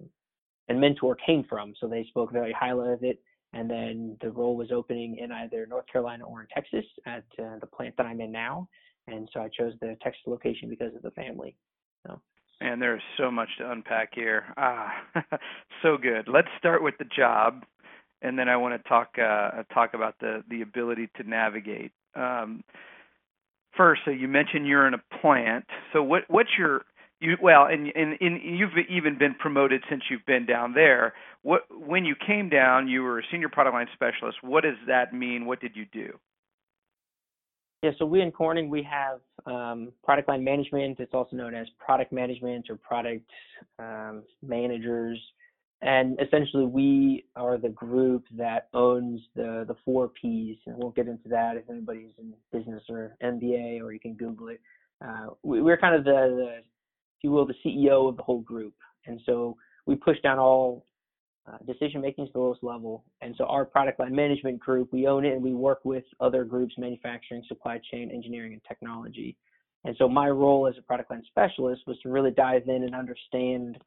and 0.68 0.80
mentor 0.80 1.16
came 1.26 1.44
from. 1.48 1.74
So 1.80 1.88
they 1.88 2.04
spoke 2.04 2.32
very 2.32 2.52
highly 2.52 2.92
of 2.92 3.02
it. 3.02 3.20
And 3.52 3.68
then 3.68 4.16
the 4.22 4.30
role 4.30 4.56
was 4.56 4.72
opening 4.72 5.18
in 5.18 5.30
either 5.30 5.66
North 5.66 5.84
Carolina 5.90 6.24
or 6.24 6.40
in 6.40 6.46
Texas 6.54 6.84
at 7.06 7.24
uh, 7.38 7.58
the 7.60 7.66
plant 7.66 7.94
that 7.98 8.06
I'm 8.06 8.20
in 8.20 8.32
now. 8.32 8.68
And 9.08 9.28
so 9.32 9.40
I 9.40 9.48
chose 9.48 9.74
the 9.80 9.96
Texas 10.02 10.22
location 10.26 10.68
because 10.68 10.94
of 10.94 11.02
the 11.02 11.10
family. 11.10 11.56
So. 12.06 12.20
And 12.60 12.80
there's 12.80 13.02
so 13.18 13.30
much 13.30 13.48
to 13.58 13.70
unpack 13.70 14.10
here. 14.14 14.44
Ah, 14.56 14.92
so 15.82 15.96
good. 15.96 16.28
Let's 16.28 16.48
start 16.58 16.82
with 16.82 16.94
the 16.98 17.04
job, 17.04 17.64
and 18.22 18.38
then 18.38 18.48
I 18.48 18.56
want 18.56 18.80
to 18.80 18.88
talk 18.88 19.08
uh, 19.18 19.64
talk 19.74 19.94
about 19.94 20.14
the 20.20 20.44
the 20.48 20.62
ability 20.62 21.08
to 21.16 21.28
navigate. 21.28 21.90
Um, 22.14 22.62
first, 23.76 24.02
so 24.04 24.12
you 24.12 24.28
mentioned 24.28 24.68
you're 24.68 24.86
in 24.86 24.94
a 24.94 25.02
plant. 25.20 25.64
So 25.92 26.04
what 26.04 26.22
what's 26.28 26.50
your 26.56 26.84
you 27.22 27.36
well, 27.40 27.66
and, 27.66 27.90
and 27.94 28.16
and 28.20 28.40
you've 28.42 28.72
even 28.90 29.16
been 29.16 29.34
promoted 29.34 29.82
since 29.88 30.02
you've 30.10 30.26
been 30.26 30.46
down 30.46 30.74
there. 30.74 31.14
What 31.42 31.62
when 31.70 32.04
you 32.04 32.14
came 32.26 32.48
down, 32.48 32.88
you 32.88 33.02
were 33.02 33.20
a 33.20 33.22
senior 33.30 33.48
product 33.48 33.74
line 33.74 33.86
specialist. 33.94 34.38
What 34.42 34.64
does 34.64 34.76
that 34.88 35.14
mean? 35.14 35.46
What 35.46 35.60
did 35.60 35.76
you 35.76 35.86
do? 35.92 36.18
Yeah, 37.82 37.90
so 37.98 38.06
we 38.06 38.20
in 38.20 38.30
Corning 38.30 38.68
we 38.68 38.82
have 38.84 39.20
um, 39.46 39.92
product 40.04 40.28
line 40.28 40.44
management. 40.44 41.00
It's 41.00 41.14
also 41.14 41.36
known 41.36 41.54
as 41.54 41.66
product 41.84 42.12
management 42.12 42.70
or 42.70 42.76
product 42.76 43.28
um, 43.78 44.22
managers, 44.42 45.18
and 45.80 46.18
essentially 46.20 46.66
we 46.66 47.24
are 47.34 47.58
the 47.58 47.70
group 47.70 48.24
that 48.36 48.68
owns 48.74 49.20
the 49.34 49.64
the 49.66 49.74
four 49.84 50.08
Ps. 50.08 50.58
And 50.66 50.76
we'll 50.76 50.90
get 50.90 51.08
into 51.08 51.28
that 51.28 51.56
if 51.56 51.68
anybody's 51.70 52.12
in 52.18 52.32
business 52.52 52.82
or 52.88 53.16
MBA, 53.22 53.80
or 53.80 53.92
you 53.92 54.00
can 54.00 54.14
Google 54.14 54.48
it. 54.48 54.60
Uh, 55.04 55.30
we, 55.42 55.72
are 55.72 55.76
kind 55.76 55.96
of 55.96 56.04
the, 56.04 56.10
the, 56.12 56.62
if 57.22 57.28
you 57.28 57.30
will, 57.30 57.46
the 57.46 57.54
CEO 57.64 58.08
of 58.08 58.16
the 58.16 58.22
whole 58.22 58.40
group, 58.40 58.74
and 59.06 59.20
so 59.26 59.56
we 59.86 59.94
push 59.94 60.20
down 60.22 60.38
all 60.38 60.84
uh, 61.46 61.58
decision 61.66 62.00
making 62.00 62.26
to 62.26 62.32
the 62.32 62.38
lowest 62.38 62.62
level. 62.62 63.04
And 63.20 63.34
so 63.36 63.44
our 63.46 63.64
product 63.64 64.00
line 64.00 64.14
management 64.14 64.60
group, 64.60 64.92
we 64.92 65.06
own 65.06 65.24
it 65.24 65.32
and 65.32 65.42
we 65.42 65.54
work 65.54 65.80
with 65.84 66.04
other 66.20 66.44
groups, 66.44 66.74
manufacturing, 66.78 67.42
supply 67.48 67.80
chain, 67.90 68.10
engineering, 68.12 68.52
and 68.52 68.62
technology. 68.66 69.36
And 69.84 69.96
so 69.98 70.08
my 70.08 70.28
role 70.28 70.68
as 70.68 70.74
a 70.78 70.82
product 70.82 71.10
line 71.10 71.22
specialist 71.26 71.82
was 71.86 71.98
to 72.00 72.08
really 72.08 72.30
dive 72.30 72.68
in 72.68 72.84
and 72.84 72.94
understand 72.94 73.78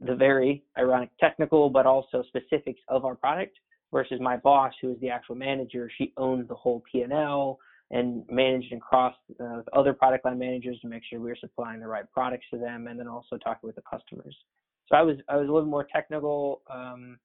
the 0.00 0.14
very 0.14 0.62
ironic 0.78 1.10
technical, 1.20 1.68
but 1.68 1.86
also 1.86 2.22
specifics 2.28 2.80
of 2.88 3.04
our 3.04 3.14
product 3.14 3.56
versus 3.92 4.18
my 4.20 4.36
boss, 4.36 4.72
who 4.80 4.92
is 4.92 5.00
the 5.00 5.10
actual 5.10 5.34
manager. 5.34 5.90
She 5.96 6.12
owned 6.16 6.48
the 6.48 6.54
whole 6.54 6.82
P&L 6.90 7.58
and 7.90 8.24
managed 8.30 8.72
and 8.72 8.80
crossed 8.80 9.18
uh, 9.40 9.56
with 9.56 9.68
other 9.72 9.92
product 9.92 10.24
line 10.24 10.38
managers 10.38 10.78
to 10.80 10.88
make 10.88 11.02
sure 11.08 11.20
we 11.20 11.28
were 11.28 11.36
supplying 11.40 11.80
the 11.80 11.86
right 11.86 12.10
products 12.12 12.46
to 12.50 12.58
them 12.58 12.86
and 12.86 12.98
then 12.98 13.08
also 13.08 13.36
talking 13.36 13.66
with 13.66 13.76
the 13.76 13.82
customers. 13.82 14.36
So 14.88 14.96
I 14.96 15.02
was 15.02 15.16
I 15.28 15.36
was 15.36 15.48
a 15.48 15.52
little 15.52 15.68
more 15.68 15.86
technical, 15.92 16.62
um, 16.70 17.18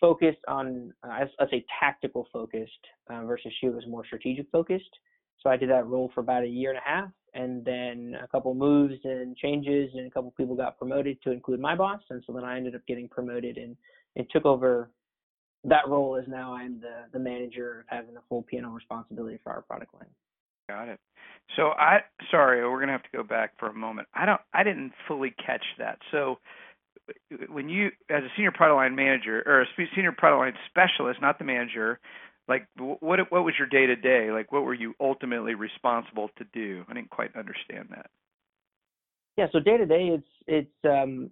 focused 0.00 0.38
on 0.48 0.92
uh, 1.04 1.10
I, 1.10 1.20
would 1.40 1.50
say 1.50 1.64
tactical 1.80 2.26
focused 2.32 2.72
uh, 3.10 3.24
versus 3.24 3.52
she 3.60 3.68
was 3.68 3.84
more 3.86 4.04
strategic 4.04 4.50
focused. 4.50 4.90
So 5.42 5.50
I 5.50 5.56
did 5.56 5.70
that 5.70 5.86
role 5.86 6.10
for 6.14 6.20
about 6.20 6.44
a 6.44 6.48
year 6.48 6.70
and 6.70 6.78
a 6.78 6.88
half, 6.88 7.10
and 7.34 7.64
then 7.64 8.16
a 8.22 8.26
couple 8.26 8.54
moves 8.54 8.94
and 9.04 9.36
changes, 9.36 9.90
and 9.94 10.06
a 10.06 10.10
couple 10.10 10.32
people 10.36 10.56
got 10.56 10.78
promoted 10.78 11.22
to 11.22 11.30
include 11.30 11.60
my 11.60 11.76
boss, 11.76 12.00
and 12.10 12.22
so 12.26 12.32
then 12.32 12.44
I 12.44 12.56
ended 12.56 12.74
up 12.74 12.86
getting 12.86 13.08
promoted 13.08 13.58
and 13.58 13.76
and 14.16 14.26
took 14.30 14.46
over 14.46 14.90
that 15.66 15.88
role. 15.88 16.16
is 16.16 16.26
now 16.28 16.54
I'm 16.54 16.80
the 16.80 17.04
the 17.12 17.18
manager 17.18 17.80
of 17.80 17.86
having 17.88 18.14
the 18.14 18.20
full 18.28 18.42
P&L 18.42 18.70
responsibility 18.70 19.38
for 19.42 19.52
our 19.52 19.62
product 19.62 19.94
line. 19.94 20.08
Got 20.68 20.88
it. 20.88 21.00
So 21.56 21.68
I 21.70 22.00
sorry, 22.30 22.68
we're 22.68 22.80
gonna 22.80 22.92
have 22.92 23.02
to 23.02 23.16
go 23.16 23.22
back 23.22 23.52
for 23.58 23.68
a 23.68 23.74
moment. 23.74 24.08
I 24.14 24.26
don't 24.26 24.40
I 24.52 24.64
didn't 24.64 24.92
fully 25.06 25.34
catch 25.44 25.64
that. 25.78 25.98
So 26.10 26.38
when 27.48 27.68
you 27.68 27.88
as 28.10 28.24
a 28.24 28.28
senior 28.36 28.52
product 28.52 28.76
line 28.76 28.96
manager 28.96 29.42
or 29.46 29.62
a 29.62 29.66
senior 29.94 30.12
product 30.12 30.40
line 30.40 30.54
specialist, 30.70 31.20
not 31.20 31.38
the 31.38 31.44
manager, 31.44 32.00
like 32.48 32.66
what 32.76 33.20
what 33.30 33.44
was 33.44 33.54
your 33.58 33.68
day 33.68 33.86
to 33.86 33.96
day? 33.96 34.30
Like 34.32 34.50
what 34.52 34.64
were 34.64 34.74
you 34.74 34.94
ultimately 35.00 35.54
responsible 35.54 36.30
to 36.38 36.44
do? 36.52 36.84
I 36.88 36.94
didn't 36.94 37.10
quite 37.10 37.34
understand 37.36 37.88
that. 37.90 38.10
Yeah, 39.36 39.46
so 39.52 39.60
day 39.60 39.76
to 39.76 39.86
day 39.86 40.08
it's 40.08 40.28
it's 40.46 40.84
um 40.84 41.30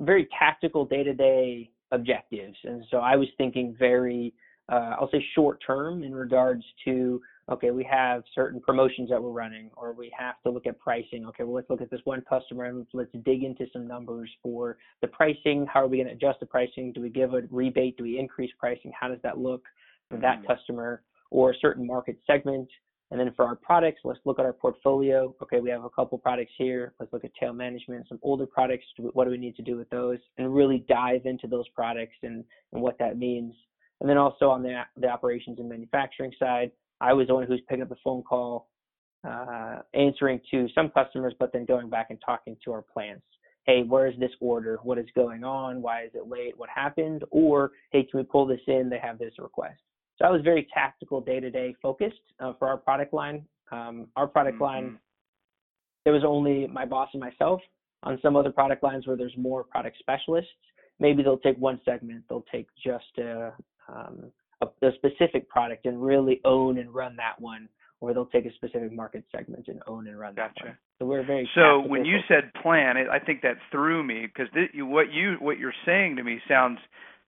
very 0.00 0.28
tactical 0.38 0.84
day 0.84 1.02
to 1.02 1.14
day 1.14 1.70
objectives. 1.92 2.56
And 2.64 2.84
so 2.90 2.98
I 2.98 3.16
was 3.16 3.28
thinking 3.38 3.74
very 3.78 4.34
uh, 4.68 4.96
I'll 4.98 5.10
say 5.10 5.24
short 5.34 5.62
term 5.64 6.02
in 6.02 6.14
regards 6.14 6.64
to 6.84 7.20
okay, 7.48 7.70
we 7.70 7.84
have 7.88 8.24
certain 8.34 8.60
promotions 8.60 9.08
that 9.08 9.22
we're 9.22 9.30
running, 9.30 9.70
or 9.76 9.92
we 9.92 10.12
have 10.18 10.34
to 10.42 10.50
look 10.50 10.66
at 10.66 10.76
pricing. 10.80 11.24
Okay, 11.26 11.44
well, 11.44 11.54
let's 11.54 11.70
look 11.70 11.80
at 11.80 11.90
this 11.90 12.00
one 12.02 12.20
customer 12.28 12.64
and 12.64 12.84
let's 12.92 13.12
dig 13.24 13.44
into 13.44 13.66
some 13.72 13.86
numbers 13.86 14.28
for 14.42 14.78
the 15.00 15.06
pricing. 15.06 15.64
How 15.72 15.84
are 15.84 15.86
we 15.86 15.98
going 15.98 16.08
to 16.08 16.14
adjust 16.14 16.40
the 16.40 16.46
pricing? 16.46 16.92
Do 16.92 17.00
we 17.00 17.08
give 17.08 17.34
a 17.34 17.42
rebate? 17.50 17.96
Do 17.96 18.02
we 18.02 18.18
increase 18.18 18.50
pricing? 18.58 18.90
How 18.98 19.06
does 19.06 19.20
that 19.22 19.38
look 19.38 19.64
for 20.10 20.16
that 20.16 20.38
mm-hmm. 20.38 20.46
customer 20.48 21.02
or 21.30 21.52
a 21.52 21.54
certain 21.60 21.86
market 21.86 22.18
segment? 22.26 22.68
And 23.10 23.20
then 23.20 23.32
for 23.36 23.44
our 23.44 23.54
products, 23.54 24.00
let's 24.04 24.18
look 24.24 24.40
at 24.40 24.44
our 24.44 24.52
portfolio. 24.52 25.34
Okay, 25.40 25.60
we 25.60 25.70
have 25.70 25.84
a 25.84 25.90
couple 25.90 26.18
products 26.18 26.50
here. 26.58 26.92
Let's 26.98 27.12
look 27.12 27.24
at 27.24 27.30
tail 27.38 27.52
management, 27.52 28.06
some 28.08 28.18
older 28.22 28.46
products. 28.46 28.84
What 28.98 29.24
do 29.24 29.30
we 29.30 29.38
need 29.38 29.54
to 29.56 29.62
do 29.62 29.76
with 29.76 29.88
those? 29.90 30.18
And 30.38 30.52
really 30.52 30.84
dive 30.88 31.24
into 31.24 31.46
those 31.46 31.68
products 31.68 32.16
and, 32.22 32.44
and 32.72 32.82
what 32.82 32.98
that 32.98 33.16
means. 33.16 33.54
And 34.00 34.10
then 34.10 34.18
also 34.18 34.50
on 34.50 34.62
the, 34.62 34.82
the 34.96 35.08
operations 35.08 35.58
and 35.60 35.68
manufacturing 35.68 36.32
side, 36.38 36.72
I 37.00 37.12
was 37.12 37.28
the 37.28 37.34
one 37.34 37.46
who's 37.46 37.62
picking 37.68 37.82
up 37.82 37.88
the 37.88 37.96
phone 38.02 38.22
call, 38.22 38.68
uh, 39.26 39.80
answering 39.94 40.40
to 40.50 40.68
some 40.74 40.90
customers, 40.90 41.34
but 41.38 41.52
then 41.52 41.64
going 41.64 41.88
back 41.88 42.08
and 42.10 42.18
talking 42.24 42.56
to 42.64 42.72
our 42.72 42.82
plants. 42.82 43.24
Hey, 43.66 43.82
where 43.82 44.06
is 44.06 44.18
this 44.18 44.30
order? 44.40 44.78
What 44.82 44.98
is 44.98 45.06
going 45.14 45.44
on? 45.44 45.82
Why 45.82 46.04
is 46.04 46.10
it 46.14 46.28
late? 46.28 46.56
What 46.56 46.68
happened? 46.68 47.24
Or, 47.30 47.72
hey, 47.90 48.04
can 48.04 48.18
we 48.18 48.24
pull 48.24 48.46
this 48.46 48.60
in? 48.66 48.88
They 48.88 48.98
have 48.98 49.18
this 49.18 49.34
request. 49.38 49.80
So 50.18 50.24
I 50.24 50.30
was 50.30 50.40
very 50.42 50.66
tactical, 50.72 51.20
day 51.20 51.40
to 51.40 51.50
day 51.50 51.74
focused 51.82 52.14
uh, 52.40 52.52
for 52.58 52.68
our 52.68 52.76
product 52.76 53.12
line. 53.12 53.44
Um, 53.70 54.08
our 54.16 54.26
product 54.26 54.56
mm-hmm. 54.56 54.64
line, 54.64 54.98
there 56.04 56.12
was 56.12 56.24
only 56.26 56.66
my 56.66 56.84
boss 56.84 57.08
and 57.12 57.20
myself. 57.20 57.60
On 58.02 58.18
some 58.22 58.36
other 58.36 58.52
product 58.52 58.82
lines 58.82 59.06
where 59.06 59.16
there's 59.16 59.34
more 59.36 59.64
product 59.64 59.96
specialists, 59.98 60.50
maybe 61.00 61.22
they'll 61.22 61.38
take 61.38 61.56
one 61.58 61.80
segment. 61.84 62.24
They'll 62.28 62.44
take 62.52 62.68
just 62.82 63.18
a, 63.18 63.52
um, 63.88 64.30
a, 64.62 64.66
a 64.86 64.92
specific 64.94 65.48
product 65.48 65.86
and 65.86 66.00
really 66.00 66.40
own 66.44 66.78
and 66.78 66.94
run 66.94 67.16
that 67.16 67.40
one, 67.40 67.68
or 68.00 68.14
they'll 68.14 68.26
take 68.26 68.46
a 68.46 68.52
specific 68.54 68.92
market 68.92 69.24
segment 69.34 69.66
and 69.68 69.80
own 69.86 70.06
and 70.06 70.18
run 70.18 70.34
gotcha. 70.34 70.52
that 70.58 70.66
one. 70.66 70.78
So 71.00 71.06
we're 71.06 71.26
very. 71.26 71.48
So 71.54 71.80
when 71.80 72.04
you 72.04 72.18
said 72.28 72.52
plan, 72.62 72.96
I 72.96 73.18
think 73.18 73.42
that 73.42 73.56
threw 73.70 74.04
me 74.04 74.26
because 74.26 74.48
what 74.76 75.12
you 75.12 75.36
what 75.40 75.58
you're 75.58 75.74
saying 75.84 76.16
to 76.16 76.24
me 76.24 76.40
sounds 76.48 76.78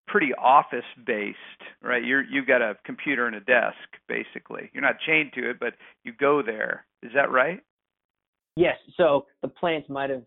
pretty 0.08 0.32
office 0.34 0.84
based, 1.06 1.36
right? 1.82 2.04
You're 2.04 2.24
you've 2.24 2.46
got 2.46 2.62
a 2.62 2.76
computer 2.84 3.26
and 3.26 3.36
a 3.36 3.40
desk 3.40 3.76
basically. 4.08 4.70
You're 4.72 4.82
not 4.82 4.96
chained 5.06 5.32
to 5.34 5.50
it, 5.50 5.60
but 5.60 5.74
you 6.04 6.12
go 6.18 6.42
there. 6.42 6.86
Is 7.02 7.12
that 7.14 7.30
right? 7.30 7.60
Yes. 8.56 8.76
So 8.96 9.26
the 9.42 9.48
plants 9.48 9.88
might 9.88 10.10
have 10.10 10.24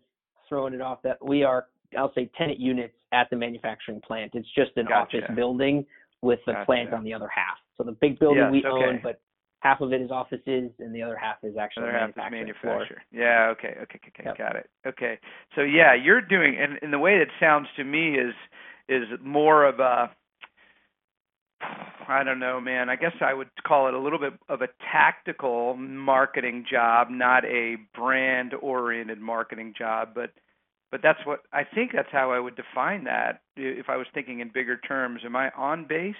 thrown 0.48 0.74
it 0.74 0.80
off 0.80 1.02
that 1.02 1.24
we 1.24 1.44
are 1.44 1.66
I'll 1.98 2.12
say 2.14 2.30
tenant 2.38 2.58
units 2.58 2.94
at 3.12 3.28
the 3.30 3.36
manufacturing 3.36 4.00
plant. 4.00 4.32
It's 4.34 4.48
just 4.54 4.70
an 4.76 4.86
gotcha. 4.86 5.18
office 5.18 5.36
building 5.36 5.84
with 6.22 6.38
the 6.46 6.52
gotcha. 6.52 6.66
plant 6.66 6.94
on 6.94 7.04
the 7.04 7.12
other 7.12 7.28
half. 7.28 7.58
So 7.76 7.84
the 7.84 7.92
big 7.92 8.18
building 8.18 8.42
yes, 8.44 8.52
we 8.52 8.64
okay. 8.64 8.84
own, 8.84 9.00
but 9.02 9.20
half 9.62 9.80
of 9.80 9.92
it 9.92 10.00
is 10.00 10.10
offices 10.10 10.70
and 10.80 10.94
the 10.94 11.02
other 11.02 11.16
half 11.16 11.36
is 11.44 11.56
actually 11.56 11.84
other 11.84 11.92
half. 11.92 12.10
Is 12.10 12.16
manufacturer. 12.30 13.02
Yeah. 13.12 13.52
Okay. 13.52 13.76
Okay. 13.82 14.00
Okay. 14.08 14.22
Yep. 14.24 14.38
Got 14.38 14.56
it. 14.56 14.70
Okay. 14.86 15.18
So 15.54 15.62
yeah, 15.62 15.94
you're 15.94 16.20
doing, 16.20 16.56
and, 16.60 16.78
and 16.82 16.92
the 16.92 16.98
way 16.98 17.16
it 17.16 17.28
sounds 17.38 17.68
to 17.76 17.84
me 17.84 18.16
is 18.16 18.34
is 18.88 19.04
more 19.22 19.64
of 19.64 19.78
a 19.78 20.10
I 22.08 22.24
don't 22.24 22.40
know, 22.40 22.60
man. 22.60 22.90
I 22.90 22.96
guess 22.96 23.12
I 23.20 23.32
would 23.32 23.48
call 23.64 23.86
it 23.86 23.94
a 23.94 23.98
little 23.98 24.18
bit 24.18 24.32
of 24.48 24.62
a 24.62 24.68
tactical 24.92 25.76
marketing 25.76 26.64
job, 26.68 27.08
not 27.08 27.44
a 27.44 27.76
brand 27.94 28.54
oriented 28.60 29.20
marketing 29.20 29.74
job, 29.78 30.08
but 30.12 30.30
but 30.90 31.00
that's 31.02 31.20
what 31.24 31.42
I 31.52 31.62
think 31.62 31.92
that's 31.94 32.10
how 32.10 32.32
I 32.32 32.40
would 32.40 32.56
define 32.56 33.04
that 33.04 33.42
if 33.56 33.88
I 33.88 33.96
was 33.96 34.08
thinking 34.12 34.40
in 34.40 34.50
bigger 34.52 34.76
terms. 34.76 35.20
Am 35.24 35.36
I 35.36 35.50
on 35.56 35.86
base? 35.88 36.16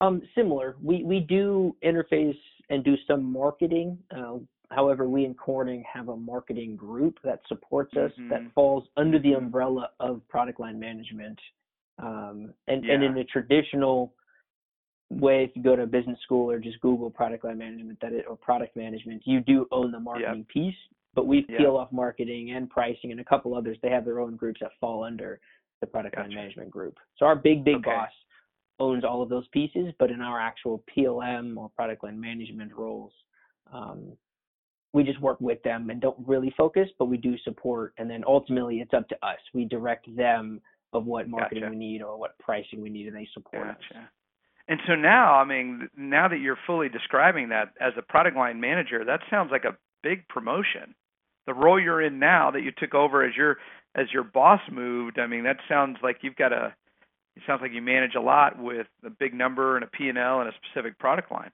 Um, 0.00 0.22
similar. 0.34 0.76
We 0.82 1.02
we 1.02 1.20
do 1.20 1.74
interface 1.84 2.38
and 2.70 2.84
do 2.84 2.94
some 3.06 3.24
marketing. 3.24 3.98
Uh, 4.16 4.38
however, 4.70 5.08
we 5.08 5.24
in 5.24 5.34
Corning 5.34 5.84
have 5.92 6.08
a 6.08 6.16
marketing 6.16 6.76
group 6.76 7.18
that 7.24 7.40
supports 7.48 7.96
us 7.96 8.12
mm-hmm. 8.12 8.28
that 8.28 8.42
falls 8.54 8.84
under 8.96 9.18
the 9.18 9.32
umbrella 9.32 9.90
of 10.00 10.20
product 10.28 10.60
line 10.60 10.78
management. 10.78 11.38
Um, 12.00 12.54
and, 12.68 12.84
yeah. 12.84 12.94
and 12.94 13.02
in 13.02 13.18
a 13.18 13.24
traditional 13.24 14.12
way, 15.10 15.44
if 15.44 15.50
you 15.56 15.62
go 15.62 15.74
to 15.74 15.86
business 15.86 16.18
school 16.22 16.50
or 16.50 16.60
just 16.60 16.80
Google 16.80 17.10
product 17.10 17.44
line 17.44 17.58
management 17.58 17.98
that 18.00 18.12
it, 18.12 18.26
or 18.28 18.36
product 18.36 18.76
management, 18.76 19.22
you 19.24 19.40
do 19.40 19.66
own 19.72 19.90
the 19.90 19.98
marketing 19.98 20.46
yep. 20.46 20.48
piece. 20.48 20.76
But 21.14 21.26
we 21.26 21.46
yep. 21.48 21.58
peel 21.58 21.76
off 21.76 21.90
marketing 21.90 22.52
and 22.52 22.70
pricing 22.70 23.10
and 23.10 23.20
a 23.20 23.24
couple 23.24 23.56
others. 23.56 23.78
They 23.82 23.90
have 23.90 24.04
their 24.04 24.20
own 24.20 24.36
groups 24.36 24.60
that 24.60 24.70
fall 24.80 25.02
under 25.02 25.40
the 25.80 25.86
product 25.86 26.14
gotcha. 26.14 26.28
line 26.28 26.36
management 26.36 26.70
group. 26.70 26.96
So 27.16 27.26
our 27.26 27.34
big 27.34 27.64
big 27.64 27.76
okay. 27.76 27.90
boss 27.90 28.10
owns 28.80 29.04
all 29.04 29.22
of 29.22 29.28
those 29.28 29.46
pieces, 29.48 29.92
but 29.98 30.10
in 30.10 30.20
our 30.20 30.40
actual 30.40 30.82
PLM 30.96 31.56
or 31.56 31.70
product 31.70 32.04
line 32.04 32.20
management 32.20 32.72
roles, 32.74 33.12
um, 33.72 34.12
we 34.92 35.04
just 35.04 35.20
work 35.20 35.40
with 35.40 35.62
them 35.62 35.90
and 35.90 36.00
don't 36.00 36.16
really 36.26 36.52
focus, 36.56 36.88
but 36.98 37.06
we 37.06 37.16
do 37.16 37.36
support. 37.44 37.92
And 37.98 38.10
then 38.10 38.24
ultimately, 38.26 38.80
it's 38.80 38.94
up 38.94 39.08
to 39.08 39.26
us. 39.26 39.38
We 39.52 39.64
direct 39.64 40.14
them 40.16 40.60
of 40.92 41.04
what 41.04 41.28
marketing 41.28 41.64
gotcha. 41.64 41.70
we 41.70 41.76
need 41.76 42.02
or 42.02 42.18
what 42.18 42.38
pricing 42.38 42.80
we 42.80 42.88
need, 42.88 43.06
and 43.06 43.16
they 43.16 43.28
support 43.34 43.66
gotcha. 43.66 43.98
us. 43.98 44.06
And 44.68 44.80
so 44.86 44.94
now, 44.94 45.34
I 45.34 45.44
mean, 45.44 45.88
now 45.96 46.28
that 46.28 46.40
you're 46.40 46.58
fully 46.66 46.88
describing 46.88 47.48
that 47.50 47.72
as 47.80 47.94
a 47.96 48.02
product 48.02 48.36
line 48.36 48.60
manager, 48.60 49.04
that 49.04 49.20
sounds 49.30 49.50
like 49.50 49.64
a 49.64 49.76
big 50.02 50.28
promotion. 50.28 50.94
The 51.46 51.54
role 51.54 51.80
you're 51.80 52.02
in 52.02 52.18
now 52.18 52.50
that 52.50 52.62
you 52.62 52.72
took 52.76 52.94
over 52.94 53.24
as 53.24 53.34
your 53.34 53.56
as 53.94 54.06
your 54.12 54.22
boss 54.22 54.60
moved, 54.70 55.18
I 55.18 55.26
mean, 55.26 55.44
that 55.44 55.56
sounds 55.68 55.96
like 56.02 56.18
you've 56.20 56.36
got 56.36 56.52
a 56.52 56.74
it 57.38 57.44
sounds 57.46 57.62
like 57.62 57.72
you 57.72 57.80
manage 57.80 58.16
a 58.16 58.20
lot 58.20 58.60
with 58.60 58.88
a 59.06 59.10
big 59.10 59.32
number 59.32 59.76
and 59.76 59.84
a 59.84 59.86
P&L 59.88 60.40
and 60.40 60.48
a 60.48 60.52
specific 60.64 60.98
product 60.98 61.30
line. 61.30 61.50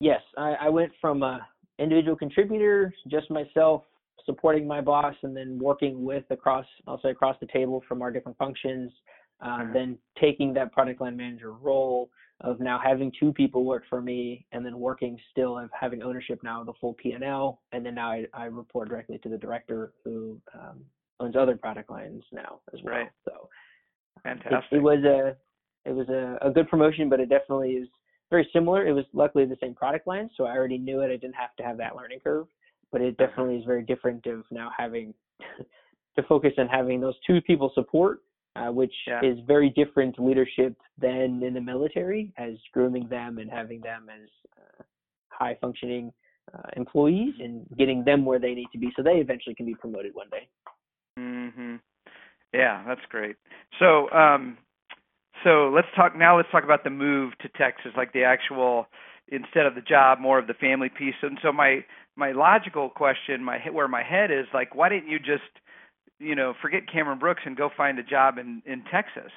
Yes, 0.00 0.20
I, 0.36 0.54
I 0.60 0.68
went 0.68 0.92
from 1.00 1.22
a 1.22 1.46
individual 1.78 2.14
contributor, 2.14 2.92
just 3.08 3.30
myself, 3.30 3.84
supporting 4.26 4.66
my 4.66 4.82
boss, 4.82 5.14
and 5.22 5.34
then 5.34 5.58
working 5.58 6.04
with 6.04 6.24
across, 6.30 6.66
I'll 6.86 7.00
say 7.00 7.08
across 7.10 7.36
the 7.40 7.46
table 7.46 7.82
from 7.88 8.02
our 8.02 8.10
different 8.10 8.36
functions. 8.36 8.92
Uh, 9.40 9.58
Mhm. 9.58 9.72
Then 9.72 9.98
taking 10.20 10.52
that 10.54 10.72
product 10.72 11.00
line 11.00 11.16
manager 11.16 11.52
role 11.52 12.10
of 12.40 12.60
now 12.60 12.78
having 12.78 13.10
two 13.18 13.32
people 13.32 13.64
work 13.64 13.84
for 13.88 14.02
me, 14.02 14.46
and 14.52 14.64
then 14.64 14.78
working 14.78 15.18
still 15.30 15.58
of 15.58 15.70
having 15.72 16.02
ownership 16.02 16.42
now 16.42 16.60
of 16.60 16.66
the 16.66 16.72
full 16.74 16.94
P&L, 16.94 17.60
and 17.72 17.84
then 17.84 17.94
now 17.94 18.10
I, 18.12 18.26
I 18.34 18.44
report 18.44 18.88
directly 18.90 19.18
to 19.18 19.28
the 19.28 19.38
director 19.38 19.92
who 20.04 20.38
um, 20.52 20.84
owns 21.20 21.34
other 21.34 21.56
product 21.56 21.90
lines 21.90 22.22
now 22.30 22.60
as 22.74 22.80
well. 22.82 22.96
Right. 22.96 23.10
So 23.24 23.48
Fantastic. 24.22 24.72
it, 24.72 24.76
it 24.76 24.82
was 24.82 25.04
a 25.04 25.36
it 25.88 25.92
was 25.94 26.08
a, 26.08 26.38
a 26.46 26.50
good 26.50 26.68
promotion, 26.68 27.08
but 27.08 27.20
it 27.20 27.28
definitely 27.28 27.72
is 27.72 27.88
very 28.30 28.48
similar. 28.52 28.86
It 28.86 28.92
was 28.92 29.04
luckily 29.12 29.44
the 29.44 29.56
same 29.60 29.74
product 29.74 30.06
line, 30.06 30.30
so 30.36 30.44
I 30.44 30.56
already 30.56 30.78
knew 30.78 31.00
it. 31.00 31.06
I 31.12 31.16
didn't 31.16 31.34
have 31.34 31.54
to 31.56 31.62
have 31.62 31.76
that 31.78 31.94
learning 31.94 32.20
curve, 32.20 32.46
but 32.90 33.00
it 33.00 33.16
Uh-huh. 33.18 33.26
definitely 33.26 33.56
is 33.56 33.64
very 33.64 33.82
different 33.82 34.26
of 34.26 34.44
now 34.50 34.70
having 34.76 35.12
to 36.16 36.22
focus 36.22 36.52
on 36.58 36.66
having 36.68 37.00
those 37.00 37.14
two 37.26 37.40
people 37.42 37.70
support, 37.74 38.22
uh, 38.56 38.70
which 38.70 38.94
Yeah. 39.06 39.20
is 39.22 39.38
very 39.46 39.70
different 39.70 40.18
leadership 40.18 40.74
than 40.98 41.42
in 41.42 41.52
the 41.54 41.60
military, 41.60 42.32
as 42.38 42.54
grooming 42.72 43.08
them 43.08 43.38
and 43.38 43.50
having 43.50 43.80
them 43.80 44.08
as 44.08 44.28
uh, 44.56 44.82
high 45.28 45.56
functioning 45.60 46.12
uh, 46.54 46.70
employees 46.76 47.34
and 47.40 47.66
getting 47.76 48.04
them 48.04 48.24
where 48.24 48.38
they 48.38 48.54
need 48.54 48.68
to 48.72 48.78
be, 48.78 48.90
so 48.96 49.02
they 49.02 49.16
eventually 49.16 49.54
can 49.54 49.66
be 49.66 49.74
promoted 49.74 50.14
one 50.14 50.28
day. 50.30 50.48
Mm 51.18 51.52
Mhm. 51.52 51.80
Yeah, 52.54 52.84
that's 52.86 53.02
great. 53.10 53.36
So, 53.80 54.10
um 54.12 54.58
so 55.44 55.70
let's 55.74 55.88
talk 55.96 56.16
now 56.16 56.36
let's 56.38 56.50
talk 56.52 56.64
about 56.64 56.84
the 56.84 56.90
move 56.90 57.34
to 57.40 57.48
Texas, 57.50 57.92
like 57.96 58.12
the 58.14 58.24
actual 58.24 58.86
instead 59.28 59.66
of 59.66 59.74
the 59.74 59.82
job, 59.82 60.20
more 60.20 60.38
of 60.38 60.46
the 60.48 60.54
family 60.54 60.90
piece. 60.90 61.16
And 61.22 61.38
so 61.42 61.52
my 61.52 61.84
my 62.16 62.32
logical 62.32 62.90
question, 62.90 63.44
my 63.44 63.58
where 63.72 63.88
my 63.88 64.04
head 64.04 64.30
is 64.30 64.46
like 64.54 64.74
why 64.74 64.88
didn't 64.90 65.10
you 65.10 65.18
just 65.20 65.42
you 66.20 66.36
know, 66.36 66.54
forget 66.62 66.90
Cameron 66.90 67.18
Brooks 67.18 67.42
and 67.44 67.56
go 67.56 67.70
find 67.76 67.98
a 67.98 68.04
job 68.04 68.38
in 68.38 68.62
in 68.66 68.84
Texas? 68.90 69.32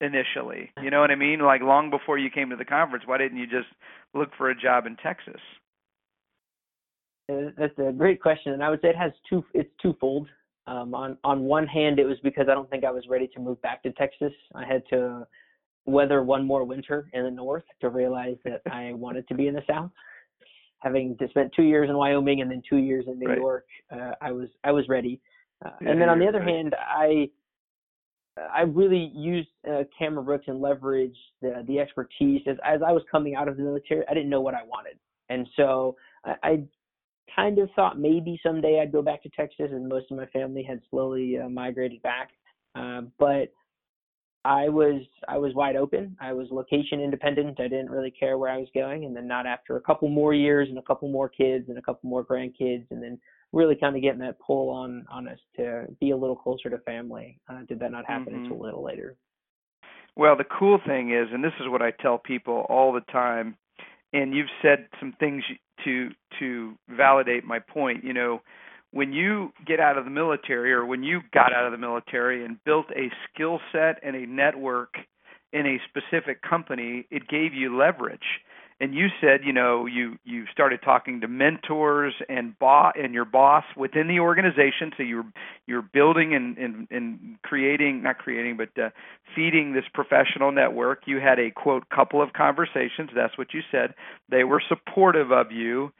Initially, 0.00 0.72
you 0.82 0.90
know 0.90 1.00
what 1.00 1.12
I 1.12 1.16
mean? 1.16 1.40
Like 1.40 1.62
long 1.62 1.90
before 1.90 2.18
you 2.18 2.30
came 2.30 2.50
to 2.50 2.56
the 2.56 2.64
conference, 2.64 3.04
why 3.06 3.18
didn't 3.18 3.38
you 3.38 3.46
just 3.46 3.68
look 4.14 4.30
for 4.36 4.50
a 4.50 4.56
job 4.56 4.86
in 4.86 4.96
Texas? 4.96 5.40
Uh, 7.32 7.50
That's 7.56 7.78
a 7.78 7.92
great 7.92 8.20
question, 8.20 8.52
and 8.52 8.64
I 8.64 8.70
would 8.70 8.80
say 8.82 8.88
it 8.88 8.96
has 8.96 9.12
two. 9.30 9.44
It's 9.54 9.70
twofold. 9.80 10.28
Um, 10.66 10.94
on 10.94 11.18
on 11.24 11.42
one 11.42 11.66
hand, 11.66 11.98
it 11.98 12.04
was 12.04 12.18
because 12.22 12.46
I 12.48 12.54
don't 12.54 12.70
think 12.70 12.84
I 12.84 12.90
was 12.90 13.04
ready 13.08 13.26
to 13.28 13.40
move 13.40 13.60
back 13.62 13.82
to 13.82 13.92
Texas. 13.92 14.32
I 14.54 14.64
had 14.64 14.82
to 14.90 15.26
weather 15.86 16.22
one 16.22 16.46
more 16.46 16.64
winter 16.64 17.08
in 17.12 17.24
the 17.24 17.30
north 17.30 17.64
to 17.80 17.88
realize 17.88 18.36
that 18.44 18.62
I 18.70 18.92
wanted 18.92 19.26
to 19.28 19.34
be 19.34 19.48
in 19.48 19.54
the 19.54 19.62
south. 19.68 19.90
Having 20.78 21.16
to 21.18 21.28
spent 21.28 21.52
two 21.54 21.64
years 21.64 21.90
in 21.90 21.96
Wyoming 21.96 22.42
and 22.42 22.50
then 22.50 22.62
two 22.68 22.76
years 22.76 23.04
in 23.08 23.18
New 23.18 23.28
Right. 23.28 23.38
York, 23.38 23.66
uh, 23.90 24.12
I 24.20 24.30
was 24.30 24.48
I 24.62 24.70
was 24.72 24.88
ready. 24.88 25.20
Uh, 25.64 25.70
Yeah, 25.80 25.90
and 25.90 26.00
then 26.00 26.08
on 26.08 26.18
the 26.18 26.26
other 26.28 26.40
right. 26.40 26.48
hand, 26.48 26.74
I 26.78 27.28
I 28.36 28.62
really 28.62 29.10
used 29.14 29.50
uh, 29.68 29.82
Cameron 29.98 30.24
Brooks 30.24 30.44
and 30.46 30.60
leveraged 30.60 31.16
the 31.40 31.64
the 31.66 31.80
expertise 31.80 32.42
as 32.46 32.56
as 32.64 32.82
I 32.82 32.92
was 32.92 33.02
coming 33.10 33.34
out 33.34 33.48
of 33.48 33.56
the 33.56 33.64
military. 33.64 34.04
I 34.08 34.14
didn't 34.14 34.30
know 34.30 34.40
what 34.40 34.54
I 34.54 34.62
wanted, 34.62 34.98
and 35.28 35.48
so 35.56 35.96
I, 36.24 36.34
I 36.42 36.64
kind 37.34 37.58
of 37.58 37.70
thought 37.74 37.98
maybe 37.98 38.38
someday 38.42 38.80
I'd 38.80 38.92
go 38.92 39.02
back 39.02 39.22
to 39.22 39.30
Texas, 39.30 39.70
and 39.70 39.88
most 39.88 40.10
of 40.10 40.16
my 40.16 40.26
family 40.26 40.62
had 40.62 40.80
slowly 40.90 41.38
uh, 41.38 41.48
migrated 41.48 42.02
back. 42.02 42.30
Uh, 42.74 43.02
but 43.18 43.52
I 44.44 44.68
was 44.68 45.02
I 45.28 45.38
was 45.38 45.54
wide 45.54 45.76
open. 45.76 46.16
I 46.20 46.32
was 46.32 46.48
location 46.50 47.00
independent. 47.00 47.60
I 47.60 47.68
didn't 47.68 47.90
really 47.90 48.10
care 48.10 48.38
where 48.38 48.50
I 48.50 48.58
was 48.58 48.68
going. 48.74 49.04
And 49.04 49.14
then 49.14 49.28
not 49.28 49.46
after 49.46 49.76
a 49.76 49.80
couple 49.80 50.08
more 50.08 50.34
years 50.34 50.68
and 50.68 50.78
a 50.78 50.82
couple 50.82 51.08
more 51.08 51.28
kids 51.28 51.68
and 51.68 51.78
a 51.78 51.82
couple 51.82 52.10
more 52.10 52.24
grandkids, 52.24 52.86
and 52.90 53.02
then 53.02 53.18
really 53.52 53.76
kind 53.76 53.94
of 53.94 54.02
getting 54.02 54.20
that 54.20 54.40
pull 54.40 54.70
on 54.70 55.04
on 55.10 55.28
us 55.28 55.38
to 55.56 55.86
be 56.00 56.10
a 56.10 56.16
little 56.16 56.36
closer 56.36 56.70
to 56.70 56.78
family. 56.78 57.38
Uh, 57.48 57.60
did 57.68 57.78
that 57.78 57.92
not 57.92 58.06
happen 58.06 58.32
Mhm. 58.32 58.44
until 58.44 58.56
a 58.60 58.64
little 58.64 58.82
later? 58.82 59.16
Well, 60.16 60.36
the 60.36 60.44
cool 60.44 60.78
thing 60.78 61.10
is, 61.10 61.32
and 61.32 61.42
this 61.42 61.54
is 61.60 61.68
what 61.68 61.80
I 61.80 61.90
tell 61.92 62.18
people 62.18 62.66
all 62.68 62.92
the 62.92 63.00
time, 63.12 63.56
and 64.12 64.34
you've 64.34 64.50
said 64.60 64.88
some 65.00 65.14
things 65.18 65.42
to 65.84 66.10
to 66.38 66.74
validate 66.88 67.44
my 67.44 67.58
point. 67.58 68.04
You 68.04 68.12
know, 68.12 68.42
when 68.92 69.12
you 69.12 69.52
get 69.66 69.80
out 69.80 69.98
of 69.98 70.04
the 70.04 70.10
military, 70.10 70.72
or 70.72 70.84
when 70.84 71.02
you 71.02 71.20
got 71.32 71.52
out 71.52 71.64
of 71.66 71.72
the 71.72 71.78
military 71.78 72.44
and 72.44 72.62
built 72.64 72.86
a 72.94 73.10
skill 73.32 73.60
set 73.72 73.98
and 74.02 74.14
a 74.16 74.26
network 74.26 74.94
in 75.52 75.66
a 75.66 75.78
specific 75.88 76.42
company, 76.42 77.06
it 77.10 77.28
gave 77.28 77.54
you 77.54 77.76
leverage. 77.76 78.40
And 78.82 78.96
you 78.96 79.06
said, 79.20 79.42
you 79.44 79.52
know, 79.52 79.86
you 79.86 80.18
you 80.24 80.44
started 80.52 80.80
talking 80.82 81.20
to 81.20 81.28
mentors 81.28 82.14
and 82.28 82.58
boss 82.58 82.94
and 83.00 83.14
your 83.14 83.24
boss 83.24 83.62
within 83.76 84.08
the 84.08 84.18
organization. 84.18 84.90
So 84.96 85.04
you're 85.04 85.24
you're 85.68 85.82
building 85.82 86.34
and 86.34 86.58
and, 86.58 86.88
and 86.90 87.38
creating, 87.44 88.02
not 88.02 88.18
creating, 88.18 88.56
but 88.56 88.70
uh, 88.82 88.90
feeding 89.36 89.72
this 89.72 89.84
professional 89.94 90.50
network. 90.50 91.02
You 91.06 91.20
had 91.20 91.38
a 91.38 91.52
quote 91.52 91.90
couple 91.90 92.20
of 92.20 92.32
conversations. 92.32 93.10
That's 93.14 93.38
what 93.38 93.54
you 93.54 93.60
said. 93.70 93.94
They 94.28 94.42
were 94.42 94.60
supportive 94.68 95.30
of 95.30 95.52
you, 95.52 95.92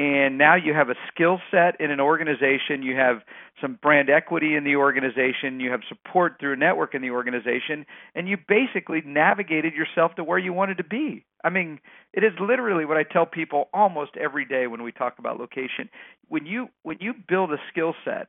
and 0.00 0.38
now 0.38 0.54
you 0.54 0.72
have 0.72 0.88
a 0.88 0.94
skill 1.12 1.40
set 1.50 1.78
in 1.78 1.90
an 1.90 2.00
organization. 2.00 2.82
You 2.82 2.96
have 2.96 3.20
some 3.60 3.78
brand 3.82 4.08
equity 4.08 4.54
in 4.54 4.64
the 4.64 4.76
organization. 4.76 5.60
You 5.60 5.70
have 5.72 5.82
support 5.90 6.36
through 6.40 6.54
a 6.54 6.56
network 6.56 6.94
in 6.94 7.02
the 7.02 7.10
organization, 7.10 7.84
and 8.14 8.26
you 8.26 8.38
basically 8.48 9.02
navigated 9.04 9.74
yourself 9.74 10.14
to 10.14 10.24
where 10.24 10.38
you 10.38 10.54
wanted 10.54 10.78
to 10.78 10.84
be. 10.84 11.26
I 11.44 11.50
mean, 11.50 11.80
it 12.14 12.24
is 12.24 12.32
literally 12.40 12.86
what 12.86 12.96
I 12.96 13.02
tell 13.02 13.26
people 13.26 13.68
almost 13.74 14.12
every 14.16 14.46
day 14.46 14.66
when 14.66 14.82
we 14.82 14.90
talk 14.90 15.18
about 15.18 15.38
location. 15.38 15.90
When 16.28 16.46
you 16.46 16.68
when 16.82 16.96
you 17.00 17.12
build 17.28 17.52
a 17.52 17.58
skill 17.70 17.92
set 18.02 18.28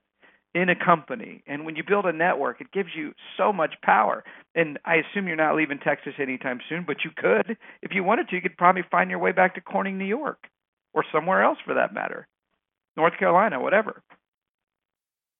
in 0.54 0.68
a 0.68 0.76
company 0.76 1.42
and 1.48 1.66
when 1.66 1.78
you 1.78 1.84
build 1.88 2.06
a 2.06 2.12
network, 2.12 2.60
it 2.60 2.74
gives 2.74 2.90
you 2.94 3.14
so 3.38 3.54
much 3.54 3.76
power. 3.82 4.26
And 4.56 4.78
I 4.84 4.96
assume 4.96 5.26
you're 5.26 5.38
not 5.38 5.56
leaving 5.56 5.80
Texas 5.80 6.16
anytime 6.20 6.60
soon, 6.68 6.84
but 6.86 7.06
you 7.06 7.12
could 7.16 7.56
if 7.82 7.92
you 7.94 8.04
wanted 8.04 8.28
to. 8.28 8.36
You 8.36 8.42
could 8.42 8.58
probably 8.58 8.84
find 8.92 9.10
your 9.10 9.20
way 9.20 9.32
back 9.32 9.56
to 9.56 9.62
Corning, 9.62 9.98
New 9.98 10.04
York, 10.04 10.50
or 10.94 11.04
somewhere 11.12 11.44
else 11.44 11.58
for 11.66 11.74
that 11.74 11.94
matter, 11.94 12.28
North 12.98 13.18
Carolina, 13.18 13.60
whatever. 13.60 14.04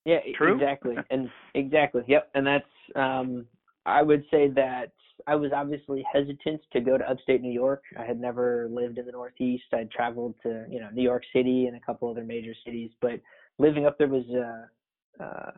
Yeah, 0.06 0.20
True? 0.36 0.56
exactly, 0.56 0.96
and 1.10 1.30
exactly, 1.54 2.04
yep. 2.08 2.30
And 2.34 2.46
that's 2.46 2.66
um, 2.96 3.46
I 3.86 4.02
would 4.02 4.24
say 4.32 4.48
that 4.50 4.92
I 5.28 5.36
was 5.36 5.52
obviously 5.54 6.04
hesitant 6.12 6.62
to 6.74 6.82
go 6.82 6.98
to 6.98 7.10
upstate 7.10 7.42
New 7.42 7.52
York. 7.52 7.84
I 7.98 8.06
had 8.06 8.20
never 8.20 8.68
lived 8.72 8.98
in 8.98 9.06
the 9.06 9.12
Northeast. 9.12 9.66
I'd 9.74 9.92
traveled 9.92 10.36
to 10.44 10.66
you 10.70 10.80
know 10.80 10.90
New 10.94 11.04
York 11.04 11.24
City 11.34 11.68
and 11.68 11.76
a 11.76 11.80
couple 11.80 12.10
other 12.10 12.24
major 12.24 12.54
cities, 12.66 12.92
but 13.02 13.20
living 13.60 13.86
up 13.86 13.98
there 13.98 14.08
was 14.08 14.26
uh, 14.30 15.24
uh, 15.24 15.52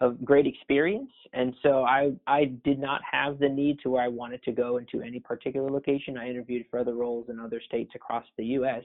a 0.00 0.10
great 0.24 0.46
experience, 0.46 1.10
and 1.32 1.54
so 1.62 1.84
I 1.84 2.12
I 2.26 2.46
did 2.64 2.78
not 2.78 3.00
have 3.10 3.38
the 3.38 3.48
need 3.48 3.80
to 3.80 3.90
where 3.90 4.02
I 4.02 4.08
wanted 4.08 4.42
to 4.44 4.52
go 4.52 4.78
into 4.78 5.02
any 5.02 5.20
particular 5.20 5.70
location. 5.70 6.16
I 6.16 6.28
interviewed 6.28 6.66
for 6.70 6.78
other 6.78 6.94
roles 6.94 7.28
in 7.28 7.38
other 7.38 7.60
states 7.60 7.92
across 7.94 8.24
the 8.36 8.44
U.S. 8.46 8.84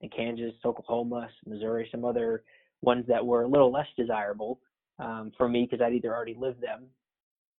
in 0.00 0.08
Kansas, 0.10 0.54
Oklahoma, 0.64 1.28
Missouri, 1.46 1.88
some 1.90 2.04
other 2.04 2.44
ones 2.82 3.04
that 3.08 3.24
were 3.24 3.42
a 3.42 3.48
little 3.48 3.72
less 3.72 3.86
desirable 3.96 4.60
um, 4.98 5.32
for 5.36 5.48
me 5.48 5.66
because 5.68 5.84
I'd 5.84 5.94
either 5.94 6.14
already 6.14 6.36
lived 6.38 6.62
them. 6.62 6.84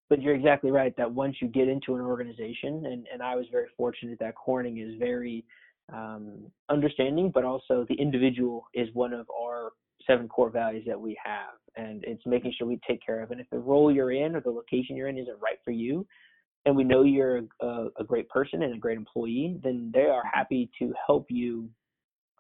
But 0.10 0.22
you're 0.22 0.36
exactly 0.36 0.72
right 0.72 0.96
that 0.98 1.12
once 1.12 1.36
you 1.42 1.48
get 1.48 1.68
into 1.68 1.96
an 1.96 2.02
organization, 2.02 2.86
and, 2.86 3.06
and 3.12 3.22
I 3.22 3.36
was 3.36 3.46
very 3.52 3.68
fortunate 3.78 4.18
that 4.20 4.36
Corning 4.36 4.80
is 4.80 4.98
very 4.98 5.46
um, 5.94 6.50
understanding, 6.70 7.32
but 7.34 7.46
also 7.46 7.86
the 7.88 7.96
individual 7.96 8.66
is 8.74 8.88
one 8.94 9.14
of 9.14 9.28
our 9.30 9.72
seven 10.08 10.28
core 10.28 10.50
values 10.50 10.84
that 10.88 11.00
we 11.00 11.18
have, 11.24 11.60
and 11.76 12.04
it's 12.06 12.26
making 12.26 12.54
sure 12.58 12.66
we 12.66 12.80
take 12.88 13.06
care 13.06 13.22
of. 13.22 13.32
And 13.32 13.40
if 13.40 13.50
the 13.52 13.60
role 13.60 13.92
you're 13.92 14.12
in 14.12 14.36
or 14.36 14.42
the 14.42 14.50
location 14.50 14.96
you're 14.96 15.10
in 15.10 15.18
isn't 15.18 15.40
right 15.40 15.60
for 15.64 15.72
you, 15.72 16.08
and 16.66 16.76
we 16.76 16.84
know 16.84 17.04
you're 17.04 17.42
a, 17.62 17.88
a 18.00 18.04
great 18.04 18.28
person 18.30 18.64
and 18.64 18.74
a 18.74 18.78
great 18.78 18.98
employee, 18.98 19.60
then 19.64 19.92
they 19.94 20.06
are 20.06 20.24
happy 20.32 20.70
to 20.80 20.94
help 21.06 21.28
you 21.30 21.70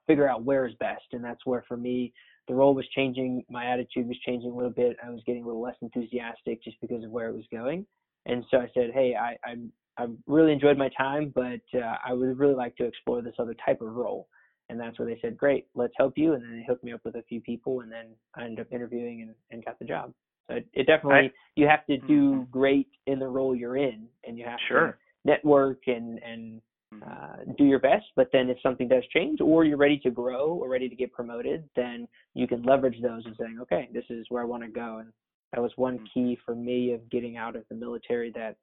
figure 0.09 0.27
out 0.27 0.43
where 0.43 0.65
is 0.65 0.73
best. 0.79 1.05
And 1.11 1.23
that's 1.23 1.45
where, 1.45 1.63
for 1.67 1.77
me, 1.77 2.11
the 2.47 2.55
role 2.55 2.73
was 2.73 2.87
changing, 2.95 3.43
my 3.47 3.65
attitude 3.71 4.07
was 4.07 4.17
changing 4.25 4.51
a 4.51 4.55
little 4.55 4.71
bit. 4.71 4.97
I 5.05 5.11
was 5.11 5.21
getting 5.27 5.43
a 5.43 5.45
little 5.45 5.61
less 5.61 5.75
enthusiastic 5.83 6.63
just 6.63 6.81
because 6.81 7.03
of 7.03 7.11
where 7.11 7.29
it 7.29 7.35
was 7.35 7.45
going. 7.51 7.85
And 8.25 8.43
so 8.49 8.57
I 8.57 8.67
said, 8.73 8.89
hey, 8.91 9.13
I, 9.15 9.37
I, 9.47 9.55
I 10.03 10.07
really 10.25 10.51
enjoyed 10.51 10.77
my 10.77 10.89
time, 10.97 11.31
but 11.35 11.61
uh, 11.75 11.95
I 12.03 12.13
would 12.13 12.39
really 12.39 12.55
like 12.55 12.75
to 12.77 12.85
explore 12.85 13.21
this 13.21 13.35
other 13.37 13.55
type 13.65 13.81
of 13.81 13.93
role. 13.93 14.27
And 14.69 14.79
that's 14.79 14.97
where 14.97 15.07
they 15.07 15.19
said, 15.21 15.37
great, 15.37 15.67
let's 15.75 15.93
help 15.97 16.17
you. 16.17 16.33
And 16.33 16.43
then 16.43 16.57
they 16.57 16.65
hooked 16.67 16.83
me 16.83 16.93
up 16.93 17.01
with 17.05 17.15
a 17.15 17.23
few 17.23 17.41
people, 17.41 17.81
and 17.81 17.91
then 17.91 18.07
I 18.35 18.45
ended 18.45 18.61
up 18.61 18.71
interviewing 18.71 19.21
and, 19.21 19.35
and 19.51 19.65
got 19.65 19.79
the 19.79 19.85
job. 19.85 20.13
So 20.47 20.55
it, 20.57 20.67
it 20.73 20.87
definitely, 20.87 21.29
I, 21.29 21.31
you 21.55 21.67
have 21.67 21.85
to 21.87 21.97
do 21.97 22.31
mm-hmm. 22.31 22.51
great 22.51 22.89
in 23.05 23.19
the 23.19 23.27
role 23.27 23.55
you're 23.55 23.77
in, 23.77 24.07
and 24.25 24.37
you 24.37 24.45
have 24.45 24.59
sure. 24.67 24.87
to 24.87 24.93
network 25.25 25.81
and, 25.87 26.19
and. 26.23 26.61
Uh, 27.05 27.37
do 27.57 27.65
your 27.65 27.79
best. 27.79 28.05
But 28.15 28.29
then 28.31 28.49
if 28.49 28.57
something 28.61 28.87
does 28.87 29.03
change, 29.13 29.41
or 29.41 29.63
you're 29.63 29.77
ready 29.77 29.99
to 29.99 30.11
grow 30.11 30.47
or 30.47 30.69
ready 30.69 30.89
to 30.89 30.95
get 30.95 31.11
promoted, 31.13 31.67
then 31.75 32.07
you 32.33 32.47
can 32.47 32.63
leverage 32.63 33.01
those 33.01 33.25
and 33.25 33.35
saying, 33.39 33.59
okay, 33.61 33.89
this 33.93 34.05
is 34.09 34.25
where 34.29 34.41
I 34.41 34.45
want 34.45 34.63
to 34.63 34.69
go. 34.69 34.97
And 34.97 35.11
that 35.53 35.61
was 35.61 35.71
one 35.75 35.95
mm-hmm. 35.95 36.05
key 36.13 36.37
for 36.45 36.55
me 36.55 36.93
of 36.93 37.09
getting 37.09 37.37
out 37.37 37.55
of 37.55 37.63
the 37.69 37.75
military 37.75 38.31
that 38.31 38.55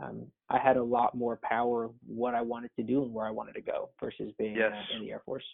um, 0.00 0.26
I 0.48 0.58
had 0.58 0.76
a 0.76 0.82
lot 0.82 1.16
more 1.16 1.38
power 1.42 1.84
of 1.84 1.92
what 2.06 2.34
I 2.34 2.42
wanted 2.42 2.70
to 2.76 2.82
do 2.82 3.02
and 3.02 3.12
where 3.12 3.26
I 3.26 3.30
wanted 3.30 3.54
to 3.54 3.60
go 3.60 3.90
versus 4.00 4.32
being 4.38 4.56
yes. 4.56 4.72
uh, 4.72 4.96
in 4.96 5.04
the 5.04 5.10
Air 5.10 5.22
Force. 5.24 5.44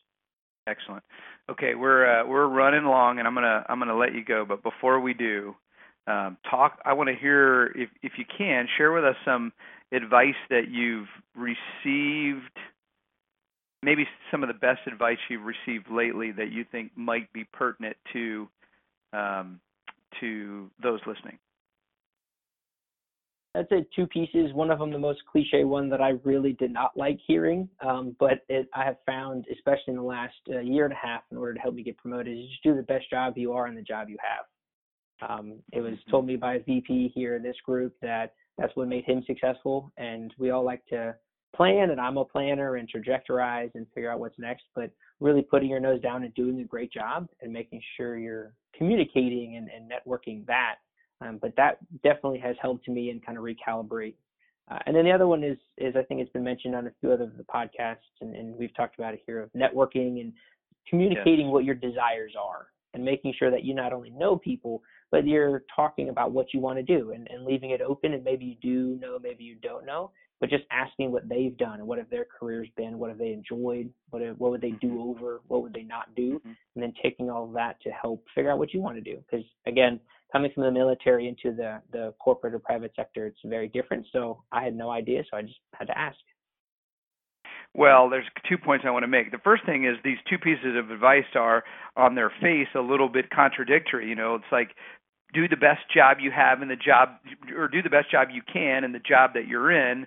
Excellent. 0.69 1.05
Okay, 1.49 1.77
we're 1.77 2.07
uh, 2.07 2.27
we're 2.27 2.49
running 2.49 2.85
long, 2.85 3.21
and 3.21 3.29
I'm 3.29 3.35
gonna 3.35 3.65
I'm 3.69 3.79
gonna 3.79 3.97
let 3.97 4.15
you 4.15 4.25
go. 4.25 4.45
But 4.45 4.65
before 4.65 4.99
we 4.99 5.15
do, 5.15 5.55
um, 6.07 6.37
talk. 6.49 6.81
I 6.85 6.93
want 6.93 7.09
to 7.09 7.17
hear 7.17 7.67
if 7.75 7.89
if 8.03 8.13
you 8.19 8.25
can 8.37 8.67
share 8.77 8.93
with 8.93 9.05
us 9.05 9.17
some 9.25 9.53
advice 9.93 10.35
that 10.51 10.69
you've 10.71 11.09
received, 11.35 12.57
maybe 13.83 14.07
some 14.31 14.43
of 14.43 14.49
the 14.49 14.55
best 14.55 14.81
advice 14.87 15.19
you've 15.29 15.45
received 15.45 15.91
lately 15.91 16.33
that 16.33 16.53
you 16.53 16.65
think 16.71 16.93
might 16.97 17.33
be 17.33 17.45
pertinent 17.53 17.97
to 18.13 18.49
um, 19.13 19.61
to 20.21 20.71
those 20.83 21.01
listening? 21.07 21.39
I'd 23.57 23.69
say 23.71 23.87
two 23.95 24.07
pieces. 24.07 24.53
One 24.53 24.71
of 24.71 24.79
them, 24.79 24.93
the 24.93 24.99
most 24.99 25.21
cliche 25.31 25.65
one 25.65 25.89
that 25.89 26.01
I 26.03 26.11
really 26.25 26.53
did 26.53 26.73
not 26.73 26.95
like 26.97 27.19
hearing, 27.27 27.69
um, 27.81 28.15
but 28.21 28.45
it, 28.49 28.69
I 28.75 28.85
have 28.85 28.97
found, 29.07 29.47
especially 29.51 29.95
in 29.95 29.97
the 29.97 30.03
last 30.03 30.35
uh, 30.51 30.59
year 30.59 30.85
and 30.85 30.93
a 30.93 30.97
half, 30.97 31.23
in 31.31 31.39
order 31.39 31.55
to 31.55 31.61
help 31.61 31.75
me 31.75 31.83
get 31.83 31.97
promoted, 31.97 32.37
is 32.37 32.49
just 32.51 32.63
do 32.63 32.77
the 32.77 32.83
best 32.83 33.09
job 33.09 33.39
you 33.39 33.53
are 33.53 33.67
in 33.67 33.75
the 33.75 33.83
job 33.83 34.11
you 34.11 34.19
have. 34.21 34.45
Um, 35.27 35.55
it 35.73 35.81
was 35.81 35.95
mm-hmm. 35.95 36.11
told 36.11 36.27
me 36.27 36.37
by 36.37 36.55
a 36.55 36.63
VP 36.63 37.13
here 37.15 37.37
in 37.37 37.43
this 37.43 37.57
group 37.65 37.95
that 38.03 38.35
that's 38.59 38.75
what 38.77 38.89
made 38.89 39.05
him 39.05 39.23
successful. 39.27 39.93
And 39.97 40.33
we 40.39 40.51
all 40.51 40.65
like 40.65 40.85
to 40.87 41.15
plan, 41.55 41.91
and 41.91 42.01
I'm 42.01 42.17
a 42.17 42.25
planner 42.25 42.77
and 42.77 42.89
trajectorize 42.91 43.71
and 43.75 43.87
figure 43.95 44.11
out 44.11 44.21
what's 44.21 44.39
next. 44.39 44.65
But 44.75 44.91
really 45.21 45.43
putting 45.43 45.71
your 45.71 45.81
nose 45.81 46.01
down 46.01 46.25
and 46.25 46.35
doing 46.35 46.61
a 46.61 46.65
great 46.65 46.93
job 46.93 47.29
and 47.41 47.53
making 47.53 47.81
sure 47.97 48.19
you're 48.19 48.53
communicating 48.77 49.57
and, 49.57 49.69
and 49.71 49.91
networking 49.91 50.47
that. 50.47 50.77
Um, 51.23 51.39
but 51.41 51.55
that 51.57 51.79
definitely 52.03 52.39
has 52.41 52.57
helped 52.61 52.85
to 52.85 52.91
me 52.91 53.11
and 53.11 53.25
kind 53.25 53.39
of 53.39 53.45
recalibrate. 53.45 54.15
Uh, 54.71 54.79
and 54.87 54.95
then 54.95 55.05
the 55.05 55.13
other 55.13 55.27
one 55.27 55.45
is 55.45 55.57
is 55.79 55.95
I 55.97 56.03
think 56.03 56.21
it's 56.21 56.33
been 56.33 56.45
mentioned 56.45 56.75
on 56.75 56.87
a 56.87 56.93
few 57.01 57.13
other 57.13 57.25
of 57.25 57.37
the 57.37 57.45
podcasts, 57.45 57.97
and, 58.21 58.35
and 58.35 58.57
we've 58.57 58.75
talked 58.75 58.99
about 58.99 59.15
it 59.15 59.23
here 59.25 59.41
of 59.41 59.51
networking 59.53 60.21
and 60.21 60.33
communicating 60.89 61.47
yes. 61.47 61.53
what 61.53 61.65
your 61.65 61.75
desires 61.75 62.33
are 62.39 62.67
and 62.95 63.05
making 63.05 63.35
sure 63.39 63.51
that 63.51 63.65
you 63.65 63.75
not 63.75 63.93
only 63.93 64.11
know 64.11 64.37
people, 64.37 64.83
but 65.11 65.27
you're 65.27 65.65
talking 65.75 66.09
about 66.09 66.33
what 66.33 66.53
you 66.53 66.61
want 66.61 66.79
to 66.79 66.83
do 66.83 67.13
and, 67.13 67.29
and 67.31 67.45
leaving 67.45 67.71
it 67.71 67.81
open. 67.81 68.15
And 68.15 68.25
maybe 68.25 68.45
you 68.45 68.57
do 68.61 68.99
know, 69.01 69.19
maybe 69.19 69.45
you 69.45 69.57
don't 69.57 69.87
know, 69.87 70.11
but 70.41 70.51
just 70.51 70.65
asking 70.71 71.13
what 71.13 71.29
they've 71.29 71.57
done 71.57 71.79
and 71.79 71.87
what 71.87 71.99
have 71.99 72.11
their 72.11 72.27
careers 72.39 72.69
been, 72.77 72.99
what 72.99 73.11
have 73.11 73.19
they 73.19 73.33
enjoyed, 73.33 73.91
what 74.11 74.23
have, 74.23 74.39
what 74.39 74.51
would 74.51 74.61
they 74.61 74.73
do 74.73 75.03
over, 75.03 75.41
what 75.49 75.63
would 75.63 75.73
they 75.73 75.83
not 75.83 76.15
do, 76.15 76.35
mm-hmm. 76.35 76.49
and 76.49 76.83
then 76.83 76.93
taking 77.03 77.31
all 77.31 77.45
of 77.45 77.53
that 77.55 77.81
to 77.83 77.91
help 77.91 78.25
figure 78.35 78.51
out 78.51 78.59
what 78.59 78.75
you 78.75 78.81
want 78.81 78.97
to 78.97 79.01
do. 79.01 79.19
Because 79.31 79.47
again, 79.67 79.99
coming 80.31 80.51
from 80.55 80.65
the 80.65 80.71
military 80.71 81.29
into 81.29 81.57
the 81.57 81.81
the 81.93 82.13
corporate 82.19 82.55
or 82.55 82.59
private 82.59 82.93
sector, 82.97 83.27
it's 83.27 83.39
very 83.45 83.69
different. 83.69 84.07
So 84.13 84.43
I 84.53 84.65
had 84.65 84.75
no 84.75 84.91
idea, 84.91 85.23
so 85.31 85.37
I 85.37 85.43
just 85.43 85.61
had 85.75 85.87
to 85.87 85.99
ask. 85.99 86.17
Well, 87.77 88.09
there's 88.09 88.25
two 88.49 88.57
points 88.57 88.87
I 88.89 88.91
want 88.91 89.03
to 89.03 89.09
make. 89.09 89.31
The 89.31 89.39
first 89.39 89.67
thing 89.67 89.85
is 89.85 89.97
these 90.03 90.17
two 90.31 90.39
pieces 90.39 90.77
of 90.79 90.91
advice 90.91 91.27
are 91.35 91.63
on 91.95 92.15
their 92.15 92.33
face 92.41 92.69
a 92.75 92.81
little 92.81 93.11
bit 93.11 93.29
contradictory. 93.29 94.09
You 94.09 94.15
know, 94.15 94.35
it's 94.35 94.51
like 94.51 94.71
do 95.35 95.47
the 95.47 95.57
best 95.57 95.83
job 95.95 96.17
you 96.19 96.31
have 96.31 96.63
in 96.63 96.69
the 96.69 96.77
job 96.77 97.11
or 97.55 97.69
do 97.69 97.83
the 97.83 97.91
best 97.91 98.11
job 98.11 98.29
you 98.33 98.41
can 98.51 98.83
in 98.83 98.93
the 98.93 98.99
job 98.99 99.35
that 99.35 99.47
you're 99.47 99.71
in 99.71 100.07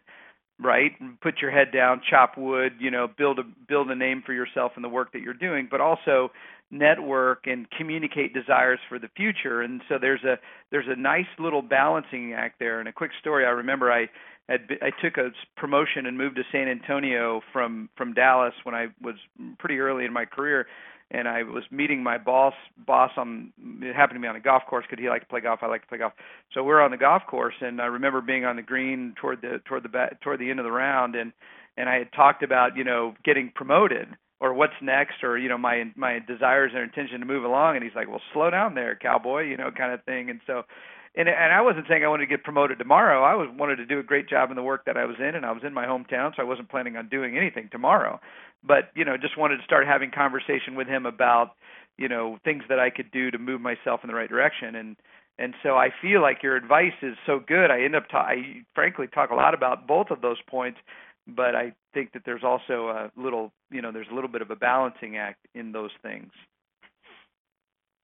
right 0.60 0.92
put 1.22 1.36
your 1.42 1.52
head 1.52 1.72
down 1.72 2.02
chop 2.10 2.38
wood 2.38 2.74
you 2.80 2.90
know 2.90 3.08
build 3.18 3.38
a 3.38 3.44
build 3.68 3.90
a 3.92 3.96
name 3.96 4.24
for 4.26 4.34
yourself 4.34 4.72
in 4.76 4.82
the 4.82 4.90
work 4.90 5.12
that 5.14 5.22
you're 5.22 5.34
doing 5.34 5.68
but 5.70 5.80
also 5.80 6.32
network 6.72 7.46
and 7.46 7.70
communicate 7.72 8.34
desires 8.34 8.80
for 8.90 8.98
the 8.98 9.10
future 9.16 9.62
and 9.62 9.82
so 9.88 9.98
there's 10.00 10.24
a 10.24 10.38
there's 10.72 10.88
a 10.88 11.00
nice 11.00 11.28
little 11.38 11.62
balancing 11.62 12.34
act 12.34 12.60
there 12.60 12.80
and 12.80 12.90
a 12.90 12.94
quick 12.94 13.12
story 13.20 13.46
i 13.46 13.50
remember 13.50 13.92
i 13.92 14.08
had 14.50 14.62
I 14.82 14.90
took 15.02 15.18
a 15.18 15.30
promotion 15.56 16.06
and 16.06 16.18
moved 16.18 16.36
to 16.38 16.44
San 16.52 16.68
Antonio 16.68 17.42
from 17.54 17.90
from 17.96 18.14
Dallas 18.14 18.54
when 18.64 18.76
I 18.76 18.88
was 19.02 19.16
pretty 19.60 19.80
early 19.80 20.06
in 20.06 20.14
my 20.14 20.26
career 20.26 20.68
and 21.12 21.28
I 21.28 21.44
was 21.44 21.64
meeting 21.72 22.04
my 22.04 22.18
boss 22.18 22.54
boss 22.86 23.12
on 23.18 23.54
it 23.82 23.96
happened 23.96 24.18
to 24.18 24.22
be 24.22 24.28
on 24.28 24.36
a 24.36 24.42
golf 24.42 24.64
course 24.68 24.86
because 24.90 25.02
he 25.02 25.10
liked 25.10 25.26
to 25.26 25.30
play 25.30 25.42
golf 25.42 25.60
I 25.62 25.68
like 25.68 25.82
to 25.84 25.88
play 25.88 26.00
golf. 26.00 26.14
So 26.54 26.64
we're 26.64 26.82
on 26.82 26.92
the 26.92 26.98
golf 26.98 27.24
course 27.28 27.56
and 27.62 27.82
I 27.82 27.86
remember 27.86 28.22
being 28.22 28.46
on 28.46 28.56
the 28.56 28.62
green 28.62 29.14
toward 29.20 29.42
the 29.42 29.62
toward 29.66 29.84
the 29.84 29.90
back, 29.90 30.20
toward 30.22 30.40
the 30.40 30.50
end 30.50 30.60
of 30.60 30.66
the 30.66 30.72
round 30.72 31.16
and 31.16 31.32
and 31.78 31.88
I 31.88 32.00
had 32.00 32.12
talked 32.14 32.44
about 32.44 32.76
you 32.76 32.84
know 32.84 33.14
getting 33.24 33.52
promoted 33.54 34.08
or 34.40 34.54
what's 34.54 34.74
next 34.82 35.24
or 35.24 35.38
you 35.38 35.50
know 35.50 35.58
my 35.58 35.84
my 35.96 36.20
desires 36.20 36.72
and 36.74 36.84
intention 36.84 37.20
to 37.20 37.26
move 37.26 37.44
along 37.44 37.76
and 37.76 37.84
he's 37.84 37.96
like 37.96 38.08
well 38.08 38.22
slow 38.34 38.50
down 38.50 38.76
there 38.76 38.96
cowboy 38.96 39.42
you 39.42 39.58
know 39.58 39.72
kind 39.72 39.94
of 39.94 40.04
thing 40.04 40.30
and 40.30 40.40
so 40.48 40.64
and 41.16 41.28
and 41.28 41.54
I 41.54 41.62
wasn't 41.62 41.86
saying 41.90 42.04
I 42.04 42.08
wanted 42.08 42.26
to 42.26 42.30
get 42.30 42.44
promoted 42.44 42.78
tomorrow. 42.78 43.24
I 43.24 43.34
was 43.34 43.50
wanted 43.58 43.78
to 43.78 43.86
do 43.86 44.00
a 44.00 44.04
great 44.04 44.30
job 44.30 44.52
in 44.52 44.56
the 44.56 44.64
work 44.64 44.86
that 44.86 44.96
I 44.96 45.06
was 45.06 45.16
in, 45.18 45.34
and 45.34 45.44
I 45.44 45.52
was 45.52 45.64
in 45.66 45.74
my 45.74 45.86
hometown, 45.86 46.36
so 46.36 46.44
I 46.44 46.46
wasn't 46.46 46.70
planning 46.70 46.98
on 46.98 47.10
doing 47.10 47.36
anything 47.36 47.68
tomorrow 47.72 48.20
but 48.64 48.92
you 48.96 49.06
know 49.06 49.18
just 49.18 49.38
wanted 49.38 49.58
to 49.58 49.64
start 49.64 49.88
having 49.88 50.12
conversation 50.12 50.76
with 50.76 50.88
him 50.88 51.06
about 51.06 51.52
you 51.98 52.08
know 52.08 52.38
things 52.44 52.64
that 52.70 52.80
I 52.80 52.90
could 52.90 53.12
do 53.12 53.32
to 53.32 53.38
move 53.38 53.62
myself 53.62 54.02
in 54.04 54.08
the 54.08 54.16
right 54.16 54.30
direction 54.30 54.76
and 54.76 54.96
and 55.38 55.54
so 55.64 55.78
I 55.78 55.90
feel 56.02 56.22
like 56.22 56.44
your 56.44 56.58
advice 56.58 57.00
is 57.02 57.16
so 57.26 57.40
good. 57.40 57.72
I 57.72 57.82
end 57.84 57.96
up 57.96 58.10
ta- 58.10 58.28
I 58.28 58.64
frankly 58.76 59.08
talk 59.08 59.30
a 59.30 59.36
lot 59.36 59.54
about 59.54 59.88
both 59.88 60.12
of 60.12 60.20
those 60.20 60.42
points, 60.50 60.80
but 61.36 61.56
I 61.56 61.74
think 61.94 62.12
that 62.14 62.24
there's 62.26 62.44
also 62.44 62.90
a 62.90 63.12
little 63.16 63.52
you 63.72 63.82
know 63.82 63.92
there's 63.92 64.08
a 64.12 64.16
little 64.16 64.30
bit 64.30 64.42
of 64.42 64.52
a 64.52 64.56
balancing 64.56 65.18
act 65.18 65.46
in 65.56 65.72
those 65.72 65.92
things. 66.02 66.32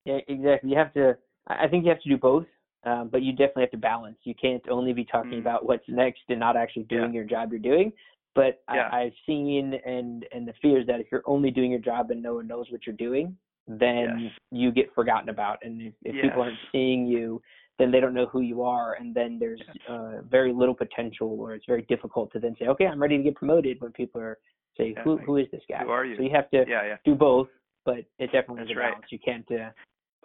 Yeah, 0.05 0.19
exactly. 0.27 0.69
You 0.69 0.77
have 0.77 0.93
to. 0.93 1.17
I 1.47 1.67
think 1.67 1.83
you 1.83 1.89
have 1.89 2.01
to 2.01 2.09
do 2.09 2.17
both. 2.17 2.45
Um, 2.85 3.09
but 3.11 3.23
you 3.23 3.31
definitely 3.31 3.63
have 3.63 3.71
to 3.71 3.77
balance. 3.77 4.17
You 4.25 4.35
can't 4.39 4.61
only 4.69 4.93
be 4.93 5.05
talking 5.05 5.31
mm. 5.31 5.39
about 5.39 5.65
what's 5.65 5.83
next 5.87 6.21
and 6.29 6.39
not 6.39 6.55
actually 6.55 6.83
doing 6.83 7.13
yeah. 7.13 7.15
your 7.15 7.23
job 7.23 7.49
you're 7.51 7.59
doing. 7.59 7.91
But 8.35 8.61
yeah. 8.71 8.89
I, 8.91 9.03
I've 9.03 9.13
seen 9.25 9.73
and 9.85 10.25
and 10.31 10.47
the 10.47 10.53
fear 10.61 10.79
is 10.79 10.87
that 10.87 10.99
if 10.99 11.07
you're 11.11 11.23
only 11.25 11.49
doing 11.49 11.71
your 11.71 11.79
job 11.79 12.11
and 12.11 12.21
no 12.21 12.35
one 12.35 12.47
knows 12.47 12.67
what 12.69 12.85
you're 12.85 12.95
doing, 12.95 13.35
then 13.67 14.19
yes. 14.19 14.31
you 14.51 14.71
get 14.71 14.93
forgotten 14.93 15.29
about. 15.29 15.59
And 15.63 15.81
if, 15.81 15.93
if 16.03 16.15
yes. 16.15 16.25
people 16.25 16.43
aren't 16.43 16.57
seeing 16.71 17.07
you, 17.07 17.41
then 17.77 17.91
they 17.91 17.99
don't 17.99 18.13
know 18.13 18.27
who 18.27 18.41
you 18.41 18.63
are, 18.63 18.93
and 18.93 19.13
then 19.13 19.37
there's 19.39 19.61
uh, 19.89 20.21
very 20.29 20.53
little 20.53 20.75
potential, 20.75 21.35
or 21.39 21.53
it's 21.53 21.65
very 21.65 21.83
difficult 21.83 22.31
to 22.33 22.39
then 22.39 22.55
say, 22.59 22.67
okay, 22.67 22.85
I'm 22.85 23.01
ready 23.01 23.17
to 23.17 23.23
get 23.23 23.35
promoted. 23.35 23.81
When 23.81 23.91
people 23.91 24.21
are 24.21 24.37
say, 24.77 24.95
who 25.03 25.17
who 25.17 25.37
is 25.37 25.47
this 25.51 25.61
guy? 25.69 25.83
Who 25.83 25.89
are 25.89 26.05
you? 26.05 26.15
So 26.17 26.23
you 26.23 26.31
have 26.33 26.49
to 26.51 26.63
yeah, 26.67 26.85
yeah. 26.85 26.97
do 27.03 27.15
both, 27.15 27.47
but 27.83 27.99
it 28.19 28.27
definitely 28.31 28.59
That's 28.59 28.71
is 28.71 28.77
a 28.77 28.79
right. 28.79 28.91
balance. 28.91 29.05
You 29.09 29.19
can't 29.23 29.51
uh, 29.51 29.69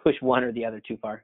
push 0.01 0.15
one 0.21 0.43
or 0.43 0.51
the 0.51 0.65
other 0.65 0.81
too 0.85 0.97
far. 1.01 1.23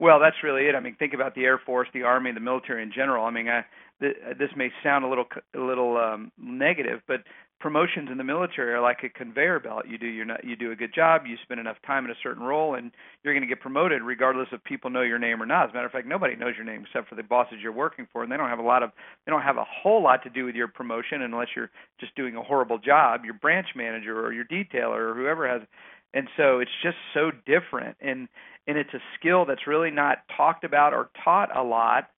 Well, 0.00 0.20
that's 0.20 0.36
really 0.44 0.66
it. 0.66 0.74
I 0.76 0.80
mean, 0.80 0.94
think 0.96 1.14
about 1.14 1.34
the 1.34 1.44
Air 1.44 1.60
Force, 1.64 1.88
the 1.92 2.02
Army, 2.02 2.30
the 2.32 2.40
military 2.40 2.84
in 2.84 2.92
general. 2.92 3.24
I 3.24 3.30
mean, 3.30 3.48
I, 3.48 3.64
th- 4.00 4.16
this 4.38 4.50
may 4.56 4.70
sound 4.82 5.04
a 5.04 5.08
little 5.08 5.26
a 5.56 5.58
little 5.58 5.96
um, 5.96 6.30
negative, 6.38 7.00
but 7.08 7.22
promotions 7.60 8.08
in 8.10 8.18
the 8.18 8.24
military 8.24 8.72
are 8.72 8.80
like 8.80 9.02
a 9.02 9.08
conveyor 9.08 9.60
belt. 9.60 9.84
You 9.88 9.98
do 9.98 10.06
your 10.06 10.26
you 10.44 10.56
do 10.56 10.70
a 10.70 10.76
good 10.76 10.94
job, 10.94 11.22
you 11.26 11.36
spend 11.42 11.60
enough 11.60 11.76
time 11.86 12.04
in 12.04 12.10
a 12.10 12.14
certain 12.22 12.42
role, 12.42 12.74
and 12.74 12.92
you're 13.22 13.34
going 13.34 13.42
to 13.42 13.48
get 13.48 13.60
promoted 13.60 14.02
regardless 14.02 14.48
of 14.52 14.62
people 14.64 14.90
know 14.90 15.02
your 15.02 15.18
name 15.18 15.42
or 15.42 15.46
not. 15.46 15.64
As 15.64 15.70
a 15.70 15.74
matter 15.74 15.86
of 15.86 15.92
fact, 15.92 16.06
nobody 16.06 16.36
knows 16.36 16.54
your 16.56 16.64
name 16.64 16.84
except 16.86 17.08
for 17.08 17.14
the 17.14 17.22
bosses 17.22 17.58
you're 17.62 17.72
working 17.72 18.06
for, 18.12 18.22
and 18.22 18.30
they 18.30 18.36
don't 18.36 18.48
have 18.48 18.58
a 18.58 18.62
lot 18.62 18.82
of 18.82 18.90
they 19.26 19.30
don't 19.30 19.42
have 19.42 19.56
a 19.56 19.64
whole 19.64 20.02
lot 20.02 20.22
to 20.22 20.30
do 20.30 20.44
with 20.44 20.54
your 20.54 20.68
promotion 20.68 21.22
unless 21.22 21.48
you're 21.56 21.70
just 22.00 22.14
doing 22.14 22.36
a 22.36 22.42
horrible 22.42 22.78
job. 22.78 23.24
Your 23.24 23.34
branch 23.34 23.68
manager 23.74 24.24
or 24.24 24.32
your 24.32 24.44
detailer 24.44 25.10
or 25.10 25.14
whoever 25.14 25.48
has, 25.48 25.62
and 26.14 26.28
so 26.36 26.60
it's 26.60 26.70
just 26.82 26.96
so 27.12 27.30
different, 27.46 27.96
and 28.00 28.28
and 28.66 28.78
it's 28.78 28.94
a 28.94 29.00
skill 29.18 29.46
that's 29.46 29.66
really 29.66 29.90
not 29.90 30.18
talked 30.36 30.62
about 30.62 30.92
or 30.92 31.10
taught 31.24 31.54
a 31.56 31.62
lot. 31.62 32.10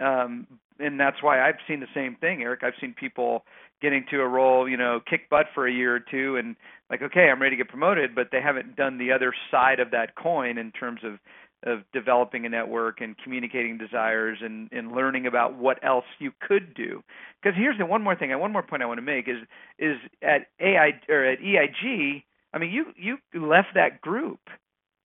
Um, 0.00 0.46
and 0.78 0.98
that's 0.98 1.22
why 1.22 1.46
I've 1.46 1.58
seen 1.68 1.80
the 1.80 1.86
same 1.94 2.16
thing, 2.16 2.42
Eric. 2.42 2.60
I've 2.62 2.72
seen 2.80 2.94
people 2.94 3.44
getting 3.80 4.04
to 4.10 4.20
a 4.20 4.28
role, 4.28 4.68
you 4.68 4.76
know, 4.76 5.00
kick 5.08 5.28
butt 5.30 5.46
for 5.54 5.66
a 5.66 5.72
year 5.72 5.94
or 5.94 6.00
two 6.00 6.36
and 6.36 6.56
like, 6.90 7.02
okay, 7.02 7.28
I'm 7.30 7.40
ready 7.40 7.56
to 7.56 7.62
get 7.62 7.68
promoted, 7.68 8.14
but 8.14 8.28
they 8.32 8.40
haven't 8.40 8.76
done 8.76 8.98
the 8.98 9.12
other 9.12 9.32
side 9.50 9.80
of 9.80 9.90
that 9.92 10.16
coin 10.16 10.58
in 10.58 10.72
terms 10.72 11.00
of 11.04 11.18
of 11.64 11.80
developing 11.92 12.46
a 12.46 12.48
network 12.48 13.02
and 13.02 13.16
communicating 13.18 13.76
desires 13.76 14.38
and, 14.40 14.70
and 14.72 14.92
learning 14.92 15.26
about 15.26 15.58
what 15.58 15.78
else 15.84 16.06
you 16.18 16.32
could 16.40 16.72
do. 16.74 17.02
Because 17.42 17.54
here's 17.54 17.76
the 17.76 17.84
one 17.84 18.02
more 18.02 18.16
thing, 18.16 18.36
one 18.38 18.50
more 18.52 18.62
point 18.62 18.82
I 18.82 18.86
want 18.86 18.98
to 18.98 19.02
make 19.02 19.28
is 19.28 19.36
is 19.78 19.96
at 20.22 20.46
AI 20.58 20.92
or 21.08 21.24
at 21.24 21.38
EIG, 21.40 22.22
I 22.52 22.58
mean, 22.58 22.70
you 22.70 22.86
you 22.96 23.18
left 23.46 23.68
that 23.74 24.00
group. 24.00 24.40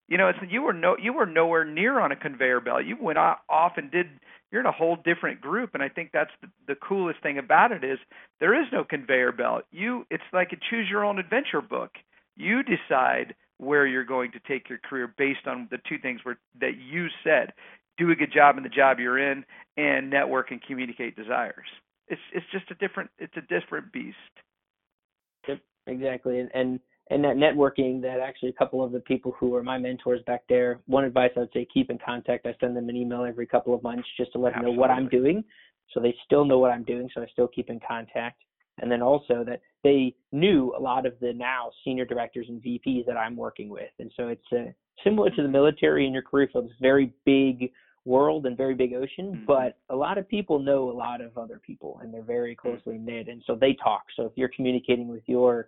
You 0.08 0.18
know, 0.18 0.30
it's 0.30 0.40
you 0.50 0.62
were 0.62 0.74
no 0.74 0.96
you 1.02 1.14
were 1.14 1.26
nowhere 1.26 1.66
near 1.66 2.00
on 2.00 2.12
a 2.12 2.16
conveyor 2.16 2.62
belt. 2.62 2.86
You 2.86 2.96
went 3.00 3.18
off 3.18 3.74
and 3.78 3.92
did 3.92 4.08
you're 4.52 4.62
in 4.62 4.68
a 4.68 4.72
whole 4.72 4.96
different 5.04 5.42
group 5.42 5.72
and 5.74 5.84
i 5.84 5.90
think 5.90 6.12
that's 6.14 6.32
the, 6.42 6.48
the 6.68 6.76
coolest 6.76 7.22
thing 7.22 7.38
about 7.38 7.72
it 7.72 7.84
is 7.84 7.98
there 8.40 8.60
is 8.60 8.68
no 8.72 8.84
conveyor 8.84 9.32
belt. 9.32 9.64
You 9.72 10.06
it's 10.10 10.24
like 10.32 10.52
a 10.52 10.58
choose 10.70 10.88
your 10.90 11.04
own 11.04 11.20
adventure 11.20 11.62
book. 11.62 11.92
You 12.36 12.62
decide 12.64 13.36
where 13.58 13.88
you're 13.88 14.06
going 14.06 14.32
to 14.34 14.40
take 14.48 14.70
your 14.70 14.78
career 14.78 15.14
based 15.18 15.48
on 15.48 15.68
the 15.72 15.78
two 15.90 15.98
things 15.98 16.20
where, 16.24 16.38
that 16.60 16.78
you 16.78 17.08
said. 17.24 17.54
Do 17.98 18.12
a 18.12 18.16
good 18.16 18.34
job 18.34 18.58
in 18.58 18.64
the 18.64 18.70
job 18.70 19.00
you're 19.00 19.18
in 19.18 19.46
and 19.78 20.10
network 20.10 20.52
and 20.52 20.62
communicate 20.62 21.16
desires. 21.16 21.68
It's 22.10 22.22
it's 22.34 22.46
just 22.52 22.70
a 22.70 22.76
different 22.76 23.10
it's 23.18 23.36
a 23.38 23.42
different 23.42 23.92
beast. 23.92 24.18
Yep 25.48 25.60
exactly. 25.88 26.40
And, 26.40 26.50
and 26.54 26.80
and 27.12 27.24
that 27.24 27.36
networking 27.36 28.02
that 28.02 28.20
actually 28.20 28.50
a 28.50 28.54
couple 28.54 28.84
of 28.84 28.92
the 28.92 29.00
people 29.00 29.36
who 29.40 29.50
were 29.50 29.64
my 29.64 29.78
mentors 29.78 30.22
back 30.26 30.44
there 30.50 30.80
one 30.86 31.04
advice 31.04 31.32
i 31.36 31.42
would 31.42 31.50
say 31.54 31.68
keep 31.74 31.90
in 31.90 31.98
contact 32.04 32.46
i 32.46 32.56
send 32.60 32.76
them 32.76 32.90
an 32.90 32.96
email 32.96 33.24
every 33.24 33.46
couple 33.46 33.74
of 33.74 33.84
months 33.84 34.08
just 34.18 34.32
to 34.32 34.40
let 34.40 34.54
Absolutely. 34.54 34.72
them 34.72 34.76
know 34.76 34.82
what 34.82 34.92
i'm 34.92 35.10
doing 35.10 35.44
so 35.94 36.00
they 36.00 36.16
still 36.26 36.46
know 36.46 36.60
what 36.60 36.72
i'm 36.72 36.84
doing 36.84 37.10
so 37.14 37.22
i 37.22 37.28
still 37.28 37.48
keep 37.48 37.70
in 37.70 37.80
contact 37.88 38.42
and 38.82 38.92
then 38.92 39.02
also 39.02 39.44
that 39.46 39.62
they 39.84 40.14
knew 40.32 40.74
a 40.78 40.82
lot 40.82 41.06
of 41.06 41.14
the 41.22 41.32
now 41.34 41.70
senior 41.84 42.06
directors 42.06 42.48
and 42.50 42.62
vps 42.62 43.06
that 43.06 43.18
i'm 43.18 43.36
working 43.36 43.70
with 43.70 43.92
and 44.00 44.12
so 44.18 44.28
it's 44.28 44.46
uh, 44.52 44.72
similar 45.04 45.30
to 45.30 45.42
the 45.42 45.48
military 45.48 46.08
in 46.08 46.14
your 46.14 46.24
career 46.24 46.50
field 46.52 46.66
it's 46.66 46.74
very 46.82 47.14
big 47.26 47.72
world 48.06 48.46
and 48.46 48.56
very 48.56 48.76
big 48.76 48.94
ocean 48.94 49.34
mm-hmm. 49.34 49.46
but 49.46 49.78
a 49.90 49.96
lot 49.96 50.18
of 50.18 50.28
people 50.28 50.60
know 50.60 50.92
a 50.92 50.94
lot 50.94 51.22
of 51.22 51.38
other 51.38 51.60
people 51.66 52.00
and 52.02 52.14
they're 52.14 52.22
very 52.22 52.56
mm-hmm. 52.56 52.70
closely 52.70 52.98
knit 52.98 53.28
and 53.28 53.44
so 53.48 53.56
they 53.56 53.76
talk 53.84 54.04
so 54.16 54.24
if 54.24 54.32
you're 54.36 54.52
communicating 54.56 55.08
with 55.08 55.24
your 55.26 55.68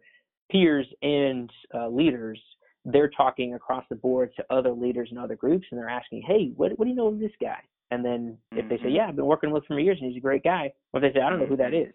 peers 0.51 0.87
and 1.01 1.49
uh, 1.73 1.87
leaders, 1.87 2.39
they're 2.85 3.09
talking 3.09 3.53
across 3.53 3.83
the 3.89 3.95
board 3.95 4.31
to 4.37 4.45
other 4.49 4.71
leaders 4.71 5.09
and 5.11 5.19
other 5.19 5.35
groups, 5.35 5.65
and 5.71 5.79
they're 5.79 5.89
asking, 5.89 6.23
"Hey, 6.25 6.51
what 6.55 6.77
what 6.77 6.85
do 6.85 6.89
you 6.89 6.95
know 6.95 7.07
of 7.07 7.19
this 7.19 7.31
guy?" 7.39 7.59
And 7.91 8.03
then 8.03 8.37
if 8.51 8.59
mm-hmm. 8.59 8.69
they 8.69 8.77
say, 8.77 8.83
mm-hmm. 8.83 8.95
"Yeah, 8.95 9.07
I've 9.07 9.15
been 9.15 9.25
working 9.25 9.51
with 9.51 9.63
him 9.63 9.75
for 9.75 9.79
years, 9.79 9.97
and 10.01 10.11
he's 10.11 10.17
a 10.17 10.21
great 10.21 10.43
guy," 10.43 10.71
or 10.93 11.01
if 11.01 11.13
they 11.13 11.19
say, 11.19 11.23
"I 11.23 11.29
don't 11.29 11.39
know 11.39 11.45
who 11.45 11.57
that 11.57 11.71
mm-hmm. 11.71 11.91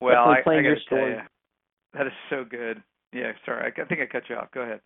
well, 0.00 0.24
I, 0.24 0.42
I 0.48 0.60
your 0.60 0.76
story. 0.86 1.12
You, 1.12 1.20
that 1.94 2.06
is 2.06 2.12
so 2.28 2.44
good. 2.48 2.82
Yeah, 3.12 3.32
sorry, 3.44 3.72
I, 3.76 3.82
I 3.82 3.84
think 3.86 4.00
I 4.00 4.06
cut 4.06 4.28
you 4.28 4.36
off. 4.36 4.50
Go 4.52 4.62
ahead. 4.62 4.80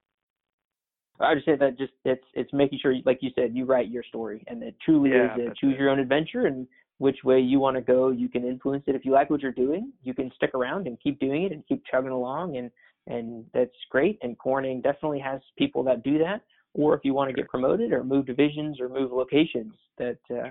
I 1.20 1.34
just 1.34 1.46
say 1.46 1.56
that 1.56 1.78
just 1.78 1.92
it's 2.04 2.24
it's 2.34 2.52
making 2.52 2.80
sure, 2.82 2.94
like 3.04 3.18
you 3.20 3.30
said, 3.34 3.54
you 3.54 3.64
write 3.64 3.88
your 3.88 4.02
story, 4.02 4.44
and 4.48 4.62
it 4.62 4.74
truly 4.84 5.10
yeah, 5.10 5.34
is 5.34 5.40
a 5.40 5.54
choose 5.60 5.74
it. 5.74 5.78
your 5.78 5.90
own 5.90 6.00
adventure, 6.00 6.46
and 6.46 6.66
which 6.98 7.18
way 7.24 7.40
you 7.40 7.58
want 7.58 7.76
to 7.76 7.82
go. 7.82 8.10
You 8.10 8.28
can 8.28 8.46
influence 8.46 8.84
it. 8.86 8.94
If 8.94 9.04
you 9.04 9.12
like 9.12 9.30
what 9.30 9.40
you're 9.40 9.52
doing, 9.52 9.92
you 10.02 10.14
can 10.14 10.30
stick 10.36 10.50
around 10.54 10.86
and 10.86 10.98
keep 11.00 11.18
doing 11.18 11.44
it 11.44 11.52
and 11.52 11.66
keep 11.66 11.82
chugging 11.90 12.10
along 12.10 12.56
and 12.56 12.70
and 13.06 13.44
that's 13.52 13.74
great. 13.90 14.18
And 14.22 14.38
Corning 14.38 14.80
definitely 14.80 15.20
has 15.20 15.40
people 15.58 15.82
that 15.84 16.02
do 16.02 16.18
that. 16.18 16.40
Or 16.72 16.94
if 16.94 17.02
you 17.04 17.14
want 17.14 17.28
to 17.28 17.34
get 17.34 17.48
promoted 17.48 17.92
or 17.92 18.02
move 18.02 18.26
divisions 18.26 18.80
or 18.80 18.88
move 18.88 19.12
locations, 19.12 19.74
that 19.98 20.18
uh, 20.30 20.48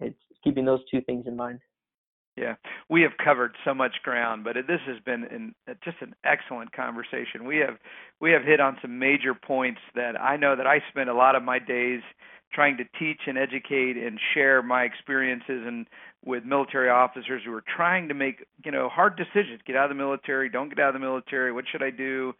it's 0.00 0.18
keeping 0.44 0.64
those 0.64 0.80
two 0.90 1.00
things 1.02 1.26
in 1.26 1.36
mind. 1.36 1.60
Yeah, 2.36 2.54
we 2.88 3.02
have 3.02 3.12
covered 3.22 3.54
so 3.64 3.74
much 3.74 3.92
ground, 4.02 4.42
but 4.42 4.54
this 4.66 4.80
has 4.86 4.96
been 5.04 5.24
an, 5.24 5.54
just 5.84 5.98
an 6.00 6.14
excellent 6.24 6.72
conversation. 6.72 7.44
We 7.44 7.58
have 7.58 7.76
we 8.22 8.32
have 8.32 8.42
hit 8.42 8.58
on 8.58 8.78
some 8.80 8.98
major 8.98 9.34
points 9.34 9.80
that 9.94 10.18
I 10.18 10.38
know 10.38 10.56
that 10.56 10.66
I 10.66 10.80
spend 10.90 11.10
a 11.10 11.14
lot 11.14 11.36
of 11.36 11.42
my 11.42 11.58
days 11.58 12.00
trying 12.52 12.76
to 12.76 12.84
teach 12.98 13.20
and 13.26 13.38
educate 13.38 13.96
and 13.96 14.18
share 14.34 14.62
my 14.62 14.82
experiences 14.82 15.62
and 15.66 15.86
with 16.24 16.44
military 16.44 16.88
officers 16.88 17.42
who 17.44 17.52
are 17.52 17.64
trying 17.76 18.08
to 18.08 18.14
make 18.14 18.46
you 18.64 18.70
know 18.70 18.88
hard 18.88 19.16
decisions. 19.16 19.60
Get 19.66 19.76
out 19.76 19.90
of 19.90 19.96
the 19.96 20.02
military. 20.02 20.48
Don't 20.48 20.68
get 20.68 20.78
out 20.78 20.88
of 20.88 20.94
the 20.94 21.00
military. 21.00 21.52
What 21.52 21.64
should 21.70 21.82
i 21.82 21.90
do? 21.90 22.32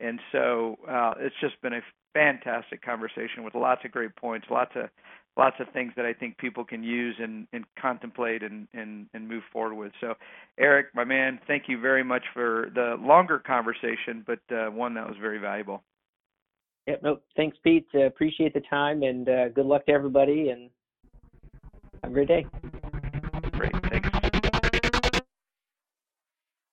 And 0.00 0.20
so 0.32 0.76
uh, 0.88 1.14
it's 1.18 1.36
just 1.40 1.60
been 1.62 1.72
a 1.72 1.80
fantastic 2.14 2.82
conversation 2.82 3.42
with 3.42 3.54
lots 3.54 3.84
of 3.84 3.90
great 3.90 4.14
points 4.16 4.46
lots 4.48 4.70
of 4.76 4.88
lots 5.36 5.56
of 5.58 5.66
things 5.72 5.92
that 5.96 6.06
i 6.06 6.12
think 6.12 6.38
people 6.38 6.64
can 6.64 6.82
use 6.82 7.16
and, 7.20 7.46
and 7.52 7.64
contemplate 7.80 8.42
and, 8.42 8.68
and, 8.72 9.06
and 9.12 9.28
move 9.28 9.42
forward 9.52 9.74
with. 9.74 9.92
So 10.00 10.14
eric 10.56 10.86
my 10.94 11.04
man 11.04 11.40
thank 11.46 11.64
you 11.66 11.80
very 11.80 12.04
much 12.04 12.22
for 12.32 12.70
the 12.74 12.96
longer 13.00 13.40
conversation 13.40 14.24
but 14.24 14.38
uh, 14.54 14.70
one 14.70 14.94
that 14.94 15.06
was 15.06 15.16
very 15.20 15.38
valuable 15.38 15.82
Yep. 16.86 17.02
No, 17.02 17.18
thanks, 17.36 17.56
Pete. 17.64 17.86
Uh, 17.94 18.00
appreciate 18.00 18.52
the 18.52 18.60
time 18.60 19.02
and 19.02 19.28
uh, 19.28 19.48
good 19.48 19.66
luck 19.66 19.86
to 19.86 19.92
everybody 19.92 20.50
and 20.50 20.70
have 22.02 22.10
a 22.10 22.14
great 22.14 22.28
day. 22.28 22.46